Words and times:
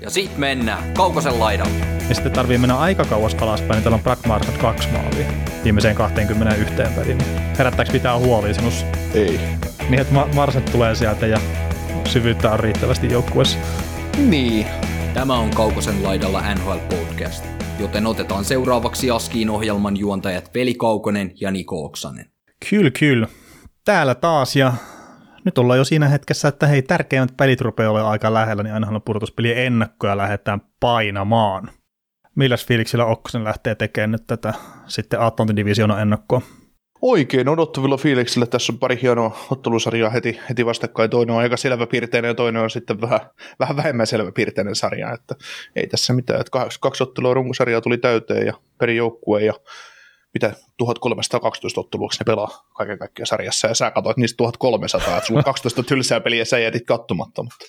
Ja 0.00 0.10
sit 0.10 0.38
mennään 0.38 0.94
Kaukosen 0.94 1.40
laidalle. 1.40 1.86
Ja 2.08 2.14
sitten 2.14 2.32
tarvii 2.32 2.58
mennä 2.58 2.78
aika 2.78 3.04
kauas 3.04 3.34
alaspäin, 3.34 3.70
niin 3.70 3.82
täällä 3.82 3.96
on 3.96 4.02
Black 4.02 4.26
Market 4.26 4.58
kaksi 4.58 4.88
maalia 4.88 5.26
viimeiseen 5.64 5.94
21 5.96 6.74
peliin. 6.96 7.18
Herättääkö 7.58 7.92
pitää 7.92 8.18
huolia 8.18 8.54
sinussa? 8.54 8.86
Ei. 9.14 9.40
Niin, 9.88 10.00
että 10.00 10.14
Ma- 10.14 10.28
Marset 10.34 10.64
tulee 10.64 10.94
sieltä 10.94 11.26
ja 11.26 11.40
syvyyttä 12.08 12.50
on 12.50 12.60
riittävästi 12.60 13.12
joukkueessa. 13.12 13.58
Niin. 14.16 14.66
Tämä 15.14 15.34
on 15.34 15.50
Kaukosen 15.50 16.02
laidalla 16.02 16.54
NHL 16.54 16.78
Podcast, 16.96 17.44
joten 17.80 18.06
otetaan 18.06 18.44
seuraavaksi 18.44 19.10
Askiin 19.10 19.50
ohjelman 19.50 19.96
juontajat 19.96 20.50
Veli 20.54 20.74
Kaukonen 20.74 21.32
ja 21.40 21.50
Niko 21.50 21.84
Oksanen. 21.84 22.30
Kyllä, 22.70 22.90
kyllä. 22.90 23.28
Täällä 23.84 24.14
taas 24.14 24.56
ja 24.56 24.72
nyt 25.46 25.58
ollaan 25.58 25.78
jo 25.78 25.84
siinä 25.84 26.08
hetkessä, 26.08 26.48
että 26.48 26.66
hei, 26.66 26.82
tärkeimmät 26.82 27.36
pelit 27.36 27.60
rupeaa 27.60 27.90
olemaan 27.90 28.12
aika 28.12 28.34
lähellä, 28.34 28.62
niin 28.62 28.74
ainahan 28.74 29.02
pudotuspelien 29.02 29.58
ennakkoja 29.58 30.16
lähdetään 30.16 30.60
painamaan. 30.80 31.70
Milläs 32.34 32.66
fiiliksillä 32.66 33.04
Okkosen 33.04 33.44
lähtee 33.44 33.74
tekemään 33.74 34.10
nyt 34.10 34.26
tätä 34.26 34.54
sitten 34.86 35.20
Atlantin 35.20 35.56
divisioonan 35.56 36.02
ennakkoa? 36.02 36.42
Oikein 37.02 37.48
odottavilla 37.48 37.96
fiiliksillä. 37.96 38.46
Tässä 38.46 38.72
on 38.72 38.78
pari 38.78 38.98
hienoa 39.02 39.38
ottelusarjaa 39.50 40.10
heti, 40.10 40.40
heti 40.48 40.66
vastakkain. 40.66 41.10
Toinen 41.10 41.34
on 41.34 41.40
aika 41.40 41.56
selväpiirteinen 41.56 42.28
ja 42.28 42.34
toinen 42.34 42.62
on 42.62 42.70
sitten 42.70 43.00
vähän, 43.00 43.20
vähän 43.58 43.76
vähemmän 43.76 44.06
selväpiirteinen 44.06 44.74
sarja. 44.74 45.12
Että 45.12 45.34
ei 45.76 45.86
tässä 45.86 46.12
mitään. 46.12 46.40
Että 46.40 46.50
kaksi, 46.50 46.80
kaksi 46.80 47.02
ottelua 47.02 47.34
runkosarjaa 47.34 47.80
tuli 47.80 47.98
täyteen 47.98 48.46
ja 48.46 48.52
perijoukkue 48.78 49.44
ja 49.44 49.54
mitä 50.36 50.52
1312 50.76 51.80
otteluksi 51.80 52.20
ne 52.20 52.24
pelaa 52.24 52.66
kaiken 52.76 52.98
kaikkiaan 52.98 53.26
sarjassa, 53.26 53.68
ja 53.68 53.74
sä 53.74 53.90
katsoit 53.90 54.16
niistä 54.16 54.36
1300, 54.36 55.16
että 55.16 55.26
sulla 55.26 55.40
on 55.40 55.44
12 55.44 55.82
tylsää 55.82 56.20
peliä, 56.20 56.38
ja 56.38 56.44
sä 56.44 56.58
jätit 56.58 56.86
katsomatta, 56.86 57.42
mutta, 57.42 57.66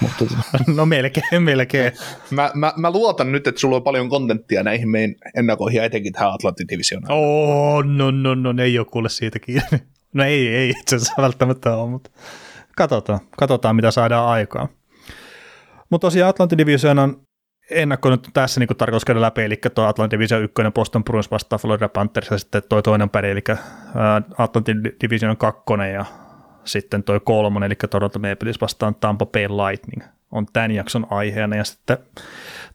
mutta 0.00 0.24
No 0.76 0.86
melkein, 0.86 1.42
melkein. 1.42 1.92
mä, 2.30 2.50
mä, 2.54 2.72
mä, 2.76 2.90
luotan 2.90 3.32
nyt, 3.32 3.46
että 3.46 3.60
sulla 3.60 3.76
on 3.76 3.82
paljon 3.82 4.08
kontenttia 4.08 4.62
näihin 4.62 4.88
meidän 4.88 5.14
ennakoihin, 5.36 5.78
ja 5.78 5.84
etenkin 5.84 6.12
tähän 6.12 6.32
Atlantin 6.32 6.68
divisioonaan. 6.68 7.18
Oh, 7.18 7.84
no, 7.84 8.10
no, 8.10 8.34
no, 8.34 8.52
ne 8.52 8.64
ei 8.64 8.78
ole 8.78 8.86
kuule 8.86 9.08
siitä 9.08 9.38
kiinni. 9.38 9.62
No 10.14 10.24
ei, 10.24 10.48
ei 10.48 10.70
itse 10.70 10.96
asiassa 10.96 11.22
välttämättä 11.22 11.76
ole, 11.76 11.90
mutta 11.90 12.10
katsotaan, 12.76 13.20
katsotaan 13.36 13.76
mitä 13.76 13.90
saadaan 13.90 14.28
aikaan. 14.28 14.68
Mutta 15.90 16.06
tosiaan 16.06 16.30
Atlantin 16.30 16.58
divisioonan 16.58 17.16
ennakko 17.70 18.10
nyt 18.10 18.28
tässä 18.32 18.60
niin 18.60 18.68
tarkoitus 18.78 19.04
käydä 19.04 19.20
läpi, 19.20 19.42
eli 19.42 19.56
tuo 19.74 19.84
Atlantin 19.84 20.18
Division 20.18 20.42
1 20.42 20.54
Boston 20.74 21.04
Bruins 21.04 21.30
vastaa 21.30 21.58
Florida 21.58 21.88
Panthers 21.88 22.30
ja 22.30 22.38
sitten 22.38 22.62
tuo 22.68 22.82
toinen 22.82 23.10
peli, 23.10 23.30
eli 23.30 23.42
Atlantin 24.38 24.82
Division 24.82 25.36
2 25.36 25.62
ja 25.92 26.04
sitten 26.64 27.02
tuo 27.02 27.20
kolmonen, 27.20 27.66
eli 27.66 27.74
Toronto 27.90 28.18
Maple 28.18 28.36
Leafs 28.42 28.60
vastaan 28.60 28.94
Tampa 28.94 29.26
Bay 29.26 29.48
Lightning 29.48 30.02
on 30.30 30.46
tämän 30.52 30.70
jakson 30.70 31.06
aiheena 31.10 31.56
ja 31.56 31.64
sitten 31.64 31.98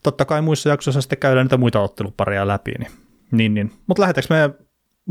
totta 0.02 0.24
kai 0.24 0.42
muissa 0.42 0.68
jaksoissa 0.68 1.00
sitten 1.00 1.18
käydään 1.18 1.44
niitä 1.44 1.56
muita 1.56 1.80
ottelupareja 1.80 2.48
läpi, 2.48 2.72
niin, 2.78 2.92
niin, 3.32 3.54
niin. 3.54 3.72
mutta 3.86 4.00
lähdetäänkö 4.02 4.34
me 4.34 4.66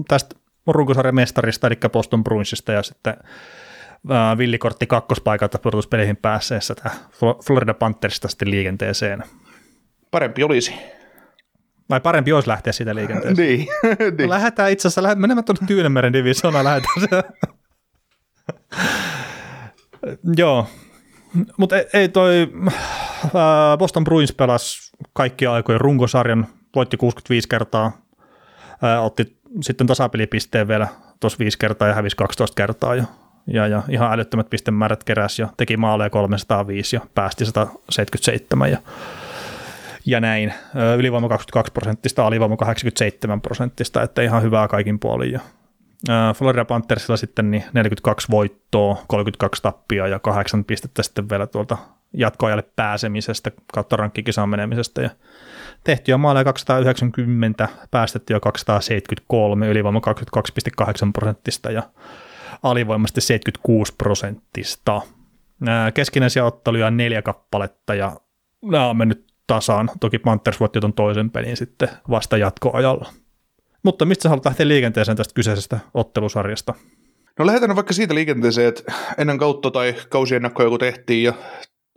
tästä 0.08 0.36
runkosarjan 0.68 1.16
mestarista, 1.16 1.68
eli 1.68 1.76
Boston 1.92 2.24
Bruinsista 2.24 2.72
ja 2.72 2.84
sitten 2.84 3.18
villikortti 4.38 4.88
kakkospaikalta 4.88 5.60
pudotuspeleihin 5.60 6.18
päässeessä 6.18 6.76
tämä 6.76 6.96
Florida 7.46 7.74
Panthersista 7.74 8.28
sitten 8.28 8.52
liikenteeseen 8.52 9.24
parempi 10.12 10.44
olisi. 10.44 10.74
Vai 11.90 12.00
parempi 12.00 12.34
olisi 12.34 12.50
lähteä 12.50 12.74
siitä 12.74 12.96
liikenteestä? 12.96 13.42
niin. 13.42 13.68
niin. 14.18 14.30
Lähdetään 14.30 14.72
itse 14.72 14.88
asiassa, 14.88 15.16
menemään 15.16 15.46
tuonne 15.46 15.68
Tyynemeren 15.68 16.14
divisioonaan, 16.14 16.66
lähdetään 16.66 17.02
se. 17.10 17.24
Joo, 20.38 20.68
mutta 21.58 21.78
ei, 21.78 21.86
ei 21.94 22.10
toi 22.10 22.52
Boston 23.80 24.04
Bruins 24.04 24.34
pelasi 24.34 24.92
kaikki 25.14 25.48
aikojen 25.48 25.82
runkosarjan, 25.82 26.48
voitti 26.76 26.98
65 26.98 27.50
kertaa, 27.50 27.92
otti 29.02 29.38
sitten 29.62 29.88
tasapelipisteen 29.88 30.68
vielä 30.68 30.88
tuossa 31.20 31.40
5 31.40 31.58
kertaa 31.60 31.88
ja 31.88 31.94
hävisi 31.94 32.16
12 32.16 32.56
kertaa 32.56 32.96
jo. 32.96 33.04
Ja, 33.48 33.68
ja 33.68 33.84
ihan 33.90 34.14
älyttömät 34.14 34.50
pistemäärät 34.50 35.04
keräsi 35.04 35.42
ja 35.42 35.48
teki 35.58 35.78
maaleja 35.78 36.10
305 36.10 36.96
ja 36.96 37.02
päästi 37.16 37.46
177 37.46 38.72
ja 38.72 38.78
ja 40.08 40.20
näin. 40.20 40.54
Ylivoima 40.98 41.30
22 41.30 41.74
prosenttista, 41.74 42.28
alivoima 42.28 42.58
87 42.58 43.42
prosenttista, 43.42 44.02
että 44.02 44.22
ihan 44.22 44.44
hyvää 44.44 44.68
kaikin 44.68 45.00
puolin. 45.00 45.32
Ja 45.32 45.40
Florida 46.36 46.66
Panthersilla 46.66 47.18
sitten 47.18 47.52
niin 47.52 47.64
42 47.74 48.28
voittoa, 48.32 49.04
32 49.08 49.62
tappia 49.62 50.08
ja 50.08 50.20
8 50.20 50.66
pistettä 50.66 51.04
sitten 51.04 51.30
vielä 51.30 51.48
tuolta 51.48 51.78
jatkoajalle 52.14 52.64
pääsemisestä 52.76 53.52
kautta 53.74 53.96
rankkikisaan 53.96 54.50
menemisestä. 54.50 55.02
Ja 55.02 55.10
tehtyjä 55.84 56.18
maaleja 56.18 56.44
290, 56.44 57.68
päästetty 57.92 58.34
jo 58.34 58.40
273, 58.40 59.68
ylivoima 59.68 60.02
22,8 60.40 61.12
prosenttista 61.14 61.72
ja 61.72 61.84
alivoimasti 62.64 63.22
76 63.22 63.94
prosenttista. 63.98 65.02
Keskinäisiä 65.94 66.46
otteluja 66.46 66.92
neljä 66.92 67.22
kappaletta 67.22 67.96
ja 67.96 68.16
nämä 68.62 68.90
on 68.90 68.98
mennyt 68.98 69.27
tasaan. 69.48 69.90
Toki 70.00 70.20
Panthers 70.20 70.60
voitti 70.60 70.80
tuon 70.80 70.94
toisen 70.94 71.32
pelin 71.32 71.58
sitten 71.58 71.90
vasta 72.10 72.38
jatkoajalla. 72.38 73.10
Mutta 73.84 74.06
mistä 74.06 74.24
sä 74.24 74.30
haluat 74.30 74.46
lähteä 74.46 74.68
liikenteeseen 74.68 75.18
tästä 75.18 75.34
kyseisestä 75.34 75.80
ottelusarjasta? 75.94 76.74
No 77.40 77.46
lähdetään 77.46 77.76
vaikka 77.76 77.94
siitä 77.94 78.16
liikenteeseen, 78.16 78.68
että 78.68 78.94
ennen 79.18 79.38
kautta 79.38 79.72
tai 79.72 79.96
kausiennakkoja 80.10 80.70
kun 80.70 80.80
tehtiin 80.80 81.24
ja 81.24 81.34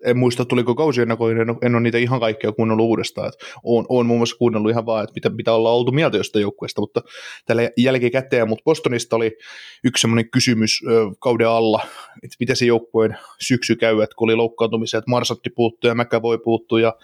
en 0.05 0.19
muista 0.19 0.45
tuliko 0.45 0.75
kausiennakoja, 0.75 1.43
en, 1.43 1.57
en 1.63 1.75
ole 1.75 1.83
niitä 1.83 1.99
ihan 1.99 2.21
kaikkia 2.21 2.53
kuunnellut 2.53 2.87
uudestaan. 2.87 3.29
Että 3.29 3.47
olen, 3.63 3.87
olen 3.89 4.07
muun 4.07 4.19
muassa 4.19 4.37
kuunnellut 4.37 4.71
ihan 4.71 4.87
vaan, 4.87 5.05
että 5.05 5.15
mitä, 5.15 5.31
mitä 5.31 5.53
ollaan 5.53 5.75
oltu 5.75 5.93
mieltä 5.93 6.17
jostain 6.17 6.43
joukkueesta, 6.43 6.81
mutta 6.81 7.03
tällä 7.47 7.71
jälkikäteen, 7.77 8.49
mutta 8.49 8.63
Bostonista 8.65 9.17
oli 9.17 9.37
yksi 9.85 10.01
semmoinen 10.01 10.31
kysymys 10.31 10.81
ö, 10.87 11.07
kauden 11.19 11.49
alla, 11.49 11.83
että 12.23 12.37
miten 12.41 12.57
se 12.57 12.67
joukkueen 12.67 13.19
syksy 13.41 13.77
käy, 13.77 14.03
että 14.03 14.17
kun 14.17 14.27
oli 14.27 14.37
loukkaantumisia, 14.37 14.99
että 14.99 15.11
Marsatti 15.11 15.51
puuttuu 15.51 15.89
ja 15.89 15.95
Mäkä 15.95 16.23
voi 16.23 16.39
puuttua 16.39 16.81
ja 16.81 16.97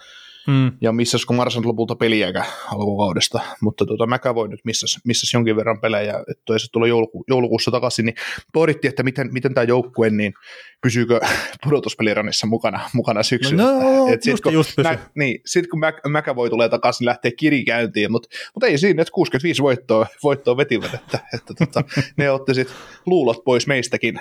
Mm. 0.47 0.71
Ja 0.81 0.91
missäs 0.91 1.25
kun 1.25 1.35
Marsan 1.35 1.67
lopulta 1.67 1.95
peliäkään 1.95 2.45
alkukaudesta, 2.71 3.39
mutta 3.61 3.85
tota, 3.85 4.07
mäkä 4.07 4.35
voi 4.35 4.47
nyt 4.47 4.59
missäs, 4.63 4.99
missäs 5.05 5.33
jonkin 5.33 5.55
verran 5.55 5.81
pelejä, 5.81 6.13
että 6.31 6.57
se 6.57 6.71
tulee 6.71 6.89
jouluku, 6.89 7.23
joulukuussa 7.27 7.71
takaisin, 7.71 8.05
niin 8.05 8.15
pohdittiin, 8.53 8.89
että 8.89 9.03
miten, 9.03 9.33
miten 9.33 9.53
tämä 9.53 9.63
joukkue, 9.63 10.09
niin 10.09 10.33
pysyykö 10.81 11.19
pudotuspeliranissa 11.63 12.47
mukana, 12.47 12.89
mukana 12.93 13.23
syksyllä. 13.23 13.63
No, 13.63 13.79
no 13.79 14.07
et 14.07 14.23
sit, 14.23 14.31
just, 14.31 14.43
kun, 14.43 14.53
just 14.53 14.77
mä, 14.83 14.97
niin, 15.15 15.41
sitten 15.45 15.69
kun 15.69 16.11
Mäkä 16.11 16.35
voi 16.35 16.49
tulee 16.49 16.69
takaisin, 16.69 16.99
niin 16.99 17.05
lähtee 17.05 17.31
kirikäyntiin, 17.31 18.11
mutta, 18.11 18.29
mutta 18.53 18.67
ei 18.67 18.77
siinä, 18.77 19.01
että 19.01 19.11
65 19.11 19.61
voittoa, 19.61 20.07
voittoa 20.23 20.57
vetivät, 20.57 20.93
että, 20.93 21.19
että 21.33 21.53
tota, 21.53 21.83
ne 22.17 22.31
otti 22.31 22.53
sitten 22.53 22.75
luulot 23.05 23.43
pois 23.43 23.67
meistäkin. 23.67 24.19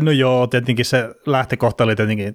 No 0.00 0.10
joo, 0.10 0.46
tietenkin 0.46 0.84
se 0.84 1.08
lähtökohta 1.26 1.84
oli 1.84 1.96
tietenkin 1.96 2.34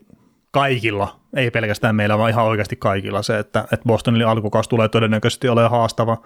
kaikilla, 0.56 1.20
ei 1.36 1.52
pelkästään 1.52 1.96
meillä, 1.96 2.18
vaan 2.18 2.30
ihan 2.30 2.46
oikeasti 2.46 2.76
kaikilla 2.76 3.22
se, 3.22 3.40
että, 3.40 3.60
että 3.60 3.88
Bostonin 3.88 4.28
alkukausi 4.28 4.70
tulee 4.70 4.90
todennäköisesti 4.90 5.50
olemaan 5.50 5.72
haastava, 5.72 6.18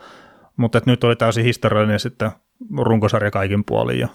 mutta 0.58 0.78
että 0.78 0.92
nyt 0.92 1.04
oli 1.04 1.16
täysin 1.16 1.44
historiallinen 1.44 2.00
sitten 2.00 2.32
runkosarja 2.78 3.32
kaikin 3.32 3.64
puolin 3.66 4.00
ja 4.00 4.08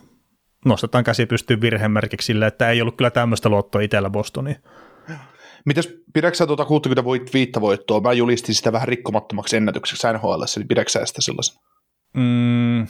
nostetaan 0.64 1.04
käsi 1.04 1.26
pystyyn 1.26 1.60
virhemerkiksi 1.60 2.26
sille, 2.26 2.46
että 2.46 2.70
ei 2.70 2.80
ollut 2.80 2.96
kyllä 2.96 3.10
tämmöistä 3.10 3.48
luottoa 3.48 3.80
itsellä 3.80 4.10
Bostoniin. 4.10 4.56
Mitäs, 5.64 5.88
pidätkö 6.12 6.36
sä 6.36 6.46
tuota 6.46 6.64
65 6.64 7.52
voittoa? 7.60 8.00
Mä 8.00 8.12
julistin 8.12 8.54
sitä 8.54 8.72
vähän 8.72 8.88
rikkomattomaksi 8.88 9.56
ennätykseksi 9.56 10.06
NHL, 10.12 10.42
niin 10.56 10.68
pidätkö 10.68 10.90
sä 10.90 11.06
sitä 11.06 11.22
sellaisen? 11.22 11.56
Mm, 12.16 12.86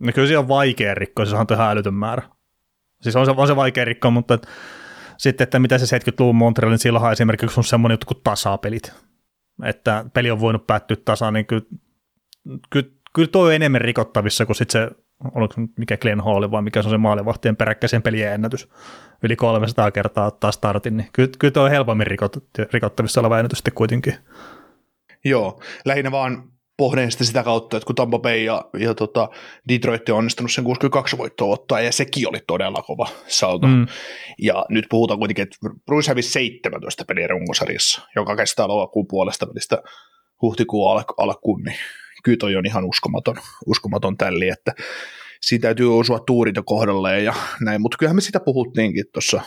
no 0.00 0.12
kyllä 0.14 0.28
se 0.28 0.38
on 0.38 0.48
vaikea 0.48 0.94
rikkoa, 0.94 1.26
se 1.26 1.36
on 1.36 1.46
ihan 1.52 1.70
älytön 1.70 1.94
määrä. 1.94 2.22
Siis 3.02 3.16
on 3.16 3.26
se, 3.26 3.32
on 3.36 3.46
se 3.46 3.56
vaikea 3.56 3.84
rikkoa, 3.84 4.10
mutta 4.10 4.34
et, 4.34 4.46
sitten, 5.18 5.44
että 5.44 5.58
mitä 5.58 5.78
se 5.78 5.98
70-luvun 5.98 6.36
Montrealin 6.36 6.78
silloin 6.78 7.12
esimerkiksi 7.12 7.60
on 7.60 7.64
semmoinen 7.64 7.94
juttu 7.94 8.06
kuin 8.06 8.20
tasapelit. 8.24 8.92
Että 9.64 10.04
peli 10.14 10.30
on 10.30 10.40
voinut 10.40 10.66
päättyä 10.66 10.96
tasaan, 11.04 11.34
niin 11.34 11.46
kyllä, 11.46 11.66
kyllä, 12.70 12.88
kyllä 13.14 13.28
toi 13.28 13.46
on 13.46 13.54
enemmän 13.54 13.80
rikottavissa 13.80 14.46
kuin 14.46 14.56
sitten 14.56 14.90
se, 14.90 14.96
oliko 15.34 15.54
mikä 15.78 15.96
Glenn 15.96 16.20
Hall 16.20 16.50
vai 16.50 16.62
mikä 16.62 16.82
se 16.82 16.88
on 16.88 16.90
se 16.90 16.98
maalivahtien 16.98 17.56
peräkkäisen 17.56 18.02
pelien 18.02 18.32
ennätys. 18.32 18.68
Yli 19.22 19.36
300 19.36 19.90
kertaa 19.90 20.26
ottaa 20.26 20.52
startin, 20.52 20.96
niin 20.96 21.08
kyllä, 21.12 21.30
kyllä 21.38 21.52
toi 21.52 21.64
on 21.64 21.70
helpommin 21.70 22.06
rikottavissa 22.72 23.20
oleva 23.20 23.38
ennätys 23.38 23.58
sitten 23.58 23.74
kuitenkin. 23.74 24.14
Joo, 25.24 25.60
lähinnä 25.84 26.10
vaan 26.10 26.52
pohdin 26.78 27.12
sitä, 27.12 27.24
sitä 27.24 27.42
kautta, 27.42 27.76
että 27.76 27.86
kun 27.86 27.94
Tampa 27.94 28.18
Bay 28.18 28.36
ja, 28.36 28.64
ja 28.78 28.94
tota 28.94 29.28
Detroit 29.68 30.08
on 30.08 30.16
onnistunut 30.16 30.52
sen 30.52 30.64
62 30.64 31.18
voittoa 31.18 31.52
ottaa, 31.52 31.80
ja 31.80 31.92
sekin 31.92 32.28
oli 32.28 32.38
todella 32.46 32.82
kova 32.82 33.08
salto. 33.26 33.66
Mm. 33.66 33.86
Ja 34.38 34.66
nyt 34.68 34.86
puhutaan 34.90 35.18
kuitenkin, 35.18 35.42
että 35.42 35.56
Bruce 35.86 36.10
hävisi 36.10 36.30
17 36.30 37.04
peliä 37.04 37.26
runkosarjassa, 37.26 38.02
joka 38.16 38.36
kestää 38.36 38.68
lokakuun 38.68 39.06
puolesta 39.08 39.48
välistä 39.48 39.82
huhtikuun 40.42 40.92
al- 40.92 41.04
alkuun, 41.16 41.62
niin 41.62 41.76
kyllä 42.24 42.38
toi 42.38 42.56
on 42.56 42.66
ihan 42.66 42.84
uskomaton, 42.84 43.36
uskomaton 43.66 44.16
tälli, 44.16 44.48
että 44.48 44.74
siitä 45.40 45.62
täytyy 45.62 45.98
osua 45.98 46.18
tuurit 46.18 46.56
jo 46.56 46.62
kohdalleen 46.62 47.24
ja 47.24 47.34
näin, 47.60 47.80
mutta 47.80 47.98
kyllähän 47.98 48.16
me 48.16 48.20
sitä 48.20 48.40
puhuttiinkin 48.40 49.04
tuossa 49.12 49.40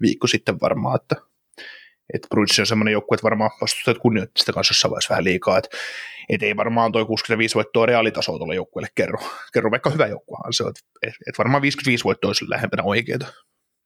viikko 0.00 0.26
sitten 0.26 0.60
varmaan, 0.60 1.00
että 1.02 1.16
että 2.14 2.28
Bruins 2.28 2.60
on 2.60 2.66
semmoinen 2.66 2.92
joukkue, 2.92 3.14
että 3.14 3.24
varmaan 3.24 3.50
vastustajat 3.60 3.98
kunnioitti 3.98 4.40
sitä 4.40 4.52
kanssa 4.52 4.72
jossain 4.72 4.90
vaiheessa 4.90 5.10
vähän 5.10 5.24
liikaa, 5.24 5.58
että 5.58 5.76
et 6.28 6.42
ei 6.42 6.56
varmaan 6.56 6.92
toi 6.92 7.06
65 7.06 7.54
voittoa 7.54 7.86
reaalitasoa 7.86 8.38
tuolle 8.38 8.54
joukkueelle 8.54 8.88
kerro. 8.94 9.18
Kerro 9.52 9.70
vaikka 9.70 9.90
hyvä 9.90 10.06
joukkuehan 10.06 10.52
se 10.52 10.64
on, 10.64 10.68
että 10.68 10.80
et 11.28 11.38
varmaan 11.38 11.62
55 11.62 12.04
voittoa 12.04 12.28
olisi 12.28 12.50
lähempänä 12.50 12.82
oikeita. 12.82 13.26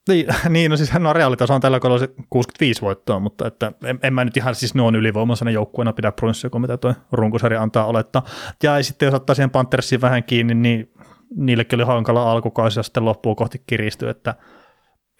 Niin, 0.09 0.27
niin, 0.49 0.71
no 0.71 0.77
siis 0.77 0.93
no 0.93 1.13
reaalitaso 1.13 1.55
on 1.55 1.61
tällä 1.61 1.81
kaudella 1.81 2.07
65 2.31 2.83
voittoa, 2.83 3.19
mutta 3.19 3.47
että 3.47 3.73
en, 3.85 3.99
en 4.03 4.15
mä 4.15 4.25
nyt 4.25 4.37
ihan 4.37 4.55
siis 4.55 4.75
noin 4.75 4.95
ylivoimaisena 4.95 5.51
joukkueena 5.51 5.93
pidä 5.93 6.13
Bruinsia 6.13 6.51
kuin 6.51 6.63
mitä 6.63 6.77
tuo 6.77 6.95
runkosarja 7.13 7.63
antaa 7.63 7.87
olettaa. 7.87 8.25
Ja 8.63 8.83
sitten 8.83 9.07
jos 9.07 9.15
ottaa 9.15 9.35
siihen 9.35 9.51
Panthersiin 9.51 10.01
vähän 10.01 10.25
kiinni, 10.25 10.55
niin 10.55 10.93
niillekin 11.37 11.77
oli 11.77 11.87
hankala 11.87 12.33
alkukausi 12.33 12.79
ja 12.79 12.83
sitten 12.83 13.05
loppuun 13.05 13.37
kohti 13.37 13.63
kiristyi, 13.67 14.09
että 14.09 14.35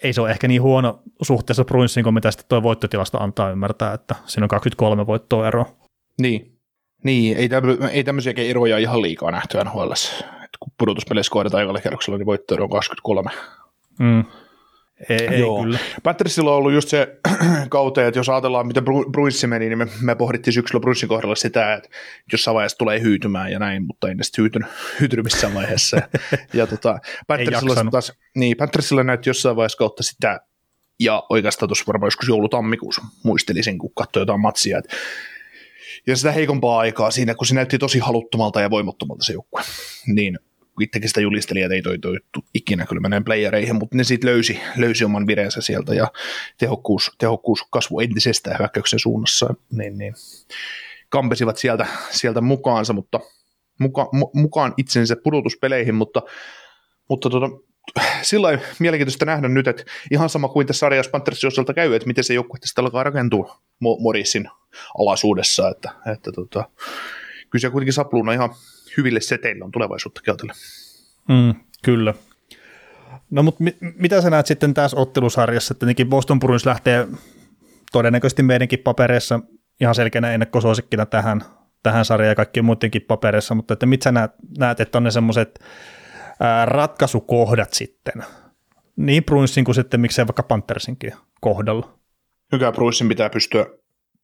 ei 0.03 0.13
se 0.13 0.21
ole 0.21 0.31
ehkä 0.31 0.49
niin 0.49 0.63
huono 0.63 1.03
suhteessa 1.23 1.65
Bruinsiin 1.65 2.05
kuin 2.05 2.15
mitä 2.15 2.31
sitten 2.31 2.49
tuo 2.49 2.63
voittotilasta 2.63 3.19
antaa 3.19 3.51
ymmärtää, 3.51 3.95
että 3.95 4.15
siinä 4.27 4.45
on 4.45 4.49
23 4.49 5.07
voittoa 5.07 5.49
ero. 5.49 5.65
Niin, 6.21 6.59
niin 7.05 7.37
ei, 7.37 7.49
tämmö, 7.49 7.77
ei 7.93 8.05
tämmöisiäkin 8.05 8.51
eroja 8.51 8.79
ihan 8.79 9.03
liikaa 9.03 9.31
nähty 9.31 9.59
NHL. 9.65 9.93
kun 10.61 10.73
pudotuspeleissä 10.79 11.33
kohdataan 11.33 11.63
ekalla 11.63 11.81
kerroksella, 11.81 12.19
niin 12.19 12.27
voittoero 12.27 12.65
on 12.65 12.71
23. 12.71 13.31
Mm. 13.99 14.25
Ei, 15.09 15.27
ei 15.31 15.41
Joo. 15.41 15.63
kyllä. 15.63 15.79
Panthersilla 16.03 16.51
on 16.51 16.57
ollut 16.57 16.73
just 16.73 16.89
se 16.89 17.17
kaute, 17.69 18.07
että 18.07 18.19
jos 18.19 18.29
ajatellaan, 18.29 18.67
miten 18.67 18.85
Bruinssi 19.13 19.47
meni, 19.47 19.69
niin 19.69 19.79
me, 19.79 19.87
me 20.01 20.15
pohdittiin 20.15 20.55
syksyllä 20.55 20.81
Bruinssin 20.81 21.09
kohdalla 21.09 21.35
sitä, 21.35 21.75
että 21.75 21.89
jossain 22.33 22.55
vaiheessa 22.55 22.79
tulee 22.79 23.01
hyytymään 23.01 23.53
ja 23.53 23.59
näin, 23.59 23.87
mutta 23.87 24.09
ei 24.09 24.15
ne 24.15 24.23
sitten 24.23 24.43
hyytynyt, 24.43 24.69
hyytynyt 25.01 25.25
missään 25.25 25.55
vaiheessa. 25.55 26.03
ja 26.53 26.67
tota, 26.67 26.99
Panthersilla, 27.27 27.91
taas, 27.91 28.13
niin, 28.37 28.57
Panthersilla 28.57 29.05
näytti 29.05 29.31
jossain 29.31 29.57
vaiheessa 29.57 29.79
kautta 29.79 30.03
sitä, 30.03 30.41
ja 31.01 31.23
oikeastaan 31.29 31.69
tuossa 31.69 31.85
varmaan 31.87 32.07
joskus 32.07 32.29
joulutammikuussa 32.29 33.03
muistelisin, 33.25 33.79
kun 33.79 33.91
katsoi 33.95 34.21
jotain 34.21 34.41
matsia, 34.41 34.79
että 34.79 34.97
ja 36.07 36.17
sitä 36.17 36.33
heikompaa 36.33 36.79
aikaa 36.79 37.11
siinä, 37.11 37.35
kun 37.35 37.47
se 37.47 37.55
näytti 37.55 37.79
tosi 37.79 37.99
haluttomalta 37.99 38.61
ja 38.61 38.71
voimattomalta 38.71 39.25
se 39.25 39.33
joukkue, 39.33 39.63
niin 40.07 40.39
itsekin 40.83 41.09
sitä 41.09 41.21
julisteli, 41.21 41.63
että 41.63 41.75
ei 41.75 41.83
toi, 41.83 41.99
toi 41.99 42.17
ikinä 42.55 42.87
kyllä 42.87 43.01
menee 43.01 43.21
playereihin, 43.21 43.77
mutta 43.77 43.97
ne 43.97 44.05
sitten 44.05 44.31
löysi, 44.31 44.61
löysi 44.77 45.05
oman 45.05 45.27
vireensä 45.27 45.61
sieltä 45.61 45.95
ja 45.95 46.13
tehokkuus, 46.59 47.13
tehokkuus 47.19 47.65
kasvu 47.71 48.01
entisestään 48.01 48.59
hyökkäyksen 48.59 48.99
suunnassa, 48.99 49.55
niin, 49.73 49.99
niin 49.99 50.15
kampesivat 51.09 51.57
sieltä, 51.57 51.87
sieltä 52.11 52.41
mukaansa, 52.41 52.93
mutta 52.93 53.21
muka, 53.81 54.09
mukaan 54.35 54.75
itsensä 54.77 55.17
pudotuspeleihin, 55.25 55.95
mutta, 55.95 56.23
mutta 57.09 57.31
tota, 57.31 57.47
sillä 58.23 58.59
mielenkiintoista 58.79 59.25
nähdä 59.25 59.49
nyt, 59.49 59.69
että 59.69 59.85
ihan 60.11 60.29
sama 60.29 60.49
kuin 60.49 60.67
tässä 60.67 60.81
sarjassa 60.81 61.11
Panthersin 61.11 61.49
osalta 61.49 61.75
käy, 61.75 61.95
että 61.95 62.07
miten 62.07 62.25
se 62.25 62.35
joukkue 62.35 62.59
tästä 62.61 62.83
alkaa 62.83 63.05
rakentua 63.05 63.61
Morisin 63.81 64.49
alaisuudessa, 64.99 65.69
että, 65.69 65.91
että 66.13 66.33
tota, 66.33 66.65
kyllä 67.51 67.61
se 67.61 67.71
kuitenkin 67.71 67.93
sapluuna 67.93 68.33
ihan 68.33 68.51
hyville 68.97 69.21
seteillä 69.21 69.65
on 69.65 69.71
tulevaisuutta 69.71 70.21
ajatellen. 70.27 70.57
Mm, 71.29 71.55
kyllä. 71.85 72.15
No 73.31 73.43
mutta 73.43 73.65
mit, 73.65 73.77
mitä 73.81 74.21
sä 74.21 74.31
näet 74.31 74.47
sitten 74.47 74.75
tässä 74.75 74.97
ottelusarjassa, 74.97 75.73
että 75.73 75.79
tietenkin 75.87 76.09
Boston 76.09 76.39
Bruins 76.39 76.67
lähtee 76.67 77.09
todennäköisesti 77.93 78.43
meidänkin 78.43 78.79
papereissa 78.79 79.41
ihan 79.81 79.95
selkeänä 79.95 80.33
ennakkosuosikkina 80.33 81.07
tähän, 81.07 81.45
tähän 81.83 82.05
sarjaan 82.05 82.29
ja 82.29 82.35
kaikkien 82.35 82.65
muidenkin 82.65 83.03
papereissa, 83.03 83.55
mutta 83.55 83.75
että 83.75 83.87
mitä 83.87 84.05
sä 84.05 84.13
näet, 84.13 84.31
näet 84.59 84.81
että 84.81 84.99
on 84.99 85.05
ne 85.05 85.11
semmoiset 85.11 85.61
ratkaisukohdat 86.65 87.73
sitten, 87.73 88.25
niin 88.97 89.25
Bruinsin 89.25 89.65
kuin 89.65 89.75
sitten 89.75 90.01
miksei 90.01 90.27
vaikka 90.27 90.43
Panthersinkin 90.43 91.13
kohdalla? 91.41 91.99
Hyvä 92.53 92.73
Bruinsin 92.73 93.09
pitää 93.09 93.31
pystyä 93.31 93.67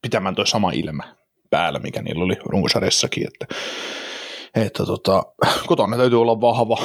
pitämään 0.02 0.34
tuo 0.34 0.44
sama 0.46 0.70
ilme 0.70 1.02
päällä, 1.50 1.78
mikä 1.78 2.02
niillä 2.02 2.24
oli 2.24 2.34
runkosarjassakin, 2.44 3.26
että 3.26 3.54
että 4.54 4.86
tota, 4.86 5.22
kotona 5.66 5.96
täytyy 5.96 6.20
olla 6.20 6.40
vahva, 6.40 6.78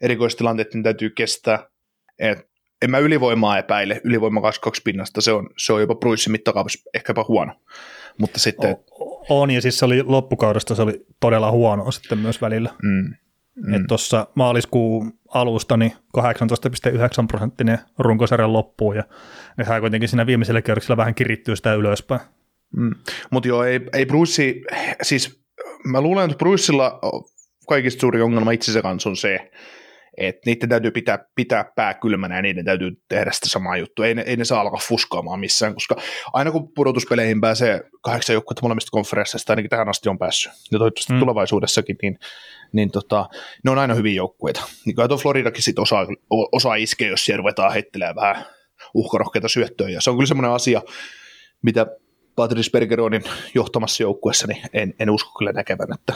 erikoistilanteiden 0.00 0.70
niin 0.74 0.82
täytyy 0.82 1.10
kestää, 1.10 1.68
et 2.18 2.38
en 2.82 2.90
mä 2.90 2.98
ylivoimaa 2.98 3.58
epäile, 3.58 4.00
ylivoima 4.04 4.40
22 4.40 4.82
pinnasta, 4.82 5.20
se 5.20 5.32
on, 5.32 5.48
se 5.58 5.72
on 5.72 5.80
jopa 5.80 5.94
Bruissin 5.94 6.32
mittakaavassa 6.32 6.90
ehkäpä 6.94 7.24
huono, 7.28 7.52
mutta 8.18 8.40
sitten... 8.40 8.76
O, 8.90 9.42
on, 9.42 9.50
ja 9.50 9.62
siis 9.62 9.78
se 9.78 9.84
oli 9.84 10.02
loppukaudesta 10.02 10.74
se 10.74 10.82
oli 10.82 11.06
todella 11.20 11.50
huono 11.50 11.90
sitten 11.90 12.18
myös 12.18 12.40
välillä. 12.40 12.70
Mm. 12.82 13.14
Mm. 13.56 13.74
Että 13.74 13.86
tuossa 13.88 14.26
maaliskuun 14.34 15.12
alusta 15.28 15.76
niin 15.76 15.92
18,9 16.18 17.26
prosenttinen 17.28 17.78
runkosarjan 17.98 18.52
loppuun 18.52 18.96
ja 18.96 19.04
ne 19.56 19.80
kuitenkin 19.80 20.08
siinä 20.08 20.26
viimeisellä 20.26 20.62
kierroksella 20.62 20.96
vähän 20.96 21.14
kirittyy 21.14 21.56
sitä 21.56 21.74
ylöspäin. 21.74 22.20
Mm. 22.76 22.94
Mutta 23.30 23.48
joo, 23.48 23.64
ei, 23.64 23.80
ei 23.92 24.06
Bruce, 24.06 24.54
siis 25.02 25.40
mä 25.84 26.00
luulen, 26.00 26.24
että 26.24 26.38
Bruissilla 26.38 26.98
kaikista 27.68 28.00
suuri 28.00 28.22
ongelma 28.22 28.50
itsensä 28.50 28.82
kanssa 28.82 29.08
on 29.08 29.16
se, 29.16 29.50
että 30.16 30.40
niiden 30.46 30.68
täytyy 30.68 30.90
pitää, 30.90 31.18
pitää 31.34 31.64
pää 31.76 31.94
kylmänä 31.94 32.36
ja 32.36 32.42
niiden 32.42 32.64
täytyy 32.64 32.90
tehdä 33.08 33.30
sitä 33.32 33.48
samaa 33.48 33.76
juttua. 33.76 34.06
Ei 34.06 34.14
ne, 34.14 34.22
ei 34.26 34.36
ne 34.36 34.44
saa 34.44 34.60
alkaa 34.60 34.80
fuskaamaan 34.88 35.40
missään, 35.40 35.74
koska 35.74 35.96
aina 36.32 36.50
kun 36.50 36.72
pudotuspeleihin 36.74 37.40
pääsee 37.40 37.80
kahdeksan 38.02 38.34
joukkuetta 38.34 38.62
molemmista 38.62 38.90
konferensseista, 38.90 39.52
ainakin 39.52 39.70
tähän 39.70 39.88
asti 39.88 40.08
on 40.08 40.18
päässyt, 40.18 40.52
ja 40.72 40.78
toivottavasti 40.78 41.12
mm. 41.12 41.18
tulevaisuudessakin, 41.18 41.96
niin, 42.02 42.18
niin 42.72 42.90
tota, 42.90 43.28
ne 43.64 43.70
on 43.70 43.78
aina 43.78 43.94
hyviä 43.94 44.14
joukkueita. 44.14 44.62
Niin 44.84 44.96
kuin 44.96 45.20
Floridakin 45.22 45.62
sit 45.62 45.78
osaa, 45.78 46.06
osaa 46.52 46.74
iskeä, 46.74 47.08
jos 47.08 47.24
siellä 47.24 47.38
ruvetaan 47.38 47.72
heittelemään 47.72 48.16
vähän 48.16 48.44
uhkarohkeita 48.94 49.48
syöttöjä, 49.48 49.90
ja 49.90 50.00
se 50.00 50.10
on 50.10 50.16
kyllä 50.16 50.28
semmoinen 50.28 50.52
asia, 50.52 50.82
mitä 51.62 51.86
Patrice 52.36 52.70
Bergeronin 52.70 53.22
johtamassa 53.54 54.02
joukkueessa, 54.02 54.46
niin 54.46 54.62
en, 54.72 54.94
en 54.98 55.10
usko 55.10 55.38
kyllä 55.38 55.52
näkevän, 55.52 55.88
että, 55.94 56.12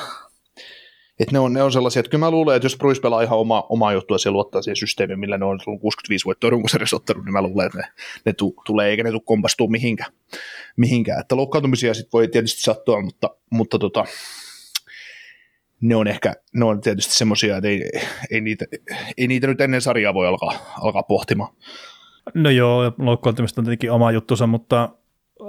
että 1.20 1.32
ne, 1.32 1.38
on, 1.38 1.52
ne 1.52 1.62
on 1.62 1.72
sellaisia, 1.72 2.00
että 2.00 2.10
kyllä 2.10 2.24
mä 2.24 2.30
luulen, 2.30 2.56
että 2.56 2.64
jos 2.64 2.76
Bruce 2.76 3.00
pelaa 3.00 3.22
ihan 3.22 3.38
oma, 3.38 3.66
omaa 3.68 3.92
juttua 3.92 4.16
ja 4.24 4.30
luottaa 4.30 4.62
siihen 4.62 4.76
systeemiin, 4.76 5.20
millä 5.20 5.38
ne 5.38 5.44
on 5.44 5.58
65 5.80 6.24
voittoa 6.24 6.50
runkosarjassa 6.50 6.96
ottanut, 6.96 7.24
niin 7.24 7.32
mä 7.32 7.42
luulen, 7.42 7.66
että 7.66 7.78
ne, 7.78 7.84
ne 8.24 8.32
tu, 8.32 8.54
tulee 8.66 8.90
eikä 8.90 9.02
ne 9.02 9.10
tule 9.10 9.22
kompastua 9.24 9.68
mihinkään. 9.68 10.12
mihinkään. 10.76 11.20
Että 11.20 11.36
loukkaantumisia 11.36 11.94
sitten 11.94 12.12
voi 12.12 12.28
tietysti 12.28 12.62
sattua, 12.62 13.02
mutta, 13.02 13.30
mutta 13.50 13.78
tota, 13.78 14.04
ne 15.80 15.96
on 15.96 16.08
ehkä, 16.08 16.34
ne 16.54 16.64
on 16.64 16.80
tietysti 16.80 17.14
semmoisia, 17.14 17.56
että 17.56 17.68
ei, 17.68 17.90
ei, 18.30 18.40
niitä, 18.40 18.64
ei 19.16 19.26
niitä 19.26 19.46
nyt 19.46 19.60
ennen 19.60 19.80
sarjaa 19.80 20.14
voi 20.14 20.26
alkaa, 20.26 20.52
alkaa 20.80 21.02
pohtimaan. 21.02 21.54
No 22.34 22.50
joo, 22.50 22.92
loukkaantumista 22.98 23.60
on 23.60 23.64
tietenkin 23.64 23.92
oma 23.92 24.12
juttusa, 24.12 24.46
mutta 24.46 24.88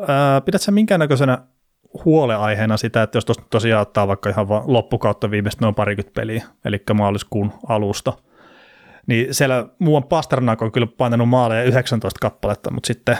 ää, 0.07 0.41
pidätkö 0.41 0.71
minkäännäköisenä 0.71 1.37
huoleaiheena 2.05 2.77
sitä, 2.77 3.03
että 3.03 3.17
jos 3.17 3.25
tuosta 3.25 3.43
tosiaan 3.49 3.81
ottaa 3.81 4.07
vaikka 4.07 4.29
ihan 4.29 4.49
vaan 4.49 4.63
loppukautta 4.67 5.31
viimeistä 5.31 5.65
noin 5.65 5.75
parikymmentä 5.75 6.21
peliä, 6.21 6.43
eli 6.65 6.83
maaliskuun 6.93 7.51
alusta, 7.67 8.13
niin 9.07 9.33
siellä 9.33 9.65
muuan 9.79 10.03
Pasternak 10.03 10.61
on 10.61 10.71
kyllä 10.71 10.87
painanut 10.87 11.29
maaleja 11.29 11.63
19 11.63 12.19
kappaletta, 12.21 12.71
mutta 12.71 12.87
sitten 12.87 13.17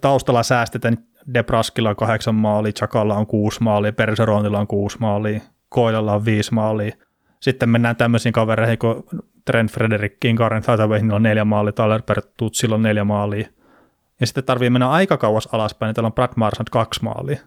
taustalla 0.00 0.42
säästetään 0.42 0.98
Debraskilla 1.34 1.90
on 1.90 1.96
kahdeksan 1.96 2.34
maalia, 2.34 2.72
Chakalla 2.72 3.14
on 3.14 3.26
kuusi 3.26 3.62
maalia, 3.62 3.92
Perseronilla 3.92 4.58
on 4.58 4.66
kuusi 4.66 4.96
maalia, 5.00 5.40
Koilalla 5.68 6.14
on 6.14 6.24
viisi 6.24 6.54
maalia. 6.54 6.92
Sitten 7.40 7.68
mennään 7.68 7.96
tämmöisiin 7.96 8.32
kavereihin 8.32 8.78
kuin 8.78 9.04
Trent 9.44 9.70
Frederickiin, 9.70 10.36
Karen 10.36 10.62
Hathawaylla 10.66 11.14
on 11.14 11.22
neljä 11.22 11.44
maalia, 11.44 11.72
Tyler 11.72 12.02
Bertutsilla 12.02 12.74
on 12.74 12.82
neljä 12.82 13.04
maalia, 13.04 13.48
ja 14.20 14.26
sitten 14.26 14.44
tarvii 14.44 14.70
mennä 14.70 14.90
aika 14.90 15.16
kauas 15.16 15.48
alaspäin, 15.52 15.88
niin 15.88 15.94
täällä 15.94 16.06
on 16.06 16.12
Brad 16.12 16.32
Marchand 16.36 16.68
kaksi 16.70 17.02
maalia 17.02 17.40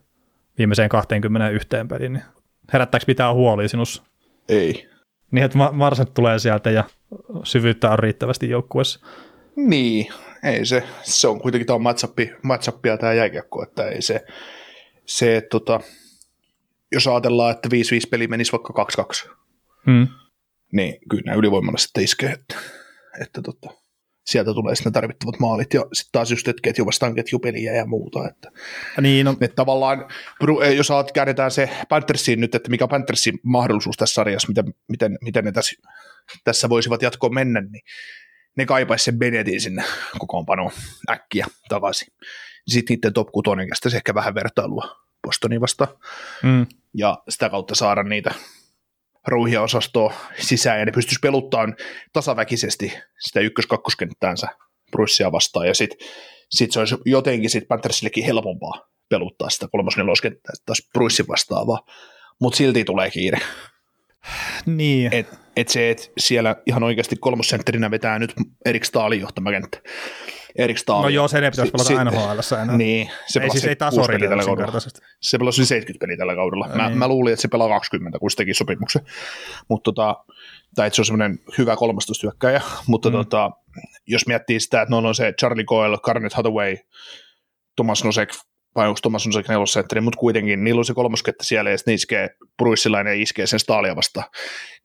viimeiseen 0.58 0.90
21 0.90 1.68
peliin. 1.90 2.14
Niin 2.14 2.24
herättääkö 2.74 3.04
mitään 3.08 3.36
huolia 3.36 3.68
sinussa? 3.68 4.04
Ei. 4.50 4.90
Niin, 5.32 5.44
että 5.44 5.58
Marchand 5.72 6.10
tulee 6.14 6.40
sieltä 6.40 6.72
ja 6.72 6.84
syvyyttä 7.44 7.92
on 7.92 8.00
riittävästi 8.00 8.50
joukkueessa. 8.50 9.06
Niin, 9.56 10.08
ei 10.44 10.66
se, 10.66 10.84
se 11.02 11.28
on 11.28 11.42
kuitenkin 11.42 11.68
tämä 11.68 11.80
matchappi, 11.80 12.32
matchappia 12.42 12.98
tämä 12.98 13.14
jääkiekko, 13.14 13.64
että 13.64 13.88
ei 13.88 14.02
se, 14.02 14.26
se 15.06 15.38
että 15.38 15.50
tota, 15.50 15.80
jos 16.92 17.08
ajatellaan, 17.08 17.52
että 17.52 17.70
5-5 17.70 18.10
peli 18.10 18.28
menisi 18.28 18.52
vaikka 18.52 18.86
2-2, 19.28 19.30
hmm. 19.86 20.08
niin 20.72 20.96
kyllä 21.10 21.24
nämä 21.26 21.38
ylivoimalla 21.38 21.78
sitten 21.78 22.04
iskee, 22.04 22.32
että, 22.32 22.56
että 23.22 23.42
tota, 23.42 23.83
sieltä 24.26 24.54
tulee 24.54 24.76
sitten 24.76 24.94
tarvittavat 24.94 25.40
maalit, 25.40 25.74
ja 25.74 25.86
sitten 25.94 26.12
taas 26.12 26.32
just 26.32 26.48
että 26.48 26.62
ketju 26.62 26.86
vastaan 26.86 27.16
ketjupeliä 27.16 27.74
ja 27.74 27.86
muuta. 27.86 28.28
Että, 28.30 28.52
niin, 29.02 29.26
no. 29.26 29.32
että 29.42 29.56
tavallaan, 29.56 30.06
jos 30.76 30.88
saat, 30.88 31.12
käännetään 31.12 31.52
se 31.52 31.70
Panthersiin 31.90 32.40
nyt, 32.42 32.56
että 32.56 32.70
mikä 32.70 32.88
Panthersin 32.88 33.40
mahdollisuus 33.44 33.98
tässä 33.98 34.14
sarjassa, 34.14 34.48
miten, 34.48 34.74
miten, 34.88 35.18
miten 35.22 35.46
ne 35.46 35.52
tässä, 35.52 35.76
tässä 36.44 36.70
voisivat 36.70 37.02
jatkoon 37.02 37.34
mennä, 37.34 37.62
niin 37.62 37.84
ne 38.58 38.66
kaipaisi 38.66 39.06
sen 39.06 39.20
Benetin 39.20 39.62
sinne 39.62 39.84
kokoonpanoon 40.20 40.72
äkkiä 41.10 41.46
takaisin. 41.70 42.08
Sitten 42.68 42.96
niiden 42.96 43.14
top 43.14 43.32
6 43.32 43.50
kestäisi 43.70 43.98
ehkä 43.98 44.14
vähän 44.14 44.36
vertailua 44.36 44.96
Bostonin 45.22 45.62
vasta. 45.62 45.88
Mm. 46.44 46.66
Ja 46.94 47.24
sitä 47.30 47.50
kautta 47.50 47.76
saada 47.76 48.04
niitä 48.04 48.34
ruuhia 49.28 49.62
osastoa 49.62 50.14
sisään, 50.40 50.80
ja 50.80 50.86
ne 50.86 50.92
pystyisi 50.92 51.20
peluttamaan 51.22 51.76
tasaväkisesti 52.14 52.94
sitä 53.20 53.40
ykkös-kakkoskenttäänsä 53.40 54.48
Bruissia 54.92 55.32
vastaan, 55.32 55.68
ja 55.68 55.74
sitten 55.74 56.08
sit 56.50 56.72
se 56.72 56.80
olisi 56.80 56.96
jotenkin 57.06 57.50
sit 57.50 57.68
Panthersillekin 57.68 58.26
helpompaa 58.26 58.90
peluttaa 59.10 59.50
sitä 59.50 59.68
kolmos 59.72 59.98
neloskenttää 59.98 60.54
taas 60.66 60.90
Bruissin 60.94 61.28
vastaavaa, 61.28 61.80
mutta 62.42 62.58
silti 62.58 62.84
tulee 62.84 63.12
kiire. 63.12 63.38
Niin. 64.66 65.14
Et, 65.14 65.28
et 65.56 65.68
se, 65.68 65.90
että 65.90 66.04
siellä 66.18 66.56
ihan 66.66 66.84
oikeasti 66.84 67.16
kolmosentterinä 67.16 67.92
vetää 67.92 68.20
nyt 68.20 68.34
Erik 68.66 68.86
Staalin 68.86 69.22
johtama 69.22 69.52
kenttä. 69.52 69.82
Erik 70.58 70.78
Stahl. 70.78 71.02
No 71.02 71.10
joo, 71.10 71.28
sen 71.28 71.44
ei 71.44 71.52
pitäisi 71.52 71.72
pelata 71.72 71.88
si- 71.88 71.94
NHL 71.94 72.62
enää. 72.64 72.78
Niin, 72.78 73.10
se 73.28 73.40
ei 73.40 73.50
siis 73.50 73.66
ei 73.66 73.76
tasori 73.76 74.28
tällä 74.28 74.44
kaudella. 74.44 74.80
Se 75.22 75.38
pelasi 75.38 75.66
70 75.66 76.00
peliä 76.00 76.18
tällä 76.18 76.36
kaudella. 76.36 76.68
Mä, 76.76 76.88
niin. 76.88 76.98
mä, 76.98 77.08
luulin, 77.08 77.34
että 77.34 77.42
se 77.42 77.48
pelaa 77.48 77.70
20, 77.70 78.20
kun 78.20 78.32
se 78.32 78.38
teki 78.38 78.54
sopimuksen. 78.54 79.02
Mutta 79.70 79.92
tota, 79.92 80.16
tai 80.76 80.88
että 80.88 80.96
se 80.96 81.02
on 81.02 81.06
semmoinen 81.06 81.40
hyvä 81.58 81.76
kolmastostyökkäjä, 81.76 82.62
mutta 82.88 83.10
mm. 83.10 83.14
tota, 83.14 83.52
jos 84.08 84.28
miettii 84.28 84.60
sitä, 84.60 84.82
että 84.82 84.92
noilla 84.92 85.10
on 85.10 85.16
se 85.16 85.34
Charlie 85.40 85.66
Coyle, 85.66 85.98
Garnet 86.04 86.34
Hathaway, 86.34 86.78
Thomas 87.76 88.04
Nosek, 88.04 88.30
vai 88.76 88.88
onko 88.88 89.00
Thomas 89.02 89.26
Nosek 89.26 89.48
nelosentteri, 89.48 90.02
mutta 90.02 90.20
kuitenkin 90.20 90.64
niillä 90.64 90.80
on 90.80 90.86
se 90.86 90.94
kolmoskettä 90.94 91.44
siellä, 91.44 91.70
ja 91.70 91.78
sitten 91.78 91.94
iskee 91.94 92.30
Bruissilainen 92.58 93.12
ja 93.18 93.22
iskee 93.22 93.46
sen 93.46 93.60
Staalia 93.60 93.96
vasta, 93.96 94.24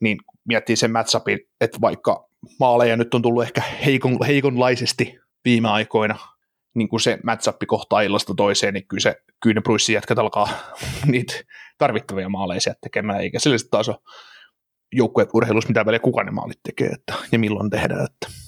niin 0.00 0.18
miettii 0.48 0.76
sen 0.76 0.92
matchupin, 0.92 1.38
että 1.60 1.78
vaikka 1.80 2.28
maaleja 2.60 2.96
nyt 2.96 3.14
on 3.14 3.22
tullut 3.22 3.42
ehkä 3.42 3.62
heikon, 3.84 4.18
heikonlaisesti 4.26 5.18
viime 5.44 5.68
aikoina, 5.68 6.18
niin 6.74 6.88
kuin 6.88 7.00
se 7.00 7.18
matchup 7.24 7.56
kohtaa 7.66 8.00
illasta 8.00 8.34
toiseen, 8.34 8.74
niin 8.74 8.88
kyllä, 8.88 9.00
se, 9.00 9.16
kyllä 9.42 9.54
ne 9.54 9.60
Bruissin 9.60 9.94
jätkät 9.94 10.18
alkaa 10.18 10.48
niitä 11.06 11.34
tarvittavia 11.78 12.28
maaleja 12.28 12.74
tekemään, 12.80 13.20
eikä 13.20 13.38
sille 13.38 13.56
taas 13.70 13.88
ole 13.88 13.96
joukkueurheilussa 14.92 15.68
mitä 15.68 15.86
väliä 15.86 15.98
kuka 15.98 16.24
ne 16.24 16.30
maalit 16.30 16.60
tekee 16.62 16.88
että, 16.88 17.14
ja 17.32 17.38
milloin 17.38 17.70
tehdään. 17.70 18.04
Että. 18.04 18.38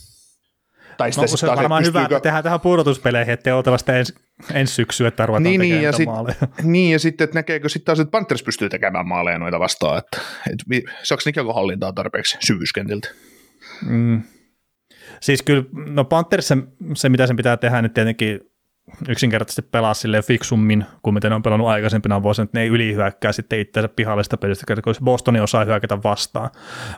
Tai 0.97 1.11
no, 1.17 1.27
se 1.27 1.51
on 1.51 1.57
varmaan 1.57 1.85
hyvä, 1.85 2.03
että 2.03 2.21
tehdään 2.21 2.43
tähän 2.43 2.61
pudotuspeleihin, 2.61 3.35
ettei 3.35 3.53
otella 3.53 3.79
sitä 3.79 3.99
ensi, 3.99 4.15
ensi 4.53 4.75
syksyä, 4.75 5.09
että 5.09 5.27
ruvetaan 5.27 5.43
niin, 5.43 5.61
tekemään 5.61 5.79
niin, 5.79 5.85
ja 5.85 5.93
sit, 5.93 6.07
maaleja. 6.07 6.37
Niin, 6.63 6.93
ja 6.93 6.99
sitten, 6.99 7.25
että 7.25 7.39
näkeekö 7.39 7.69
sitten 7.69 7.87
taas, 7.87 8.01
että 8.01 8.11
Panthers 8.11 8.43
pystyy 8.43 8.69
tekemään 8.69 9.09
maaleja 9.09 9.39
noita 9.39 9.61
vastaan, 9.61 9.99
että, 9.99 10.21
että 10.53 10.93
saako 11.03 11.23
ne 11.27 11.53
hallintaa 11.55 11.93
tarpeeksi 11.93 12.37
syvyyskentiltä? 12.41 13.09
Mm. 13.87 14.23
Siis 15.21 15.43
kyllä, 15.43 15.64
no 15.75 16.05
Panthers 16.05 16.49
se, 16.49 16.57
se, 16.95 17.09
mitä 17.09 17.26
sen 17.26 17.37
pitää 17.37 17.57
tehdä, 17.57 17.83
niin 17.83 17.93
tietenkin 17.93 18.40
yksinkertaisesti 19.09 19.62
pelaa 19.62 19.95
sille 19.95 20.23
fiksummin 20.23 20.85
kuin 21.02 21.14
miten 21.14 21.31
ne 21.31 21.35
on 21.35 21.43
pelannut 21.43 21.69
aikaisempina 21.69 22.23
vuosina, 22.23 22.45
että 22.45 22.59
ne 22.59 22.62
ei 22.62 22.69
ylihyökkää 22.69 23.33
sitten 23.33 23.61
itseänsä 23.61 23.88
pihallista 23.88 24.37
pelistä, 24.37 24.75
koska 24.83 25.05
Bostoni 25.05 25.40
osaa 25.40 25.64
hyökätä 25.64 25.99
vastaan. 26.05 26.50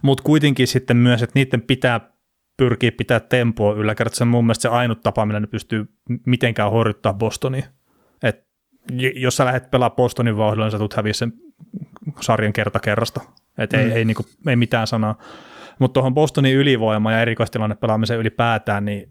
Mutta 0.03 0.23
kuitenkin 0.23 0.67
sitten 0.67 0.97
myös, 0.97 1.23
että 1.23 1.39
niiden 1.39 1.63
pitää 1.63 2.01
pyrkiä 2.57 2.93
pitää 2.93 3.21
tempoa 3.21 3.75
yllä, 3.75 3.95
kertaa 3.95 4.17
se 4.17 4.25
on 4.25 4.29
mun 4.29 4.45
mielestä 4.45 4.63
se 4.63 4.69
ainut 4.69 5.01
tapa, 5.01 5.27
millä 5.27 5.41
ne 5.41 5.47
pystyy 5.47 5.85
mitenkään 6.27 6.71
horjuttaa 6.71 7.15
Bostonia. 7.15 7.65
Et 8.23 8.47
jos 9.15 9.37
sä 9.37 9.45
lähdet 9.45 9.71
pelaamaan 9.71 9.97
Bostonin 9.97 10.37
vauhdilla, 10.37 10.65
niin 10.65 10.73
sä 10.73 10.79
tulet 10.79 10.93
häviä 10.93 11.13
sen 11.13 11.33
sarjan 12.21 12.53
kerta 12.53 12.81
kerrasta. 12.81 13.21
Et 13.59 13.73
mm. 13.73 13.79
ei, 13.79 13.93
ei, 13.93 14.05
niinku, 14.05 14.23
ei 14.47 14.57
mitään 14.57 14.87
sanaa. 14.87 15.19
Mutta 15.83 15.95
tuohon 15.95 16.15
Bostonin 16.15 16.57
ylivoima 16.57 17.13
ja 17.13 17.21
erikoistilanne 17.21 17.77
pelaamisen 17.77 18.19
ylipäätään, 18.19 18.85
niin 18.85 19.09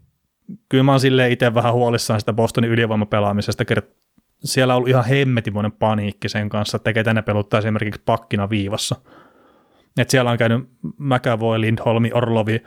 kyllä 0.68 0.84
mä 0.84 0.92
oon 0.92 1.00
silleen 1.00 1.32
itse 1.32 1.54
vähän 1.54 1.72
huolissaan 1.72 2.20
sitä 2.20 2.32
Bostonin 2.32 2.70
ylivoimapelaamisesta, 2.70 3.64
siellä 4.44 4.74
on 4.74 4.76
ollut 4.76 4.88
ihan 4.88 5.04
hemmetimoinen 5.04 5.72
paniikki 5.72 6.28
sen 6.28 6.48
kanssa, 6.48 6.76
että 6.76 6.92
ketä 6.92 7.14
ne 7.14 7.22
peluttaa 7.22 7.58
esimerkiksi 7.58 8.02
pakkina 8.06 8.50
viivassa. 8.50 8.96
Et 9.98 10.10
siellä 10.10 10.30
on 10.30 10.38
käynyt 10.38 10.68
McAvoy, 10.98 11.60
Lindholmi, 11.60 12.10
Orlovi, 12.14 12.62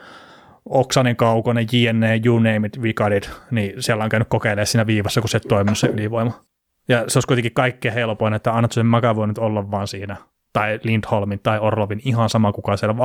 Oksanen, 0.65 1.15
Kaukonen, 1.15 1.67
JNE, 1.71 2.21
you 2.25 2.39
name 2.39 2.67
it, 2.67 2.81
Vikadit, 2.81 3.31
niin 3.51 3.73
siellä 3.83 4.03
on 4.03 4.09
käynyt 4.09 4.27
kokeilemaan 4.27 4.67
siinä 4.67 4.87
viivassa, 4.87 5.21
kun 5.21 5.29
se 5.29 5.39
toiminut 5.39 5.77
se 5.77 5.87
ylivoima. 5.87 6.41
Ja 6.89 6.97
se 7.07 7.17
olisi 7.17 7.27
kuitenkin 7.27 7.53
kaikkein 7.53 7.93
helpoin, 7.93 8.33
että 8.33 8.53
annat 8.53 8.71
sen 8.71 8.85
McAvoy 8.85 9.27
nyt 9.27 9.37
olla 9.37 9.71
vaan 9.71 9.87
siinä 9.87 10.15
tai 10.55 10.79
Lindholmin 10.83 11.39
tai 11.39 11.59
Orlovin, 11.59 12.01
ihan 12.05 12.29
sama 12.29 12.53
kuka 12.53 12.77
siellä, 12.77 12.97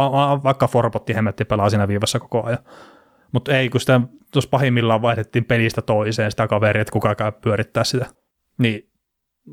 vaikka 0.44 0.68
Forbotti 0.68 1.14
hemmetti 1.14 1.44
pelaa 1.44 1.70
siinä 1.70 1.88
viivassa 1.88 2.20
koko 2.20 2.42
ajan. 2.44 2.58
Mutta 3.32 3.56
ei, 3.56 3.68
kun 3.68 3.80
sitä 3.80 4.00
tuossa 4.32 4.50
pahimmillaan 4.50 5.02
vaihdettiin 5.02 5.44
pelistä 5.44 5.82
toiseen 5.82 6.30
sitä 6.30 6.48
kaveria, 6.48 6.80
että 6.80 6.92
kuka 6.92 7.14
käy 7.14 7.32
pyörittää 7.32 7.84
sitä. 7.84 8.06
Niin 8.58 8.90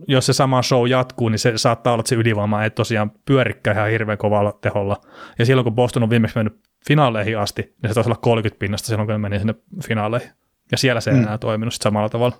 jos 0.08 0.26
se 0.26 0.34
sama 0.34 0.62
show 0.62 0.88
jatkuu, 0.88 1.30
niin 1.30 1.40
se 1.40 1.58
saattaa 1.58 1.94
olla, 1.94 2.02
että 2.02 2.10
se 2.10 2.16
ylivoima 2.16 2.64
ei 2.64 2.70
tosiaan 2.70 3.12
pyörikkä 3.26 3.72
ihan 3.72 3.90
hirveän 3.90 4.18
kovalla 4.18 4.52
teholla. 4.52 5.02
Ja 5.40 5.46
silloin, 5.46 5.64
kun 5.64 5.76
Boston 5.76 6.04
on 6.04 6.10
viimeksi 6.10 6.36
mennyt 6.36 6.60
finaaleihin 6.88 7.38
asti, 7.38 7.62
niin 7.62 7.90
se 7.90 7.94
taisi 7.94 8.10
olla 8.10 8.20
30 8.22 8.60
pinnasta 8.60 8.88
silloin, 8.88 9.08
kun 9.08 9.22
meni 9.22 9.38
sinne 9.38 9.56
finaaleihin. 9.88 10.32
Ja 10.72 10.78
siellä 10.78 11.02
se 11.02 11.12
ei 11.12 11.18
mm. 11.18 11.24
enää 11.24 11.38
toiminut 11.38 11.74
samalla 11.74 12.10
tavalla. 12.10 12.38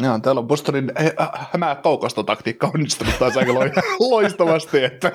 Joo, 0.00 0.18
täällä 0.18 0.38
on 0.38 0.46
Bostonin 0.46 0.92
hämää 1.52 1.74
kaukasta 1.74 2.22
taktiikka 2.22 2.70
onnistunut 2.74 3.18
taas 3.18 3.36
aika 3.36 3.52
loistavasti, 4.10 4.84
että 4.84 5.12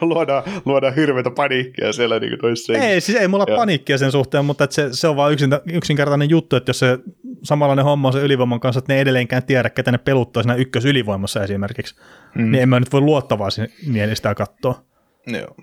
luodaan, 0.00 0.42
luodaan 0.64 0.94
hirveätä 0.94 1.30
paniikkia 1.30 1.92
siellä 1.92 2.18
niin 2.18 2.38
kuin 2.38 2.82
Ei, 2.82 3.00
siis 3.00 3.18
ei 3.18 3.28
mulla 3.28 3.44
ja. 3.48 3.56
paniikkia 3.56 3.98
sen 3.98 4.12
suhteen, 4.12 4.44
mutta 4.44 4.64
että 4.64 4.74
se, 4.74 4.88
se 4.92 5.08
on 5.08 5.16
vaan 5.16 5.32
yksin, 5.32 5.50
yksinkertainen 5.72 6.30
juttu, 6.30 6.56
että 6.56 6.70
jos 6.70 6.78
se 6.78 6.98
samanlainen 7.42 7.84
homma 7.84 8.08
on 8.08 8.12
se 8.12 8.20
ylivoiman 8.20 8.60
kanssa, 8.60 8.78
että 8.78 8.92
ne 8.92 9.00
edelleenkään 9.00 9.42
tiedä, 9.42 9.70
ketä 9.70 9.92
ne 9.92 9.98
peluttaa 9.98 10.42
siinä 10.42 10.54
ykkös 10.54 10.84
ylivoimassa 10.84 11.44
esimerkiksi, 11.44 11.94
mm. 12.34 12.50
niin 12.50 12.62
en 12.62 12.68
mä 12.68 12.80
nyt 12.80 12.92
voi 12.92 13.00
luottavaa 13.00 13.50
sitä 13.50 14.34
katsoa. 14.34 14.82
Joo 15.26 15.54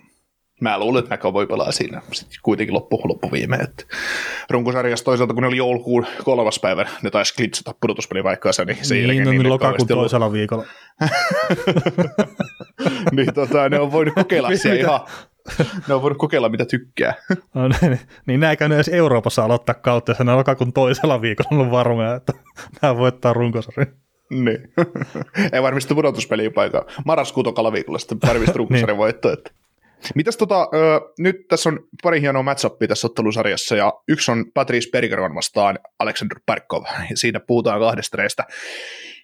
mä 0.61 0.79
luulen, 0.79 0.99
että 0.99 1.13
Mäkö 1.13 1.33
voi 1.33 1.47
pelaa 1.47 1.71
siinä 1.71 2.01
sitten 2.11 2.39
kuitenkin 2.43 2.73
loppu, 2.73 3.01
loppu 3.03 3.31
viime. 3.31 3.55
Että 3.55 3.83
runkosarjassa 4.49 5.05
toisaalta, 5.05 5.33
kun 5.33 5.43
ne 5.43 5.47
oli 5.47 5.57
joulukuun 5.57 6.05
kolmas 6.23 6.59
päivä, 6.59 6.85
ne 7.01 7.09
taisi 7.09 7.35
klitsata 7.35 7.75
pudotuspelivaikkaansa, 7.81 8.65
niin 8.65 8.85
se 8.85 8.95
niin, 8.95 9.23
no, 9.23 9.31
niin 9.31 9.49
lokakuun 9.49 9.87
toisella 9.87 10.31
viikolla. 10.31 10.65
niin 13.15 13.33
tota, 13.33 13.69
ne 13.69 13.79
on 13.79 13.91
voinut 13.91 14.15
kokeilla 14.15 14.55
siellä 14.55 14.79
ihan, 14.79 14.99
ne 15.87 15.93
on 15.93 16.01
voinut 16.01 16.17
kokeilla, 16.17 16.49
mitä 16.49 16.65
tykkää. 16.65 17.13
no, 17.53 17.67
niin, 17.67 17.99
niin 18.25 18.39
näinkään 18.39 18.71
edes 18.71 18.87
Euroopassa 18.87 19.43
aloittaa 19.43 19.75
kautta, 19.75 20.15
ja 20.19 20.37
lokakuun 20.37 20.73
toisella 20.73 21.21
viikolla 21.21 21.61
on 21.61 21.71
varmaa, 21.71 22.15
että 22.15 22.33
nämä 22.81 22.97
voittaa 22.97 23.33
runkosarjan. 23.33 23.93
Niin. 24.29 24.73
Ei 25.53 25.61
varmasti 25.61 25.95
pudotuspeliin 25.95 26.53
paikkaa. 26.53 26.85
Marraskuun 27.05 27.43
tokalla 27.43 27.71
viikolla 27.71 27.99
sitten 27.99 28.17
varmasti 28.27 28.57
runkosarjan 28.57 28.87
niin. 28.87 28.97
voitto. 28.97 29.33
Että. 29.33 29.51
Mitäs 30.15 30.37
tota, 30.37 30.61
ö, 30.61 31.01
nyt 31.19 31.35
tässä 31.47 31.69
on 31.69 31.79
pari 32.03 32.21
hienoa 32.21 32.43
matchappia 32.43 32.87
tässä 32.87 33.07
ottelusarjassa, 33.07 33.75
ja 33.75 33.93
yksi 34.07 34.31
on 34.31 34.45
Patrice 34.53 34.89
Bergeron 34.91 35.35
vastaan 35.35 35.79
Alexander 35.99 36.39
Parkov. 36.45 36.83
Ja 37.09 37.17
siinä 37.17 37.39
puhutaan 37.39 37.79
kahdesta 37.79 38.17
reistä 38.17 38.43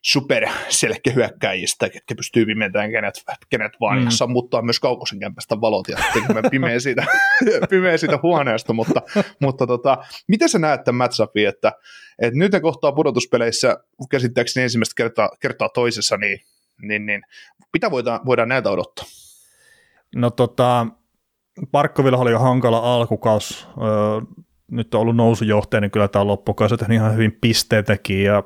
superselkkähyökkäjistä, 0.01 1.89
ketkä 1.89 2.15
pystyy 2.15 2.46
pimentämään 2.46 2.92
kenet, 2.92 3.13
kenet 3.50 3.72
vaan, 3.82 4.00
mm. 4.00 4.06
ja 4.06 4.12
sammuttaa 4.12 4.62
myös 4.62 4.80
kaukosen 4.80 5.20
kämpästä 5.20 5.62
valot 5.62 5.88
ja 5.88 5.98
tekemään 6.13 6.46
pimeä 6.51 6.80
siitä, 6.80 7.06
pimeä 7.70 7.98
siitä 7.98 8.20
huoneesta, 8.24 8.74
mutta, 8.74 9.01
mutta 9.42 9.68
tota, 9.68 9.98
miten 10.27 10.50
sä 10.50 10.60
näet 10.60 10.84
tämän 10.84 10.98
matchupin, 10.98 11.48
että, 11.48 11.72
että 12.20 12.39
nyt 12.39 12.51
ne 12.51 12.60
kohtaa 12.60 12.92
pudotuspeleissä 12.92 13.77
käsittääkseni 14.10 14.63
ensimmäistä 14.63 14.94
kertaa, 14.98 15.30
kertaa 15.39 15.70
toisessa, 15.70 16.18
niin, 16.18 16.39
niin, 16.82 17.06
niin 17.06 17.22
mitä 17.74 17.92
voidaan, 17.92 18.20
voidaan 18.25 18.50
näitä 18.50 18.70
odottaa? 18.70 19.06
No 20.15 20.29
tota, 20.29 20.88
Parkkovilla 21.72 22.17
oli 22.17 22.32
jo 22.32 22.39
hankala 22.39 22.96
alkukaus. 22.96 23.67
Öö, 23.77 24.38
nyt 24.72 24.96
on 24.96 25.01
ollut 25.01 25.15
nousujohtaja, 25.15 25.82
niin 25.82 25.91
kyllä 25.91 26.08
tämä 26.08 26.27
loppukausi 26.27 26.75
on 26.86 26.91
ihan 26.91 27.13
hyvin 27.13 27.38
pisteitäkin. 27.41 28.24
Ja, 28.24 28.43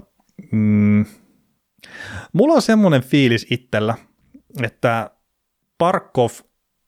mm, 0.51 1.05
mulla 2.33 2.53
on 2.53 2.61
semmoinen 2.61 3.01
fiilis 3.01 3.47
itsellä, 3.49 3.95
että 4.63 5.11
Parkov 5.77 6.31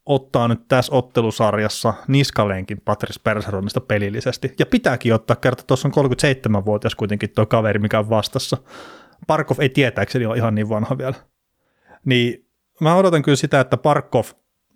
ottaa 0.05 0.47
nyt 0.47 0.67
tässä 0.67 0.95
ottelusarjassa 0.95 1.93
niskalenkin 2.07 2.81
Patrice 2.81 3.19
Perseronista 3.23 3.81
pelillisesti. 3.81 4.53
Ja 4.59 4.65
pitääkin 4.65 5.13
ottaa, 5.13 5.35
kerta 5.35 5.63
tuossa 5.63 5.87
on 5.87 6.11
37-vuotias 6.11 6.95
kuitenkin 6.95 7.29
tuo 7.29 7.45
kaveri, 7.45 7.79
mikä 7.79 7.99
on 7.99 8.09
vastassa. 8.09 8.57
Parkov 9.27 9.59
ei 9.59 9.69
tietääkseni 9.69 10.25
ole 10.25 10.37
ihan 10.37 10.55
niin 10.55 10.69
vanha 10.69 10.97
vielä. 10.97 11.15
Niin 12.05 12.49
mä 12.81 12.95
odotan 12.95 13.21
kyllä 13.21 13.35
sitä, 13.35 13.59
että 13.59 13.77
Parkov 13.77 14.25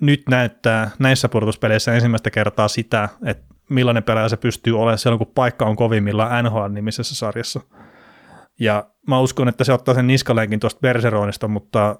nyt 0.05 0.24
näyttää 0.29 0.91
näissä 1.00 1.29
pudotuspeleissä 1.29 1.93
ensimmäistä 1.93 2.31
kertaa 2.31 2.67
sitä, 2.67 3.10
että 3.25 3.53
millainen 3.69 4.03
pelaaja 4.03 4.29
se 4.29 4.38
pystyy 4.38 4.79
olemaan 4.79 4.98
silloin, 4.98 5.17
kun 5.17 5.31
paikka 5.36 5.65
on 5.65 5.75
kovimmillaan 5.75 6.45
NHL-nimisessä 6.45 7.15
sarjassa. 7.15 7.62
Ja 8.60 8.89
mä 9.07 9.19
uskon, 9.19 9.48
että 9.48 9.63
se 9.63 9.74
ottaa 9.74 9.93
sen 9.93 10.07
niskaleenkin 10.07 10.60
tuosta 10.60 10.79
Bergeronista, 10.79 11.48
mutta 11.48 11.95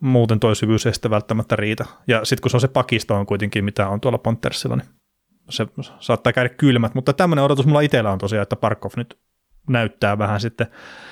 muuten 0.00 0.40
toi 0.40 0.56
syvyys 0.56 0.86
ei 0.86 0.92
sitten 0.92 1.10
välttämättä 1.10 1.56
riitä. 1.56 1.84
Ja 2.06 2.24
sitten 2.24 2.42
kun 2.42 2.50
se 2.50 2.56
on 2.56 2.60
se 2.60 2.68
pakisto 2.68 3.14
on 3.14 3.26
kuitenkin, 3.26 3.64
mitä 3.64 3.88
on 3.88 4.00
tuolla 4.00 4.18
Panthersilla, 4.18 4.76
niin 4.76 4.88
se 5.50 5.66
saattaa 6.00 6.32
käydä 6.32 6.48
kylmät. 6.48 6.94
Mutta 6.94 7.12
tämmöinen 7.12 7.44
odotus 7.44 7.66
mulla 7.66 7.80
itsellä 7.80 8.10
on 8.10 8.18
tosiaan, 8.18 8.42
että 8.42 8.56
Parkov 8.56 8.90
nyt 8.96 9.18
näyttää 9.68 10.18
vähän 10.18 10.40
sitten 10.40 10.66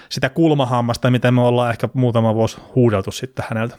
sitä 0.09 0.29
kulmahammasta, 0.29 1.11
mitä 1.11 1.31
me 1.31 1.41
ollaan 1.41 1.71
ehkä 1.71 1.89
muutama 1.95 2.35
vuosi 2.35 2.61
huudeltu 2.75 3.11
sitten 3.11 3.45
häneltä. 3.49 3.79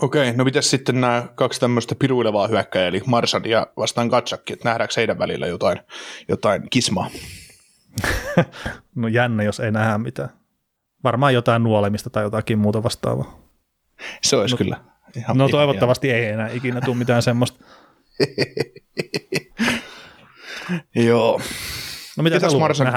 Okei, 0.00 0.32
no 0.32 0.44
mitäs 0.44 0.70
sitten 0.70 1.00
nämä 1.00 1.28
kaksi 1.34 1.60
tämmöistä 1.60 1.94
piruilevaa 1.94 2.48
hyökkäjää, 2.48 2.88
eli 2.88 3.02
Marsan 3.06 3.44
ja 3.44 3.66
vastaan 3.76 4.10
Katsakki, 4.10 4.52
että 4.52 4.68
nähdäänkö 4.68 4.94
heidän 4.96 5.18
välillä 5.18 5.46
jotain, 5.46 5.80
jotain 6.28 6.70
kismaa? 6.70 7.10
no 8.96 9.08
jännä, 9.08 9.42
jos 9.42 9.60
ei 9.60 9.70
nähdä 9.70 9.98
mitään. 9.98 10.28
Varmaan 11.04 11.34
jotain 11.34 11.62
nuolemista 11.62 12.10
tai 12.10 12.22
jotakin 12.22 12.58
muuta 12.58 12.82
vastaavaa. 12.82 13.38
Se 14.22 14.36
olisi 14.36 14.54
no, 14.54 14.58
kyllä. 14.58 14.80
Ihan, 15.16 15.38
no 15.38 15.48
toivottavasti 15.48 16.08
ihan. 16.08 16.20
ei 16.20 16.26
enää 16.26 16.48
ikinä 16.48 16.80
tule 16.80 16.96
mitään 16.96 17.22
semmoista. 17.22 17.64
Joo. 20.94 21.40
No 22.16 22.22
mitä 22.22 22.40
sä 22.40 22.58
Marsan, 22.58 22.92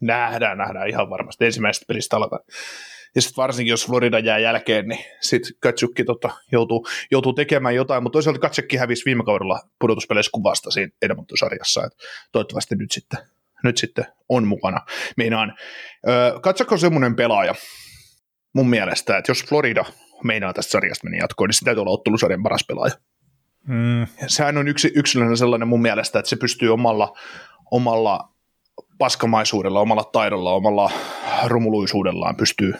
Nähdään, 0.00 0.58
nähdään 0.58 0.88
ihan 0.88 1.10
varmasti. 1.10 1.44
Ensimmäisestä 1.44 1.84
pelistä 1.88 2.16
aloitan. 2.16 2.40
Ja 3.14 3.22
sitten 3.22 3.42
varsinkin, 3.42 3.70
jos 3.70 3.86
Florida 3.86 4.18
jää 4.18 4.38
jälkeen, 4.38 4.88
niin 4.88 5.04
sitten 5.20 5.52
Katsukki 5.60 6.04
tota, 6.04 6.30
joutuu, 6.52 6.86
joutuu, 7.10 7.32
tekemään 7.32 7.74
jotain, 7.74 8.02
mutta 8.02 8.16
toisaalta 8.16 8.40
Katsekki 8.40 8.76
hävisi 8.76 9.04
viime 9.04 9.24
kaudella 9.24 9.60
pudotuspeleissä 9.80 10.30
kuvasta 10.32 10.70
siinä 10.70 10.92
Edmonton-sarjassa, 11.02 11.84
että 11.84 12.04
toivottavasti 12.32 12.74
nyt 12.76 12.92
sitten, 12.92 13.18
nyt 13.64 13.78
sitten 13.78 14.06
on 14.28 14.46
mukana. 14.46 14.80
Meinaan, 15.16 15.54
Katsak 16.42 16.72
on 16.72 16.78
semmoinen 16.78 17.16
pelaaja, 17.16 17.54
mun 18.52 18.70
mielestä, 18.70 19.18
että 19.18 19.30
jos 19.30 19.44
Florida 19.44 19.84
meinaa 20.24 20.52
tästä 20.52 20.70
sarjasta 20.70 21.04
meni 21.04 21.18
jatkoon, 21.18 21.48
niin 21.48 21.54
se 21.54 21.64
täytyy 21.64 21.80
olla 21.80 21.92
ottelusarjan 21.92 22.42
paras 22.42 22.64
pelaaja. 22.68 22.94
Mm. 23.68 24.06
Sehän 24.26 24.58
on 24.58 24.68
yksi, 24.68 24.92
yksilöinen 24.94 25.36
sellainen 25.36 25.68
mun 25.68 25.82
mielestä, 25.82 26.18
että 26.18 26.28
se 26.28 26.36
pystyy 26.36 26.72
omalla, 26.72 27.18
omalla 27.70 28.28
paskamaisuudella, 28.98 29.80
omalla 29.80 30.04
taidolla, 30.04 30.52
omalla 30.52 30.90
rumuluisuudellaan 31.46 32.36
pystyy, 32.36 32.74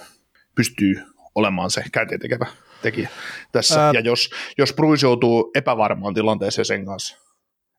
pystyy 0.55 1.03
olemaan 1.35 1.71
se 1.71 1.85
käänteen 1.93 2.21
tekevä 2.21 2.47
tekijä 2.83 3.09
tässä. 3.53 3.85
Ää... 3.85 3.93
Ja 3.95 4.01
jos, 4.01 4.31
jos 4.59 4.73
Bruce 4.73 5.07
joutuu 5.07 5.51
epävarmaan 5.55 6.15
tilanteeseen 6.15 6.65
sen 6.65 6.87
kanssa, 6.87 7.17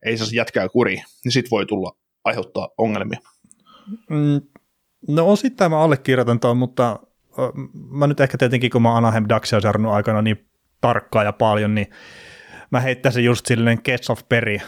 ei 0.05 0.17
saa 0.17 0.27
jätkää 0.33 0.69
kuri, 0.69 0.95
niin 1.23 1.31
sit 1.31 1.51
voi 1.51 1.65
tulla 1.65 1.95
aiheuttaa 2.23 2.69
ongelmia. 2.77 3.19
Mm, 4.09 4.41
no 5.07 5.27
osittain 5.31 5.71
mä 5.71 5.79
allekirjoitan 5.79 6.39
tuon, 6.39 6.57
mutta 6.57 6.99
mä 7.89 8.07
nyt 8.07 8.19
ehkä 8.19 8.37
tietenkin, 8.37 8.71
kun 8.71 8.81
mä 8.81 8.97
Anaheim 8.97 9.25
Ducksia 9.29 9.61
seurannut 9.61 9.93
aikana 9.93 10.21
niin 10.21 10.45
tarkkaan 10.81 11.25
ja 11.25 11.33
paljon, 11.33 11.75
niin 11.75 11.87
mä 12.71 12.79
heittäisin 12.79 13.23
just 13.25 13.45
silleen 13.45 13.81
Ketsoff 13.81 14.23
Peri 14.29 14.61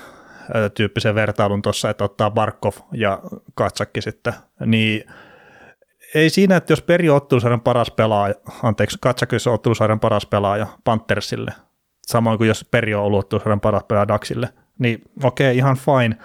tyyppisen 0.74 1.16
vertailun 1.16 1.62
tuossa, 1.62 1.90
että 1.90 2.04
ottaa 2.04 2.32
Barkov 2.32 2.74
ja 2.94 3.22
Katsakki 3.56 4.02
sitten, 4.02 4.34
niin 4.66 5.04
ei 6.16 6.30
siinä, 6.30 6.56
että 6.56 6.72
jos 6.74 6.82
Peri 6.82 7.10
on 7.10 7.62
paras 7.64 7.92
pelaaja, 7.92 8.36
anteeksi, 8.64 8.98
Katsakki 9.02 9.36
on 9.92 10.00
paras 10.00 10.26
pelaaja 10.26 10.68
Panthersille, 10.84 11.54
samoin 12.08 12.38
kuin 12.38 12.48
jos 12.48 12.66
Peri 12.72 12.94
on 12.94 13.04
ollut 13.04 13.34
paras 13.62 13.84
pelaaja 13.84 14.08
Daxille, 14.08 14.50
niin 14.80 15.02
okei, 15.24 15.48
okay, 15.48 15.58
ihan 15.58 15.78
fine, 15.78 16.18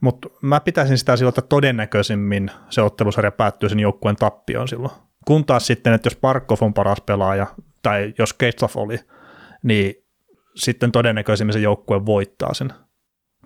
mutta 0.00 0.28
mä 0.42 0.60
pitäisin 0.60 0.98
sitä 0.98 1.16
silloin, 1.16 1.30
että 1.30 1.42
todennäköisimmin 1.42 2.50
se 2.70 2.82
ottelusarja 2.82 3.30
päättyy 3.32 3.68
sen 3.68 3.80
joukkueen 3.80 4.16
tappioon 4.16 4.68
silloin. 4.68 4.92
Kun 5.26 5.44
taas 5.44 5.66
sitten, 5.66 5.92
että 5.92 6.06
jos 6.06 6.16
Parkov 6.16 6.58
on 6.60 6.74
paras 6.74 7.00
pelaaja, 7.00 7.46
tai 7.82 8.14
jos 8.18 8.32
Keitsoff 8.32 8.76
oli, 8.76 8.98
niin 9.62 9.94
sitten 10.56 10.92
todennäköisimmin 10.92 11.52
se 11.52 11.58
joukkue 11.58 12.06
voittaa 12.06 12.54
sen. 12.54 12.72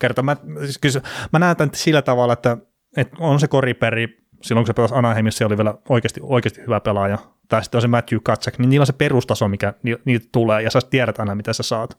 Kerta 0.01 0.23
mä, 0.23 0.37
siis 0.65 0.99
mä 1.33 1.39
näen 1.39 1.57
tämän 1.57 1.75
sillä 1.75 2.03
tavalla, 2.03 2.33
että, 2.33 2.57
että 2.97 3.17
on 3.21 3.41
se 3.41 3.49
koriperi, 3.49 4.20
silloin 4.43 4.65
kun 4.65 4.67
se 4.67 4.73
pelasi 4.73 4.95
Anaheimissa, 4.95 5.39
se 5.39 5.45
oli 5.45 5.57
vielä 5.57 5.75
oikeasti, 5.89 6.21
oikeasti 6.23 6.61
hyvä 6.61 6.81
pelaaja, 6.81 7.19
tai 7.49 7.63
sitten 7.65 7.79
on 7.79 7.83
se 7.83 7.89
Matthew 7.89 8.19
Katsek, 8.23 8.59
niin 8.59 8.71
niillä 8.71 8.83
on 8.83 8.87
se 8.87 8.93
perustaso, 8.93 9.49
mikä 9.49 9.75
niitä 10.05 10.29
tulee, 10.33 10.63
ja 10.63 10.71
sä 10.71 10.81
tiedät 10.91 11.21
aina, 11.21 11.35
mitä 11.35 11.53
sä 11.53 11.63
saat. 11.63 11.99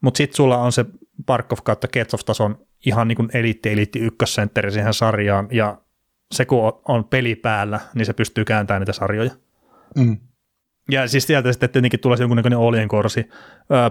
Mutta 0.00 0.18
sitten 0.18 0.36
sulla 0.36 0.58
on 0.58 0.72
se 0.72 0.84
Parkov 1.26 1.58
kautta 1.64 1.88
Ketsoff-tason 1.88 2.66
ihan 2.86 3.08
niin 3.08 3.16
kuin 3.16 3.28
eliitti, 3.34 3.72
eliitti 3.72 3.98
ykkössentteri 3.98 4.72
siihen 4.72 4.94
sarjaan, 4.94 5.48
ja 5.50 5.78
se 6.32 6.44
kun 6.44 6.80
on 6.88 7.04
peli 7.04 7.34
päällä, 7.34 7.80
niin 7.94 8.06
se 8.06 8.12
pystyy 8.12 8.44
kääntämään 8.44 8.80
niitä 8.80 8.92
sarjoja. 8.92 9.30
Mm. 9.96 10.16
Ja 10.90 11.08
siis 11.08 11.26
sieltä 11.26 11.52
sitten 11.52 11.70
tietenkin 11.70 12.00
tulee 12.00 12.18
jonkunnäköinen 12.20 12.58
olien 12.58 12.88
korsi 12.88 13.28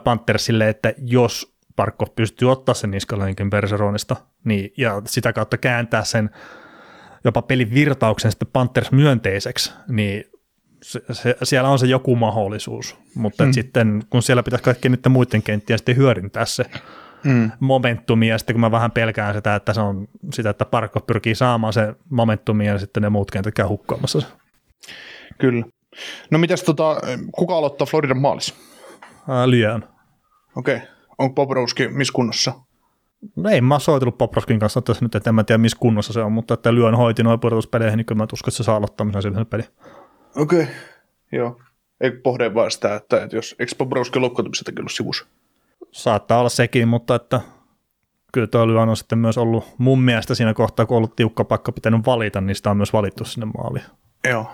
Panthersille, 0.04 0.70
että 0.70 0.94
jos 0.98 1.56
Parkko 1.76 2.06
pystyy 2.06 2.52
ottaa 2.52 2.76
sen 2.76 2.92
niskalenkin 2.92 3.50
Perseronista, 3.50 4.16
niin, 4.44 4.74
ja 4.78 5.02
sitä 5.06 5.34
kautta 5.34 5.58
kääntää 5.58 6.04
sen 6.04 6.30
jopa 7.26 7.42
pelin 7.42 7.74
virtauksen 7.74 8.32
sitten 8.32 8.50
Panthers 8.54 8.92
myönteiseksi, 8.92 9.74
niin 9.88 10.24
se, 10.84 11.02
se, 11.12 11.36
siellä 11.44 11.70
on 11.70 11.80
se 11.80 11.88
joku 11.88 12.16
mahdollisuus, 12.16 12.98
mutta 13.16 13.46
mm. 13.46 13.52
sitten 13.52 14.04
kun 14.10 14.24
siellä 14.24 14.44
pitäisi 14.44 14.64
kaikkien 14.64 14.92
niiden 14.92 15.12
muiden 15.12 15.44
kenttiä 15.44 15.78
sitten 15.78 15.98
hyödyntää 15.98 16.46
se 16.46 16.66
mm. 17.24 17.52
momentumia, 17.60 18.34
ja 18.34 18.38
sitten 18.38 18.54
kun 18.54 18.62
mä 18.62 18.72
vähän 18.72 18.92
pelkään 18.92 19.36
sitä, 19.36 19.56
että 19.56 19.74
se 19.74 19.82
on 19.82 20.08
sitä, 20.34 20.50
että 20.50 20.66
Parkko 20.66 21.00
pyrkii 21.00 21.36
saamaan 21.36 21.74
se 21.74 21.96
momentumia, 22.10 22.72
ja 22.72 22.80
sitten 22.80 23.04
ne 23.04 23.10
muut 23.10 23.32
kentät 23.32 23.54
käy 23.54 23.66
hukkaamassa 23.66 24.22
se. 24.22 24.28
Kyllä. 25.38 25.66
No 26.32 26.38
mitäs 26.38 26.64
tota, 26.64 26.98
kuka 27.32 27.58
aloittaa 27.58 27.88
Floridan 27.88 28.22
maalissa? 28.22 28.56
Lyön. 29.46 29.88
Okei. 30.56 30.76
Okay. 30.76 30.88
Onko 31.18 31.34
Bobrovski 31.34 31.88
missä 31.88 32.14
kunnossa? 32.14 32.54
No 33.36 33.50
ei 33.50 33.62
mä 33.62 33.80
soitellut 33.80 34.18
Bobrovskin 34.18 34.60
kanssa 34.60 34.82
tässä 34.82 35.06
nyt, 35.06 35.16
että 35.16 35.30
en 35.30 35.36
mä 35.36 35.44
tiedä 35.44 35.58
missä 35.58 35.78
kunnossa 35.80 36.14
se 36.14 36.22
on, 36.22 36.32
mutta 36.32 36.54
että 36.54 36.76
lyön 36.76 36.96
hoiti 36.96 37.24
noin 37.24 37.40
pudotuspeleihin, 37.40 37.98
niin 37.98 38.06
kyllä 38.06 38.20
mä 38.20 38.28
uskon, 38.34 38.50
että 38.50 38.58
se 38.58 38.64
saa 38.64 38.76
aloittamisen 38.76 39.22
sillä 39.22 39.46
peli. 39.46 39.64
Okei, 40.36 40.62
okay. 40.62 40.74
joo. 41.32 41.62
Eikö 42.02 42.22
pohde 42.24 42.54
vaan 42.54 42.72
sitä, 42.72 42.96
että, 42.96 43.24
että 43.24 43.36
jos, 43.36 43.56
eikö 43.60 43.72
Bobrovski 43.78 44.20
loukkaantumiseltakin 44.20 44.82
ollut 44.82 44.92
sivussa? 44.92 45.26
Saattaa 45.92 46.40
olla 46.40 46.50
sekin, 46.50 46.88
mutta 46.88 47.16
että 47.16 47.42
kyllä 48.34 48.48
tuo 48.48 48.68
Lyon 48.68 48.90
on 48.90 48.98
sitten 48.98 49.18
myös 49.18 49.38
ollut 49.38 49.66
mun 49.78 50.02
mielestä 50.02 50.36
siinä 50.36 50.54
kohtaa, 50.54 50.86
kun 50.86 50.96
on 50.96 50.98
ollut 50.98 51.16
tiukka 51.16 51.44
pakka 51.44 51.72
pitänyt 51.72 52.06
valita, 52.06 52.42
niin 52.42 52.56
sitä 52.56 52.72
on 52.72 52.78
myös 52.78 52.94
valittu 52.94 53.26
sinne 53.26 53.48
maaliin. 53.58 53.86
Joo. 54.30 54.48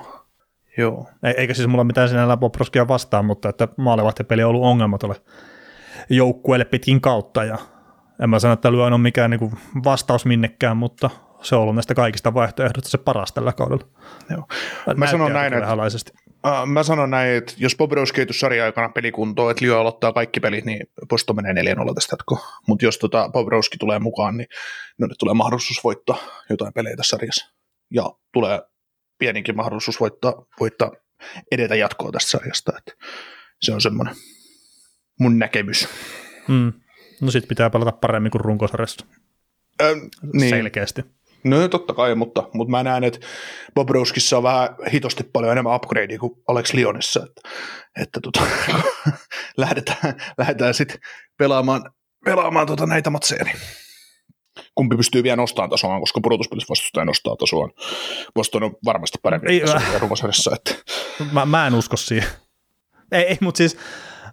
Joo. 0.78 1.10
Eikä 1.38 1.54
siis 1.54 1.68
mulla 1.68 1.84
mitään 1.84 2.10
sinällään 2.10 2.40
Bobrovskia 2.40 2.88
vastaan, 2.88 3.26
mutta 3.26 3.50
että 3.50 3.68
maalivahtipeli 3.78 4.44
on 4.44 4.50
ollut 4.50 4.64
ongelma 4.64 4.98
tuolle 4.98 5.16
joukkueelle 6.10 6.66
pitkin 6.66 7.02
kautta 7.02 7.44
ja 7.44 7.58
en 8.22 8.30
mä 8.30 8.40
sano, 8.40 8.54
että 8.54 8.72
Lyon 8.72 8.94
on 8.94 9.02
mikään 9.02 9.32
niin 9.32 9.52
vastaus 9.84 10.26
minnekään, 10.26 10.78
mutta 10.78 11.10
se 11.42 11.56
on 11.56 11.62
ollut 11.62 11.76
näistä 11.76 11.96
kaikista 11.96 12.34
vaihtoehdoista 12.34 12.90
se 12.90 12.98
paras 12.98 13.32
tällä 13.32 13.54
kaudella. 13.54 13.88
Joo. 14.30 14.48
Mä 14.98 15.08
sanon 15.08 15.34
näin, 15.34 15.54
että, 15.54 15.74
uh, 15.74 16.66
mä 16.66 16.84
sanon 16.84 17.10
näin, 17.10 17.38
että 17.38 17.54
jos 17.58 17.76
Bobrovski 17.76 18.22
ei 18.22 18.28
sarjan 18.32 18.66
aikana 18.66 18.90
pelikuntoon, 18.90 19.52
että 19.52 19.66
Lyon 19.66 19.80
aloittaa 19.80 20.14
kaikki 20.14 20.40
pelit, 20.40 20.66
niin 20.66 20.88
posto 21.10 21.34
menee 21.34 21.54
4-0 21.54 21.94
tästä 21.94 22.16
Mutta 22.68 22.86
jos 22.86 22.98
tota 22.98 23.30
Bobrovski 23.34 23.78
tulee 23.78 24.00
mukaan, 24.00 24.38
niin 24.38 24.48
no, 25.00 25.08
tulee 25.20 25.34
mahdollisuus 25.34 25.84
voittaa 25.84 26.18
jotain 26.50 26.74
pelejä 26.74 26.98
tässä 26.98 27.18
sarjassa. 27.18 27.52
Ja 27.94 28.12
tulee 28.34 28.62
pieninkin 29.20 29.56
mahdollisuus 29.56 30.00
voittaa, 30.00 30.46
voittaa 30.60 30.92
edetä 31.52 31.76
jatkoa 31.76 32.12
tästä 32.12 32.32
sarjasta. 32.32 32.72
Että 32.78 33.06
se 33.62 33.74
on 33.74 33.82
semmoinen 33.82 34.16
mun 35.20 35.40
näkemys. 35.40 35.88
Mm. 36.48 36.74
No 37.22 37.32
sit 37.32 37.48
pitää 37.48 37.70
pelata 37.70 37.92
paremmin 37.92 38.32
kuin 38.32 38.42
runkosarjassa. 38.42 39.06
Niin. 40.34 40.50
Selkeästi. 40.50 41.02
No 41.44 41.68
totta 41.68 41.94
kai, 41.94 42.16
mutta, 42.16 42.50
mutta 42.54 42.72
mä 42.72 42.84
näen, 42.84 43.04
että 43.04 43.20
Bobrovskissa 43.76 44.38
on 44.38 44.44
vähän 44.44 44.70
hitosti 44.94 45.24
paljon 45.24 45.52
enemmän 45.52 45.76
upgradea 45.76 46.20
kuin 46.20 46.34
Alex 46.48 46.74
Lionissa, 46.74 47.24
että, 47.24 47.42
että 48.02 48.20
tota, 48.24 48.42
lähdetään, 49.58 50.16
lähdetään 50.38 50.74
sitten 50.74 50.98
pelaamaan, 51.38 51.92
pelaamaan 52.26 52.68
tota 52.68 52.86
näitä 52.86 53.10
matseja, 53.10 53.44
niin 53.44 53.58
kumpi 54.76 54.98
pystyy 54.98 55.24
vielä 55.24 55.36
nostamaan 55.36 55.70
tasoaan, 55.70 56.02
koska 56.02 56.20
pudotuspelissä 56.24 56.70
vastustaja 56.70 57.06
nostaa 57.06 57.36
tasoaan. 57.36 57.72
Boston 58.36 58.64
on 58.64 58.76
varmasti 58.86 59.18
parempi 59.22 59.48
ei, 59.48 59.62
runkosarjassa. 60.00 60.52
Että. 60.56 60.76
Mä, 61.32 61.46
mä 61.46 61.68
en 61.68 61.76
usko 61.76 61.98
siihen. 61.98 62.30
Ei, 63.12 63.24
ei 63.24 63.38
mutta 63.42 63.58
siis 63.58 63.78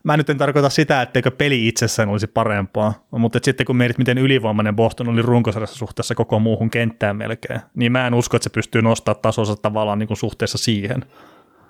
mä 0.04 0.16
nyt 0.16 0.30
en 0.30 0.38
tarkoita 0.38 0.68
sitä, 0.70 1.02
etteikö 1.02 1.30
peli 1.30 1.68
itsessään 1.68 2.08
olisi 2.08 2.26
parempaa, 2.26 3.06
mutta 3.10 3.38
sitten 3.42 3.66
kun 3.66 3.76
mietit, 3.76 3.98
miten 3.98 4.18
ylivoimainen 4.18 4.76
Boston 4.76 5.08
oli 5.08 5.22
runkosarjassa 5.22 5.76
suhteessa 5.76 6.14
koko 6.14 6.38
muuhun 6.38 6.70
kenttään 6.70 7.16
melkein, 7.16 7.60
niin 7.74 7.92
mä 7.92 8.06
en 8.06 8.14
usko, 8.14 8.36
että 8.36 8.44
se 8.44 8.50
pystyy 8.50 8.82
nostamaan 8.82 9.22
tasonsa 9.22 9.56
tavallaan 9.56 9.98
niin 9.98 10.06
kuin 10.06 10.18
suhteessa 10.18 10.58
siihen. 10.58 11.04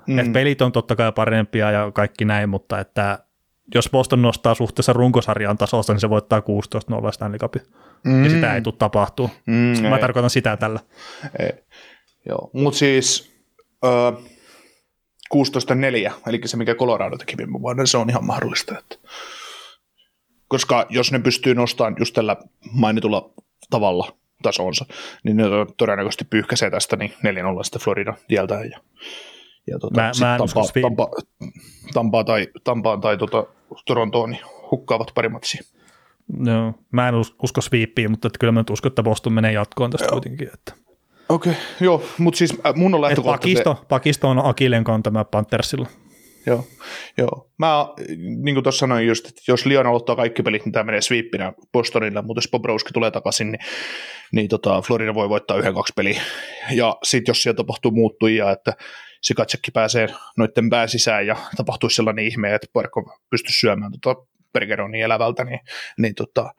Mm. 0.07 0.19
Et 0.19 0.33
pelit 0.33 0.62
on 0.62 0.73
totta 0.73 0.97
kai 0.97 1.12
parempia 1.12 1.71
ja 1.71 1.91
kaikki 1.95 2.25
näin, 2.25 2.49
mutta 2.49 2.81
että 2.81 3.19
jos 3.75 3.88
Boston 3.91 4.23
nostaa 4.23 4.55
suhteessa 4.55 4.93
runkosarjan 4.93 5.59
tasosta, 5.59 5.93
niin 5.93 6.01
se 6.01 6.11
voittaa 6.11 6.41
16-0 6.41 7.12
Stanley 7.12 7.38
Cupin. 7.38 7.62
mm. 8.05 8.25
ja 8.25 8.31
sitä 8.31 8.55
ei 8.55 8.62
tule 8.62 8.75
tapahtuu. 8.79 9.31
Mm, 9.47 9.83
Mä 9.83 9.95
ei. 9.95 10.01
tarkoitan 10.01 10.31
sitä 10.31 10.57
tällä. 10.57 10.81
Ei. 11.38 11.51
Joo, 12.29 12.51
mutta 12.53 12.79
siis 12.79 13.33
ö, 13.85 14.12
16.4, 15.35 16.12
eli 16.27 16.41
se 16.45 16.57
mikä 16.57 16.75
Colorado 16.75 17.19
teki 17.19 17.37
viime 17.37 17.61
vuonna, 17.61 17.87
se 17.87 17.99
on 17.99 18.11
ihan 18.11 18.25
mahdollista. 18.25 18.79
Että, 18.79 18.97
koska 20.49 20.87
jos 20.91 21.12
ne 21.12 21.19
pystyy 21.19 21.55
nostamaan 21.55 21.97
just 21.99 22.14
tällä 22.14 22.37
mainitulla 22.73 23.31
tavalla 23.71 24.12
tasonsa, 24.43 24.87
niin 25.23 25.37
ne 25.37 25.45
todennäköisesti 25.77 26.25
pyyhkäisee 26.25 26.71
tästä 26.71 26.97
niin 26.97 27.11
4-0 27.11 27.14
sitten 27.62 27.81
Florida 27.83 28.14
tieltä 28.29 28.55
ja, 28.55 28.81
ja 29.67 29.79
tota, 29.79 30.01
mä, 30.01 30.11
mä 30.21 30.38
Tampa, 30.38 30.62
Tampa, 30.83 31.11
Tampa, 31.95 32.25
tai, 32.25 32.49
Tampaan 32.64 33.01
tai 33.01 33.19
tota, 33.19 33.47
Torontoon 33.87 34.31
niin 34.31 34.43
hukkaavat 34.71 35.11
pari 35.14 35.29
matsia. 35.29 35.62
No, 36.37 36.75
mä 36.91 37.09
en 37.09 37.14
usko 37.43 37.61
sweepiin, 37.61 38.11
mutta 38.11 38.29
että 38.29 38.38
kyllä 38.38 38.53
mä 38.53 38.61
nyt 38.61 38.71
uskon, 38.71 38.91
että 38.91 39.03
Boston 39.03 39.33
menee 39.33 39.53
jatkoon 39.53 39.91
tästä 39.91 40.05
Joo. 40.05 40.12
kuitenkin. 40.12 40.51
Että. 40.55 40.88
Okei, 41.29 41.53
okay, 41.53 41.64
joo, 41.81 42.03
mutta 42.19 42.38
siis 42.38 42.59
äh, 42.67 42.75
mun 42.75 42.95
on 42.95 43.01
lähtökohta... 43.01 43.31
Pakisto, 43.31 43.75
se... 43.81 43.87
Pakisto 43.88 44.29
on 44.29 44.47
Akilen 44.47 44.85
kantama 44.85 45.25
Panthersilla. 45.25 45.88
Joo, 46.47 46.64
joo. 47.19 47.51
Mä 47.59 47.88
niin 48.17 48.55
kuin 48.55 48.62
tuossa 48.62 48.79
sanoin 48.79 49.07
just, 49.07 49.27
että 49.27 49.43
jos 49.49 49.67
Lyon 49.67 49.87
aloittaa 49.87 50.17
kaikki 50.17 50.43
pelit, 50.43 50.64
niin 50.64 50.73
tämä 50.73 50.85
menee 50.85 51.01
sweepinä 51.01 51.53
Bostonilla, 51.73 52.23
mutta 52.23 52.38
jos 52.38 52.51
Bobrovski 52.51 52.93
tulee 52.93 53.11
takaisin, 53.11 53.53
niin, 53.53 53.61
niin 54.33 54.49
tota, 54.49 54.83
Florida 54.83 55.14
voi 55.14 55.29
voittaa 55.29 55.57
yhden 55.57 55.75
kaksi 55.75 55.93
peliä. 55.97 56.23
Ja 56.71 56.97
sitten 57.03 57.31
jos 57.31 57.43
siellä 57.43 57.57
tapahtuu 57.57 57.91
muuttujia, 57.91 58.51
että 58.51 58.73
Sikatsekki 59.23 59.71
pääsee 59.71 60.09
noiden 60.37 60.71
pää 60.71 60.87
sisään 60.87 61.27
ja 61.27 61.37
tapahtuu 61.57 61.91
sellainen 61.91 62.25
ihme, 62.25 62.55
että 62.55 62.67
Parkko 62.73 63.19
pystyy 63.31 63.53
syömään 63.53 63.93
tota 64.01 64.21
Bergeronin 64.53 65.03
elävältä, 65.03 65.45
niin, 65.45 65.61
niin 65.99 66.14
tota, 66.14 66.53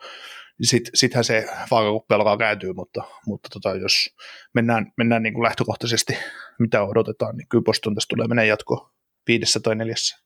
sit, 0.64 0.90
sittenhän 0.94 1.24
se 1.24 1.48
vaakakuppi 1.72 2.16
alkaa 2.16 2.38
kääntyä, 2.38 2.74
mutta, 2.74 3.04
mutta 3.26 3.50
tota, 3.50 3.76
jos 3.76 4.16
mennään, 4.54 4.92
mennään 4.98 5.24
niin 5.24 5.34
kuin 5.34 5.44
lähtökohtaisesti, 5.44 6.18
mitä 6.60 6.84
odotetaan, 6.84 7.38
niin 7.38 7.48
kyllä 7.48 7.64
Boston 7.64 7.96
tästä 7.96 8.16
tulee 8.16 8.28
menee 8.28 8.46
jatko 8.46 8.92
viidessä 9.28 9.60
tai 9.60 9.76
neljässä. 9.76 10.18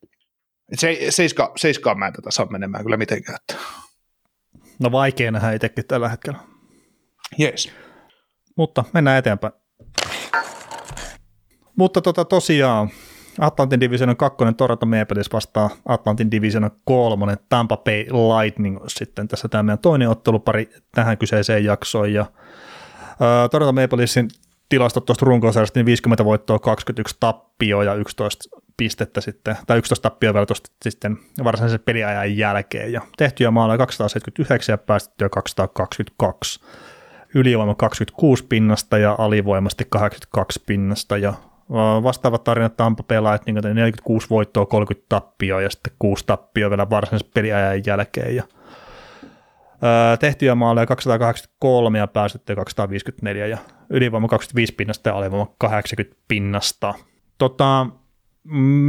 Et 0.72 0.78
se, 0.78 0.98
seiska, 1.10 1.52
seiskaan 1.56 1.98
mä 1.98 2.06
en 2.06 2.12
tätä 2.12 2.30
saa 2.30 2.46
menemään 2.46 2.84
kyllä 2.84 2.96
mitenkään. 2.96 3.38
Että. 3.40 3.64
No 4.78 4.92
vaikea 4.92 5.30
nähdä 5.30 5.52
itsekin 5.52 5.86
tällä 5.86 6.08
hetkellä. 6.08 6.38
Jees. 7.38 7.72
Mutta 8.56 8.84
mennään 8.92 9.18
eteenpäin. 9.18 9.52
Mutta 11.76 12.00
tota, 12.00 12.24
tosiaan 12.24 12.90
Atlantin 13.40 13.80
Division 13.80 14.16
2 14.16 14.38
Toronto 14.56 14.86
Maple 14.86 15.14
Leafs 15.14 15.32
vastaa 15.32 15.70
Atlantin 15.88 16.30
Division 16.30 16.70
3 16.84 17.36
Tampa 17.48 17.76
Bay 17.76 18.04
Lightning 18.04 18.78
sitten. 18.88 19.28
Tässä 19.28 19.48
tämä 19.48 19.62
meidän 19.62 19.78
toinen 19.78 20.08
ottelupari 20.08 20.70
tähän 20.94 21.18
kyseiseen 21.18 21.64
jaksoon. 21.64 22.12
Ja 22.12 22.26
ää, 23.20 23.48
Toronto 23.48 23.72
Maple 23.72 23.98
Leafsin 23.98 24.28
tilastot 24.68 25.04
tuosta 25.04 25.26
runkosarjasta, 25.26 25.78
niin 25.78 25.86
50 25.86 26.24
voittoa, 26.24 26.58
21 26.58 27.16
tappio 27.20 27.82
ja 27.82 27.94
11 27.94 28.44
pistettä 28.76 29.20
sitten, 29.20 29.56
tai 29.66 29.78
11 29.78 30.10
tappioa 30.10 30.34
vielä 30.34 30.46
tuosta 30.46 30.70
sitten 30.82 31.18
varsinaisen 31.44 31.80
peliajan 31.80 32.36
jälkeen, 32.36 32.92
ja 32.92 33.00
tehtyjä 33.16 33.50
maaleja 33.50 33.78
279 33.78 34.72
ja 34.72 34.78
päästettyä 34.78 35.28
222, 35.28 36.60
ylivoima 37.34 37.74
26 37.74 38.44
pinnasta 38.46 38.98
ja 38.98 39.16
alivoimasti 39.18 39.86
82 39.90 40.62
pinnasta, 40.66 41.16
ja 41.16 41.34
vastaavat 42.02 42.44
tarinat 42.44 42.76
Tampa 42.76 43.02
pelaat 43.02 43.46
niin 43.46 43.56
46 43.74 44.30
voittoa, 44.30 44.66
30 44.66 45.06
tappioa 45.08 45.62
ja 45.62 45.70
sitten 45.70 45.92
6 45.98 46.26
tappioa 46.26 46.70
vielä 46.70 46.90
varsinaisen 46.90 47.30
peliajan 47.34 47.82
jälkeen. 47.86 48.36
Ja, 48.36 48.42
tehtyjä 50.20 50.54
maaleja 50.54 50.86
283 50.86 51.98
ja 51.98 52.06
päästettyä 52.06 52.56
254 52.56 53.46
ja 53.46 53.58
ylivoima 53.90 54.28
25 54.28 54.74
pinnasta 54.74 55.08
ja 55.08 55.16
alivoima 55.16 55.54
80 55.58 56.16
pinnasta. 56.28 56.94
Tota, 57.38 57.86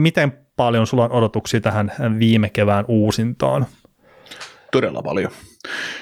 miten 0.01 0.45
paljon 0.55 0.87
sulla 0.87 1.03
on 1.03 1.11
odotuksia 1.11 1.61
tähän 1.61 1.91
viime 2.19 2.49
kevään 2.49 2.85
uusintaan? 2.87 3.65
Todella 4.71 5.01
paljon. 5.01 5.31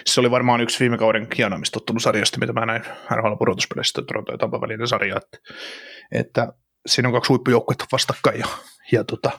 Se 0.06 0.20
oli 0.20 0.32
varmaan 0.32 0.62
yksi 0.62 0.80
viime 0.80 0.98
kauden 0.98 1.28
hienoimmista 1.38 1.80
ottelusarjasta, 1.80 2.40
mitä 2.40 2.54
mä 2.54 2.66
näin 2.66 2.82
NHL 3.12 3.36
pudotuspeleissä, 3.40 4.02
Toronto 4.08 4.32
ja 4.32 4.38
Tampa 4.38 4.62
välinen 4.62 4.88
sarja, 4.88 5.18
että, 5.18 5.38
että 6.12 6.54
siinä 6.86 7.10
on 7.10 7.14
kaksi 7.14 7.30
huippujoukkuetta 7.30 7.86
vastakkain 7.92 8.40
ja, 8.40 8.48
ja 8.92 9.04
tota, 9.04 9.32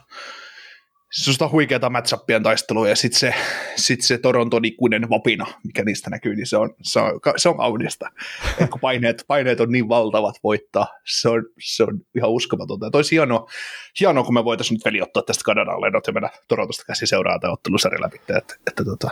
se 1.15 1.43
on 1.43 1.51
huikeata 1.51 1.89
matchappien 1.89 2.43
taistelua 2.43 2.89
ja 2.89 2.95
sitten 2.95 3.19
se, 3.19 3.33
sit 3.75 4.01
se 4.01 4.17
Toronton 4.17 4.65
ikuinen 4.65 5.09
vapina, 5.09 5.45
mikä 5.63 5.83
niistä 5.83 6.09
näkyy, 6.09 6.35
niin 6.35 6.47
se 6.47 6.57
on, 6.57 6.75
se 6.81 6.99
on, 6.99 7.19
se 7.37 7.49
on 7.49 7.57
kaunista. 7.57 8.09
Et 8.61 8.69
kun 8.69 8.79
paineet, 8.79 9.23
paineet 9.27 9.59
on 9.59 9.71
niin 9.71 9.89
valtavat 9.89 10.35
voittaa, 10.43 10.87
se 11.05 11.29
on, 11.29 11.43
se 11.59 11.83
on 11.83 12.01
ihan 12.15 12.29
uskomatonta. 12.29 12.85
Ja 12.85 12.91
toisi 12.91 13.15
hienoa, 13.15 13.47
hienoa, 13.99 14.23
kun 14.23 14.33
me 14.33 14.43
voitaisiin 14.43 14.75
nyt 14.75 14.85
veli 14.85 15.01
ottaa 15.01 15.23
tästä 15.23 15.43
Kanadan 15.43 15.81
lennot 15.81 16.07
ja 16.07 16.13
mennä 16.13 16.29
Torontosta 16.47 16.83
käsi 16.87 17.07
seuraa 17.07 17.39
tämä 17.39 17.53
ottelusarja 17.53 18.01
läpi. 18.01 18.17
Että, 18.17 18.55
että, 18.67 18.85
tota, 18.85 19.09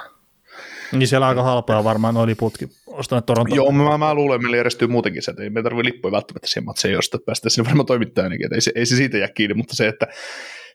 niin 0.92 1.08
siellä 1.08 1.28
aika 1.28 1.44
halpaa 1.44 1.84
varmaan 1.84 2.18
oli 2.18 2.36
putki 2.36 2.68
ostaneet 2.88 3.26
Torontoon. 3.26 3.56
Joo, 3.56 3.72
mä, 3.72 3.98
mä 3.98 4.14
luulen, 4.14 4.36
että 4.36 4.44
meillä 4.44 4.58
järjestyy 4.58 4.88
muutenkin 4.88 5.24
se, 5.24 5.32
että 5.32 5.44
ei 5.44 5.50
me 5.50 5.64
tarvitse 5.64 5.92
lippuja 5.92 6.12
välttämättä 6.12 6.48
siihen 6.48 6.66
matseen, 6.66 6.94
josta 6.94 7.18
päästä 7.26 7.50
sinne 7.50 7.68
varmaan 7.68 7.86
toimittajanakin, 7.86 8.46
että 8.46 8.56
ei 8.56 8.62
se, 8.62 8.72
ei 8.76 8.86
se 8.86 8.96
siitä 8.96 9.18
jää 9.18 9.28
kiinni, 9.28 9.54
mutta 9.54 9.76
se, 9.76 9.88
että 9.88 10.08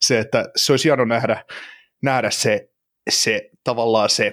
se, 0.00 0.18
että 0.18 0.44
se 0.56 0.72
olisi 0.72 0.88
hieno 0.88 1.04
nähdä, 1.04 1.44
nähdä 2.02 2.30
se, 2.30 2.68
se 3.10 3.50
tavallaan 3.64 4.10
se, 4.10 4.30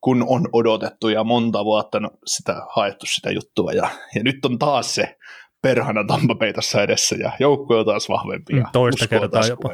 kun 0.00 0.24
on 0.28 0.48
odotettu 0.52 1.08
ja 1.08 1.24
monta 1.24 1.64
vuotta 1.64 2.00
no, 2.00 2.10
sitä 2.26 2.62
haettu 2.76 3.06
sitä 3.06 3.30
juttua 3.30 3.72
ja, 3.72 3.90
ja 4.14 4.22
nyt 4.22 4.44
on 4.44 4.58
taas 4.58 4.94
se 4.94 5.16
perhana 5.62 6.04
Tampapeitassa 6.04 6.82
edessä 6.82 7.16
ja 7.16 7.32
joukko 7.38 7.78
on 7.78 7.86
taas 7.86 8.08
vahvempi. 8.08 8.52
Mm, 8.52 8.64
toista 8.72 9.06
kertaa 9.06 9.46
jopa. 9.46 9.70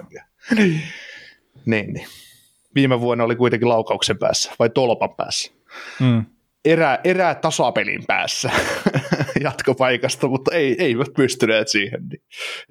niin, 1.67 1.93
niin 1.93 2.07
viime 2.75 3.01
vuonna 3.01 3.25
oli 3.25 3.37
kuitenkin 3.37 3.69
laukauksen 3.69 4.19
päässä, 4.19 4.53
vai 4.59 4.71
tolpan 4.71 5.15
päässä. 5.17 5.53
Mm. 6.01 6.25
Erää, 6.65 6.99
erää 7.05 7.35
tasapelin 7.35 8.05
päässä 8.07 8.51
jatkopaikasta, 9.45 10.29
mutta 10.29 10.55
ei, 10.55 10.77
eivät 10.79 11.09
pystyneet 11.17 11.69
siihen. 11.69 12.09
Niin, 12.09 12.23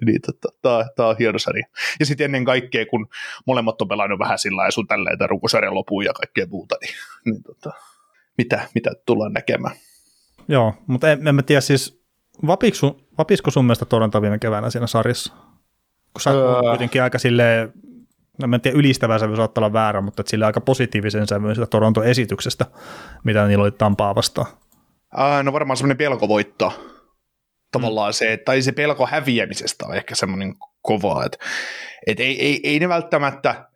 niin 0.06 0.20
tota, 0.20 0.84
tämä 0.96 1.08
on 1.08 1.16
hieno 1.18 1.38
sarja. 1.38 1.66
Ja 2.00 2.06
sitten 2.06 2.24
ennen 2.24 2.44
kaikkea, 2.44 2.86
kun 2.86 3.08
molemmat 3.46 3.82
on 3.82 3.88
pelannut 3.88 4.18
vähän 4.18 4.38
sillä 4.38 4.64
ja 4.64 4.70
sun 4.70 4.86
tälleen, 4.86 5.12
että 5.12 5.26
rukosarjan 5.26 5.74
lopuun 5.74 6.04
ja 6.04 6.12
kaikkea 6.12 6.46
muuta, 6.50 6.76
niin, 6.80 6.94
niin 7.24 7.42
tota, 7.42 7.72
mitä, 8.38 8.68
mitä 8.74 8.90
tullaan 9.06 9.32
näkemään. 9.32 9.76
Joo, 10.48 10.74
mutta 10.86 11.10
en, 11.10 11.28
en 11.28 11.34
mä 11.34 11.42
tiedä 11.42 11.60
siis, 11.60 12.02
vapisko, 12.46 13.00
vapisko 13.18 13.50
sun 13.50 13.64
mielestä 13.64 13.84
Toronto 13.84 14.22
viime 14.22 14.38
keväänä 14.38 14.70
siinä 14.70 14.86
sarjassa? 14.86 15.32
Kun 16.12 16.20
sä 16.20 16.30
öö... 16.30 16.60
kuitenkin 16.60 17.02
aika 17.02 17.18
silleen 17.18 17.72
no 18.46 18.54
en 18.54 18.60
tiedä 18.60 18.78
ylistävä 18.78 19.18
sävy 19.18 19.36
saattaa 19.36 19.64
olla 19.64 19.72
väärä, 19.72 20.00
mutta 20.00 20.22
sillä 20.26 20.46
aika 20.46 20.60
positiivisen 20.60 21.26
sävyyn 21.26 21.54
sitä 21.54 21.66
Toronton 21.66 22.06
esityksestä, 22.06 22.66
mitä 23.24 23.46
niillä 23.46 23.62
oli 23.62 23.70
Tampaa 23.70 24.14
vastaan. 24.14 24.46
Ää, 25.16 25.42
no 25.42 25.52
varmaan 25.52 25.76
semmoinen 25.76 25.96
pelkovoitto. 25.96 26.96
Tavallaan 27.72 28.12
se, 28.12 28.36
tai 28.36 28.62
se 28.62 28.72
pelko 28.72 29.06
häviämisestä 29.06 29.86
on 29.86 29.96
ehkä 29.96 30.14
semmoinen 30.14 30.54
kova, 30.82 31.24
että 31.24 31.38
et 32.06 32.20
ei, 32.20 32.42
ei, 32.42 32.60
ei, 32.62 32.78
ne 32.78 32.88
välttämättä 32.88 33.68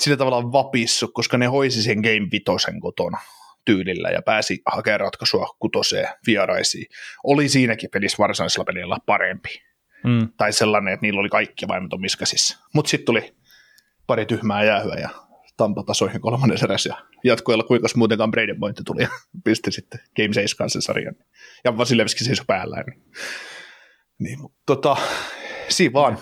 sillä 0.00 0.16
tavalla 0.16 0.52
vapissu, 0.52 1.08
koska 1.08 1.38
ne 1.38 1.46
hoisi 1.46 1.82
sen 1.82 1.98
game 1.98 2.28
vitosen 2.32 2.80
kotona 2.80 3.18
tyylillä 3.64 4.08
ja 4.08 4.22
pääsi 4.22 4.62
hakemaan 4.66 5.00
ratkaisua 5.00 5.56
kutoseen 5.58 6.08
vieraisiin. 6.26 6.86
Oli 7.24 7.48
siinäkin 7.48 7.90
pelissä 7.90 8.18
varsinaisella 8.18 8.64
pelillä 8.64 8.96
parempi. 9.06 9.62
Mm. 10.04 10.28
Tai 10.36 10.52
sellainen, 10.52 10.94
että 10.94 11.06
niillä 11.06 11.20
oli 11.20 11.28
kaikki 11.28 11.68
vaimet 11.68 11.92
on 11.92 12.00
miskasissa. 12.00 12.58
Mutta 12.74 12.90
sitten 12.90 13.06
tuli 13.06 13.34
pari 14.10 14.26
tyhmää 14.26 14.64
jäähyä 14.64 14.94
ja 14.94 15.08
Tampa 15.56 15.82
tasoihin 15.82 16.20
kolmannen 16.20 16.58
eräs 16.64 16.86
ja 16.86 16.96
jatkoilla 17.24 17.64
kuinka 17.64 17.88
muutenkaan 17.96 18.30
Braden 18.30 18.60
Pointti 18.60 18.82
tuli 18.84 19.02
ja 19.02 19.08
pisti 19.44 19.72
sitten 19.72 20.00
Game 20.16 20.32
7 20.32 20.70
sen 20.70 20.82
sarjan. 20.82 21.14
Ja 21.64 21.78
Vasilevski 21.78 22.24
seisoi 22.24 22.44
päällä. 22.46 22.76
Niin, 22.86 23.02
niin 24.18 24.38
tota, 24.66 24.96
siinä 25.68 25.92
vaan, 25.92 26.18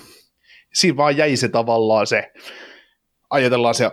siinä 0.74 0.96
vaan 0.96 1.16
jäi 1.16 1.36
se 1.36 1.48
tavallaan 1.48 2.06
se, 2.06 2.32
ajatellaan 3.30 3.74
se 3.74 3.90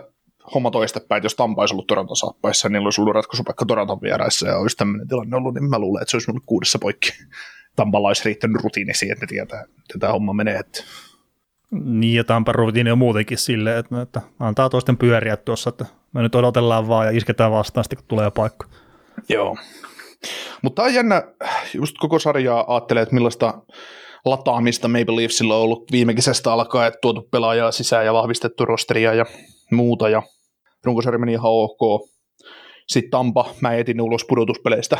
homma 0.54 0.70
toistepäin, 0.70 1.18
että 1.18 1.26
jos 1.26 1.34
Tampa 1.34 1.62
olisi 1.62 1.74
ollut 1.74 1.86
Toronton 1.86 2.16
saappaissa, 2.16 2.68
niin 2.68 2.84
olisi 2.84 3.00
ollut 3.00 3.14
ratkaisupaikka 3.14 3.64
Toronton 3.66 4.02
vieraissa 4.02 4.48
ja 4.48 4.58
olisi 4.58 4.76
tämmöinen 4.76 5.08
tilanne 5.08 5.36
ollut, 5.36 5.54
niin 5.54 5.70
mä 5.70 5.78
luulen, 5.78 6.02
että 6.02 6.10
se 6.10 6.16
olisi 6.16 6.30
ollut 6.30 6.44
kuudessa 6.46 6.78
poikki. 6.78 7.10
Tampalla 7.76 8.08
olisi 8.08 8.24
riittänyt 8.24 8.62
rutiini 8.62 8.94
siihen, 8.94 9.12
että 9.12 9.26
ne 9.26 9.28
tietää, 9.28 9.60
että 9.60 9.98
tämä 9.98 10.12
homma 10.12 10.32
menee. 10.32 10.56
Että 10.56 10.84
niin, 11.70 12.16
ja 12.16 12.24
Tampa 12.24 12.52
rutiini 12.52 12.90
on 12.90 12.98
muutenkin 12.98 13.38
silleen, 13.38 13.78
että, 13.78 14.02
että 14.02 14.20
antaa 14.40 14.70
toisten 14.70 14.96
pyöriä 14.96 15.36
tuossa, 15.36 15.68
että 15.68 15.86
me 16.12 16.22
nyt 16.22 16.34
odotellaan 16.34 16.88
vaan 16.88 17.06
ja 17.06 17.12
isketään 17.12 17.52
vastaan 17.52 17.84
sitten, 17.84 17.96
kun 17.96 18.08
tulee 18.08 18.30
paikka. 18.30 18.66
Joo. 19.28 19.56
Mutta 20.62 20.82
on 20.82 20.94
jännä, 20.94 21.22
just 21.74 21.96
koko 21.98 22.18
sarjaa 22.18 22.64
ajattelee, 22.68 23.02
että 23.02 23.14
millaista 23.14 23.54
lataamista 24.24 24.88
Maple 24.88 25.16
Leafsilla 25.16 25.56
on 25.56 25.62
ollut 25.62 25.92
viime 25.92 26.14
kesästä 26.14 26.52
alkaen, 26.52 26.88
että 26.88 26.98
tuotu 27.02 27.28
pelaajaa 27.30 27.72
sisään 27.72 28.06
ja 28.06 28.12
vahvistettu 28.12 28.64
rosteria 28.64 29.14
ja 29.14 29.26
muuta, 29.72 30.08
ja 30.08 30.22
runkosarja 30.84 31.18
meni 31.18 31.32
ihan 31.32 31.52
ok. 31.52 32.08
sitten 32.86 33.10
Tampa, 33.10 33.50
mä 33.60 33.74
etin 33.74 34.00
ulos 34.00 34.24
pudotuspeleistä 34.24 34.98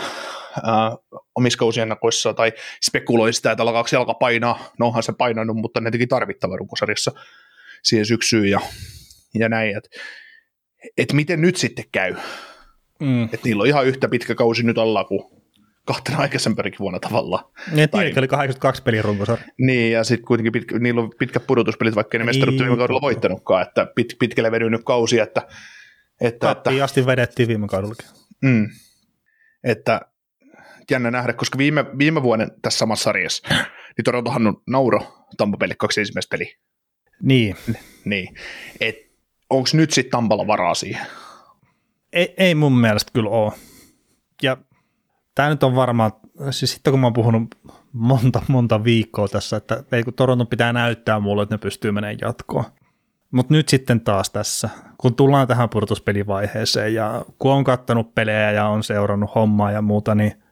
ää, 0.65 0.91
omissa 1.35 1.59
kausiennakoissa 1.59 2.35
tai 2.35 2.53
spekuloi 2.83 3.33
sitä, 3.33 3.51
että 3.53 3.63
alkaako 3.63 3.89
jalka 3.93 4.15
painaa. 4.15 4.73
No 4.79 4.87
onhan 4.87 5.03
se 5.03 5.13
painanut, 5.13 5.57
mutta 5.57 5.81
ne 5.81 5.91
teki 5.91 6.07
tarvittava 6.07 6.57
runkosarjassa 6.57 7.13
siihen 7.83 8.07
syksyyn 8.07 8.51
ja, 8.51 8.61
ja 9.35 9.49
näin. 9.49 9.77
Että 9.77 9.89
et 10.99 11.13
miten 11.13 11.41
nyt 11.41 11.57
sitten 11.57 11.85
käy? 11.93 12.15
Mm. 13.01 13.25
Että 13.25 13.39
niillä 13.45 13.61
on 13.61 13.67
ihan 13.67 13.87
yhtä 13.87 14.09
pitkä 14.09 14.35
kausi 14.35 14.63
nyt 14.63 14.79
alla 14.79 15.05
kuin 15.05 15.23
kahtena 15.87 16.19
aikaisempanakin 16.19 16.79
vuonna 16.79 17.01
tavallaan. 17.01 17.45
Niin, 17.73 17.89
Tai- 17.91 18.13
oli 18.17 18.29
82 18.29 18.83
pelin 18.83 19.05
runkosarja. 19.05 19.45
Niin, 19.59 19.93
ja 19.93 20.05
sitten 20.05 20.27
kuitenkin 20.27 20.53
pitkä, 20.53 20.79
niillä 20.79 21.01
on 21.01 21.11
pitkät 21.19 21.47
pudotuspelit, 21.47 21.95
vaikka 21.95 22.19
ne 22.19 22.25
Niin. 22.25 22.27
mestaruutta 22.27 22.65
viime 22.65 22.77
kaudella 22.77 23.01
voittanutkaan, 23.01 23.63
että 23.63 23.87
pit, 23.95 24.17
pitkälle 24.19 24.51
vedynyt 24.51 24.81
kausi, 24.85 25.19
että, 25.19 25.41
että, 25.41 26.27
että, 26.29 26.47
Tappiin 26.47 26.85
asti 26.85 27.07
vedettiin 27.07 27.49
viime 27.49 27.67
kaudellakin. 27.69 28.07
mm, 28.43 28.69
että 29.65 30.01
jännä 30.91 31.11
nähdä, 31.11 31.33
koska 31.33 31.59
viime, 31.59 31.85
viime 31.99 32.23
vuoden 32.23 32.51
tässä 32.63 32.79
samassa 32.79 33.05
sarjassa, 33.05 33.49
niin 33.97 34.05
Torontohan 34.05 34.47
on 34.47 34.63
nauro 34.67 35.27
Tampa 35.37 35.57
peli 35.57 35.75
kaksi 35.79 36.01
ensimmäistä 36.01 36.31
peliä. 36.31 36.57
Niin. 37.23 37.57
Niin, 38.05 38.35
et 38.81 38.97
onko 39.51 39.69
nyt 39.73 39.91
sitten 39.91 40.11
Tampalla 40.11 40.47
varaa 40.47 40.75
siihen? 40.75 41.07
Ei, 42.13 42.35
ei 42.37 42.55
mun 42.55 42.79
mielestä 42.79 43.13
kyllä 43.15 43.31
ole. 43.31 43.53
Ja 44.43 44.57
tämä 45.35 45.49
nyt 45.49 45.63
on 45.63 45.75
varmaan, 45.75 46.13
siis 46.51 46.73
sitten 46.73 46.91
kun 46.91 47.01
mä 47.01 47.07
oon 47.07 47.13
puhunut 47.13 47.55
monta, 47.93 48.43
monta 48.49 48.85
viikkoa 48.85 49.29
tässä, 49.29 49.57
että 49.57 49.85
ei 49.93 50.03
kun 50.03 50.15
Toronto 50.15 50.45
pitää 50.45 50.73
näyttää 50.73 51.21
mulle, 51.21 51.43
että 51.43 51.55
ne 51.55 51.59
pystyy 51.59 51.93
menemään 51.93 52.19
jatkoon. 52.21 52.65
Mutta 53.31 53.55
nyt 53.55 53.69
sitten 53.69 54.01
taas 54.01 54.31
tässä, 54.31 54.69
kun 54.99 55.15
tullaan 55.15 55.49
tähän 55.49 55.69
purtuspelivaiheeseen 55.69 56.95
ja 56.95 57.25
kun 57.39 57.53
on 57.53 57.65
kattanut 57.65 58.15
pelejä 58.15 58.53
ja 58.53 58.67
on 58.69 58.85
seurannut 58.85 59.35
hommaa 59.35 59.73
ja 59.73 59.83
muuta, 59.83 60.15
niin 60.15 60.43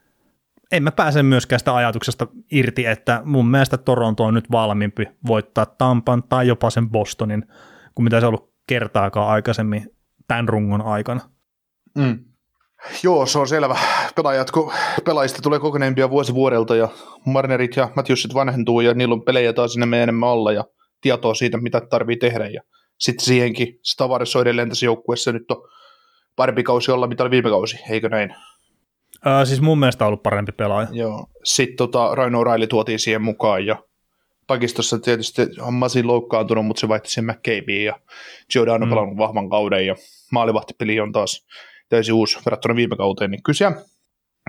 en 0.74 0.82
mä 0.82 0.92
pääse 0.92 1.22
myöskään 1.22 1.58
sitä 1.58 1.74
ajatuksesta 1.74 2.26
irti, 2.52 2.87
että 2.87 3.22
mun 3.24 3.50
mielestä 3.50 3.78
Toronto 3.78 4.24
on 4.24 4.34
nyt 4.34 4.50
valmiimpi 4.50 5.06
voittaa 5.26 5.66
Tampan 5.66 6.22
tai 6.22 6.48
jopa 6.48 6.70
sen 6.70 6.90
Bostonin, 6.90 7.46
kuin 7.94 8.04
mitä 8.04 8.20
se 8.20 8.26
on 8.26 8.28
ollut 8.28 8.54
kertaakaan 8.66 9.28
aikaisemmin 9.28 9.90
tämän 10.28 10.48
rungon 10.48 10.82
aikana. 10.82 11.20
Mm. 11.98 12.18
Joo, 13.02 13.26
se 13.26 13.38
on 13.38 13.48
selvä. 13.48 13.76
Pelaajat, 14.16 14.50
kun 14.50 14.72
pelaajista 15.04 15.42
tulee 15.42 15.58
kokeneempia 15.58 16.10
vuosi 16.10 16.34
vuodelta 16.34 16.76
ja 16.76 16.88
Marnerit 17.26 17.76
ja 17.76 17.90
Matthewsit 17.96 18.34
vanhentuu 18.34 18.80
ja 18.80 18.94
niillä 18.94 19.12
on 19.12 19.24
pelejä 19.24 19.52
taas 19.52 19.72
sinne 19.72 20.02
enemmän 20.02 20.28
alla 20.28 20.52
ja 20.52 20.64
tietoa 21.00 21.34
siitä, 21.34 21.58
mitä 21.58 21.80
tarvii 21.80 22.16
tehdä. 22.16 22.48
Ja 22.48 22.62
sitten 22.98 23.24
siihenkin 23.24 23.78
se 23.82 23.96
Tavares 23.96 24.37
on 24.37 24.42
edelleen 24.42 24.68
tässä 24.68 24.87
joukkueessa 24.87 25.32
nyt 25.32 25.50
on 25.50 25.68
parempi 26.37 26.62
kausi 26.62 26.90
olla, 26.90 27.06
mitä 27.06 27.22
oli 27.22 27.30
viime 27.30 27.50
kausi, 27.50 27.78
eikö 27.90 28.08
näin? 28.08 28.34
Ää, 29.24 29.44
siis 29.44 29.60
mun 29.60 29.78
mielestä 29.78 30.04
on 30.04 30.06
ollut 30.06 30.22
parempi 30.22 30.52
pelaaja. 30.52 30.88
Joo. 30.92 31.26
Sitten 31.44 31.76
tota, 31.76 32.14
Raino 32.14 32.42
O'Reilly 32.42 32.66
tuotiin 32.66 32.98
siihen 32.98 33.22
mukaan 33.22 33.66
ja 33.66 33.82
pakistossa 34.46 34.98
tietysti 34.98 35.42
on 35.60 35.74
Masin 35.74 36.06
loukkaantunut, 36.06 36.66
mutta 36.66 36.80
se 36.80 36.88
vaihti 36.88 37.10
sen 37.10 37.24
McCabein 37.24 37.84
ja 37.84 37.98
Jordan 38.54 38.82
on 38.82 38.88
Mm. 38.88 38.90
pelannut 38.90 39.16
vahvan 39.18 39.50
kauden 39.50 39.87
ja 39.87 39.96
maalivahtipeli 40.32 41.00
on 41.00 41.12
taas 41.12 41.46
täysin 41.88 42.14
uusi 42.14 42.38
verrattuna 42.46 42.76
viime 42.76 42.96
kauteen, 42.96 43.30
niin 43.30 43.42
kyse 43.42 43.70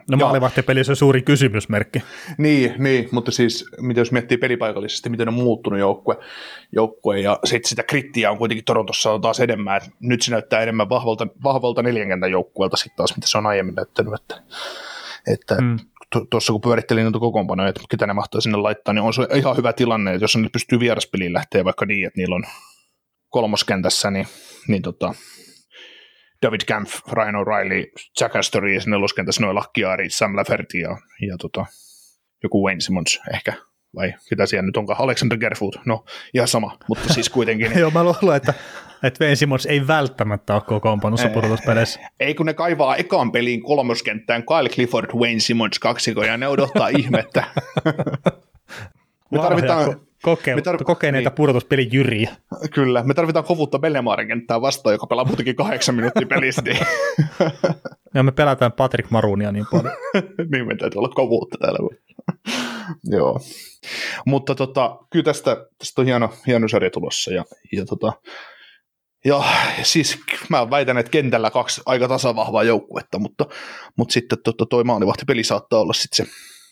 No 0.10 0.18
maalivahtipelissä 0.18 0.92
on 0.92 0.96
suuri 0.96 1.22
kysymysmerkki. 1.22 2.02
Niin, 2.38 2.74
niin, 2.78 3.10
mutta 3.12 3.32
siis 3.32 3.66
mitä 3.80 4.02
jos 4.02 4.12
miettii 4.12 4.38
pelipaikallisesti, 4.38 5.10
miten 5.10 5.28
on 5.28 5.34
muuttunut 5.34 5.80
joukkue, 5.80 6.18
joukkue 6.72 7.20
ja 7.20 7.40
sitten 7.46 7.70
sitä 7.70 7.84
krittiä 7.84 8.32
on 8.32 8.38
kuitenkin 8.38 8.66
Torontossa 8.66 9.12
on 9.12 9.22
taas 9.22 9.40
enemmän, 9.40 9.78
että 9.78 9.90
nyt 10.00 10.22
se 10.22 10.32
näyttää 10.32 10.62
enemmän 10.62 10.90
vahvalta, 10.90 11.28
vahvalta 11.44 11.84
neljänkentän 11.84 12.32
joukkueelta 12.32 12.78
sitten 12.78 12.98
taas, 12.98 13.16
mitä 13.16 13.28
se 13.28 13.38
on 13.38 13.46
aiemmin 13.46 13.76
näyttänyt, 13.76 14.14
että, 14.14 14.42
että 15.34 15.56
Mm. 15.62 15.78
tu- 16.12 16.26
tuossa 16.30 16.54
kun 16.54 16.62
pyörittelin 16.62 17.04
noita 17.04 17.20
kokoonpanoja, 17.20 17.70
että 17.70 17.82
ketä 17.90 18.08
ne 18.08 18.14
mahtaa 18.14 18.42
sinne 18.42 18.58
laittaa, 18.58 18.94
niin 18.94 19.04
on 19.04 19.14
se 19.14 19.28
ihan 19.36 19.58
hyvä 19.58 19.74
tilanne, 19.74 20.14
että 20.14 20.24
jos 20.24 20.36
ne 20.36 20.50
pystyy 20.50 20.80
vieraspeliin 20.80 21.34
lähteä 21.34 21.66
vaikka 21.66 21.86
niin, 21.86 22.08
että 22.08 22.20
niillä 22.20 22.36
on 22.36 22.44
kolmoskentässä, 23.30 24.12
niin, 24.12 24.28
niin 24.68 24.82
tota, 24.82 25.14
David 26.42 26.62
Camp, 26.68 26.90
Ryan 27.12 27.36
O'Reilly, 27.36 27.92
Jack 28.22 28.36
Astor 28.36 28.68
ja 28.68 28.82
neloskentässä 28.86 29.42
noin 29.42 29.56
Lakkiari, 29.56 30.10
Sam 30.10 30.36
Lafferty 30.36 30.78
ja, 30.78 30.98
ja 31.28 31.38
tota, 31.38 31.66
joku 32.44 32.66
Wayne 32.66 32.82
Simmons 32.82 33.22
ehkä, 33.34 33.54
vai 33.96 34.14
ketä 34.30 34.46
siellä 34.46 34.66
nyt 34.66 34.78
onkaan, 34.78 35.02
Alexander 35.02 35.38
Gerfoot, 35.38 35.76
no 35.86 36.06
ihan 36.34 36.48
sama, 36.48 36.78
mutta 36.88 37.14
siis 37.14 37.30
kuitenkin, 37.30 37.72
Joo, 37.80 37.92
mä 37.92 38.04
luulen, 38.04 38.38
että, 38.38 38.54
että 39.04 39.24
Wayne 39.24 39.36
Simmons 39.36 39.66
ei 39.66 39.88
välttämättä 39.88 40.54
ole 40.54 40.62
kokoonpanossa 40.62 41.30
pudotuspeleissä. 41.30 42.00
ei 42.20 42.36
kun 42.36 42.46
ne 42.46 42.54
kaivaa 42.54 42.96
ekaan 42.96 43.32
peliin 43.32 43.64
kolmoskenttään. 43.64 44.44
Kyle 44.44 44.70
Clifford, 44.70 45.12
Wayne 45.14 45.40
Simmons 45.40 45.80
kaksiko 45.80 46.24
ja 46.24 46.38
ne 46.38 46.48
odottaa 46.48 46.88
ihmettä. 46.88 47.44
me 49.32 49.40
tarvitaan, 49.42 50.05
koke- 50.26 50.56
me 50.56 50.62
tarv- 50.62 50.84
kokeneita 50.84 51.30
niin. 51.30 51.36
pudotuspelin 51.36 51.90
jyriä. 51.94 52.36
Kyllä, 52.74 53.04
me 53.04 53.14
tarvitaan 53.14 53.46
kovuutta 53.46 53.80
Bellemaaren 53.80 54.28
kenttää 54.28 54.62
vastaan, 54.62 54.94
joka 54.94 55.08
pelaa 55.08 55.26
muutenkin 55.26 55.56
kahdeksan 55.56 55.96
minuuttia 55.96 56.28
pelistä. 56.28 56.62
niin- 56.62 56.86
Ja 58.14 58.24
me 58.24 58.32
pelataan 58.32 58.72
Patrick 58.72 59.12
Marunia 59.12 59.52
niin 59.52 59.66
paljon. 59.72 59.94
niin 60.52 60.68
me 60.68 60.76
täytyy 60.76 61.00
olla 61.00 61.10
kovuutta 61.16 61.58
täällä. 61.62 61.80
Joo. 63.18 63.40
Mutta 64.26 64.56
tota, 64.56 64.98
kyllä 65.12 65.24
tästä, 65.24 65.58
tästä 65.78 66.02
on 66.02 66.06
hieno, 66.06 66.30
hieno 66.48 66.68
sarja 66.68 66.90
tulossa. 66.90 67.34
Ja, 67.34 67.46
ja, 67.72 67.86
tota, 67.86 68.14
ja 69.26 69.44
siis 69.84 70.20
mä 70.50 70.70
väitän, 70.70 70.98
että 70.98 71.10
kentällä 71.10 71.52
kaksi 71.52 71.82
aika 71.86 72.08
tasavahvaa 72.08 72.64
joukkuetta, 72.64 73.20
mutta, 73.20 73.46
mutta 73.98 74.14
sitten 74.14 74.38
tota, 74.44 74.66
toi 74.66 74.84
maalivahtipeli 74.84 75.44
saattaa 75.44 75.80
olla 75.80 75.94
sitten 75.94 76.26
se 76.26 76.32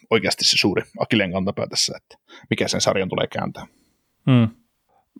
oikeasti 0.09 0.45
se 0.45 0.57
suuri 0.57 0.83
akileen 0.99 1.31
kantapää 1.31 1.67
tässä, 1.67 1.97
että 1.97 2.17
mikä 2.49 2.67
sen 2.67 2.81
sarjan 2.81 3.09
tulee 3.09 3.27
kääntää. 3.27 3.67
Mm. 4.27 4.49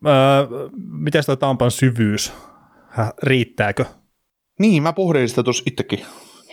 Öö, 0.08 0.70
miten 0.78 1.24
toi 1.26 1.38
Tampan 1.38 1.72
syvyys? 1.72 2.34
Häh, 2.90 3.14
riittääkö? 3.24 3.86
Niin, 4.60 4.84
mä 4.84 4.94
pohdin 4.94 5.30
sitä 5.30 5.44
tuossa 5.44 5.64
itsekin 5.68 6.06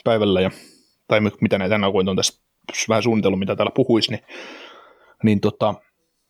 päivällä, 0.04 0.40
ja, 0.40 0.50
tai 1.08 1.20
mitä 1.40 1.58
näitä 1.58 1.74
ennakointi 1.74 2.10
on 2.10 2.16
tässä 2.16 2.42
vähän 2.88 3.02
suunnitellut, 3.02 3.38
mitä 3.38 3.56
täällä 3.56 3.72
puhuisi, 3.74 4.10
niin, 4.10 4.20
niin 5.22 5.40
tota, 5.40 5.74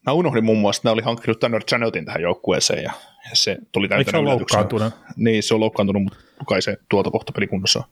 mä 0.07 0.13
unohdin 0.13 0.45
muun 0.45 0.59
muassa, 0.59 0.81
että 0.81 0.89
ne 0.89 0.93
oli 0.93 1.03
hankkinut 1.03 1.41
Tanner 1.41 1.65
Chanotin 1.65 2.05
tähän 2.05 2.23
joukkueeseen, 2.23 2.83
ja, 2.83 2.93
ja 3.31 3.37
se 3.37 3.59
tuli 3.73 3.85
Eikö 3.85 3.95
se 3.95 4.05
täytänä 4.05 4.19
ole 4.19 4.29
loukkaantunut? 4.31 4.93
Niin, 5.17 5.43
se 5.43 5.55
on 5.55 5.61
loukkaantunut, 5.61 6.03
mutta 6.03 6.19
kai 6.47 6.63
se 6.63 6.77
tuolta 6.91 7.11
kohta 7.11 7.33
pelikunnossa 7.33 7.79
on. 7.79 7.85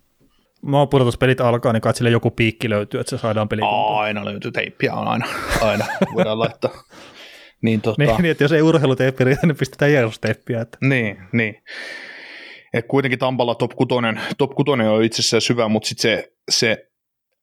Mä 0.62 0.78
oon 0.78 0.88
pudotuspelit 0.88 1.40
alkaa, 1.40 1.72
niin 1.72 1.80
kai 1.80 1.94
sille 1.94 2.10
joku 2.10 2.30
piikki 2.30 2.70
löytyy, 2.70 3.00
että 3.00 3.10
se 3.10 3.18
saadaan 3.18 3.48
pelikuntoon. 3.48 4.00
Aina 4.00 4.24
löytyy 4.24 4.52
teippiä, 4.52 4.94
on 4.94 5.08
aina, 5.08 5.26
aina 5.60 5.86
voidaan 6.14 6.38
laittaa. 6.38 6.70
Niin, 7.62 7.80
tota, 7.80 8.02
Niin, 8.02 8.22
niin, 8.22 8.30
että 8.30 8.44
jos 8.44 8.52
ei 8.52 8.62
urheiluteippi 8.62 9.24
riitä, 9.24 9.46
niin 9.46 9.56
pistetään 9.56 9.92
Jeesus-teippiä. 9.92 10.60
Että. 10.60 10.78
Niin, 10.80 11.18
niin. 11.32 11.62
Et 12.74 12.86
kuitenkin 12.88 13.18
Tampalla 13.18 13.54
top 13.54 13.70
6, 13.70 13.90
top 14.38 14.50
6 14.54 14.70
on 14.70 15.04
itse 15.04 15.20
asiassa 15.20 15.40
syvä, 15.40 15.68
mutta 15.68 15.88
sitten 15.88 16.02
se, 16.02 16.32
se 16.50 16.88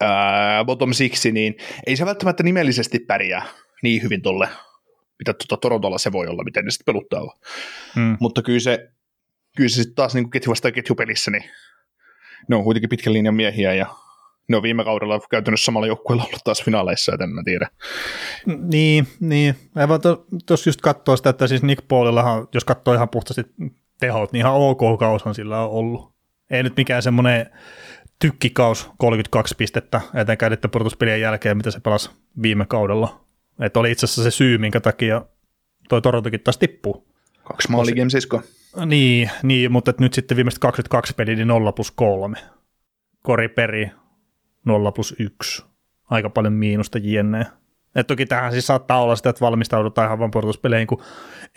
ää, 0.01 0.65
bottom 0.65 0.93
six, 0.93 1.25
niin 1.25 1.55
ei 1.87 1.95
se 1.95 2.05
välttämättä 2.05 2.43
nimellisesti 2.43 2.99
pärjää 2.99 3.45
niin 3.83 4.03
hyvin 4.03 4.21
tolle, 4.21 4.49
mitä 5.19 5.33
tuota 5.33 5.61
Torontolla 5.61 5.97
se 5.97 6.11
voi 6.11 6.27
olla, 6.27 6.43
miten 6.43 6.65
ne 6.65 6.71
sitten 6.71 6.93
peluttaa. 6.93 7.39
Mm. 7.95 8.17
Mutta 8.19 8.41
kyllä 8.41 8.59
se, 8.59 8.89
kyllä 9.57 9.69
se 9.69 9.75
sitten 9.75 9.95
taas 9.95 10.15
niin 10.15 10.29
ketju 10.29 10.49
vastaan 10.49 10.73
ketjupelissä, 10.73 11.31
niin 11.31 11.43
ne 12.47 12.55
on 12.55 12.63
kuitenkin 12.63 12.89
pitkän 12.89 13.13
linjan 13.13 13.35
miehiä 13.35 13.73
ja 13.73 13.85
ne 14.47 14.57
on 14.57 14.63
viime 14.63 14.83
kaudella 14.83 15.19
käytännössä 15.29 15.65
samalla 15.65 15.87
joukkueella 15.87 16.23
ollut 16.23 16.41
taas 16.43 16.63
finaaleissa, 16.63 17.15
et 17.15 17.21
en 17.21 17.29
mä 17.29 17.41
tiedä. 17.45 17.69
Niin, 18.45 19.07
niin. 19.19 19.55
Tuossa 20.45 20.69
just 20.69 20.81
katsoo 20.81 21.17
sitä, 21.17 21.29
että 21.29 21.47
siis 21.47 21.63
Nick 21.63 21.87
Paulillahan, 21.87 22.47
jos 22.53 22.65
katsoo 22.65 22.93
ihan 22.93 23.09
puhtaasti 23.09 23.43
tehot, 23.99 24.31
niin 24.31 24.39
ihan 24.39 24.53
ok 24.53 24.99
kaushan 24.99 25.35
sillä 25.35 25.59
on 25.59 25.69
ollut. 25.69 26.15
Ei 26.49 26.63
nyt 26.63 26.77
mikään 26.77 27.03
semmoinen 27.03 27.49
tykkikaus 28.19 28.89
32 28.97 29.55
pistettä, 29.55 30.01
etenkään 30.13 30.51
niiden 30.51 30.69
pudotuspelien 30.69 31.21
jälkeen, 31.21 31.57
mitä 31.57 31.71
se 31.71 31.79
pelasi 31.79 32.09
viime 32.41 32.65
kaudella. 32.65 33.25
Että 33.59 33.79
oli 33.79 33.91
itse 33.91 34.05
asiassa 34.05 34.23
se 34.23 34.31
syy, 34.31 34.57
minkä 34.57 34.79
takia 34.79 35.25
toi 35.89 36.01
Torontokin 36.01 36.39
taas 36.39 36.57
tippuu. 36.57 37.07
Kaksi 37.43 37.71
maali 37.71 37.91
game. 37.91 38.43
Niin, 38.85 39.29
niin 39.43 39.71
mutta 39.71 39.93
nyt 39.99 40.13
sitten 40.13 40.37
viimeiset 40.37 40.59
22 40.59 41.13
peliä, 41.13 41.35
niin 41.35 41.47
0 41.47 41.71
plus 41.71 41.91
3. 41.91 42.37
Kori 43.23 43.49
peri 43.49 43.91
0 44.65 44.91
plus 44.91 45.15
1. 45.19 45.65
Aika 46.09 46.29
paljon 46.29 46.53
miinusta 46.53 46.97
jne. 47.01 47.45
Et 47.95 48.07
toki 48.07 48.25
tähän 48.25 48.51
siis 48.51 48.67
saattaa 48.67 49.01
olla 49.01 49.15
sitä, 49.15 49.29
että 49.29 49.45
valmistaudutaan 49.45 50.07
ihan 50.07 50.19
vaan 50.19 50.31
kun 50.87 51.01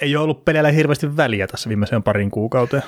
ei 0.03 0.17
ole 0.17 0.25
ollut 0.25 0.45
peleillä 0.45 0.71
hirveästi 0.71 1.17
väliä 1.17 1.47
tässä 1.47 1.69
viimeiseen 1.69 2.03
parin 2.03 2.31
kuukauteen. 2.31 2.83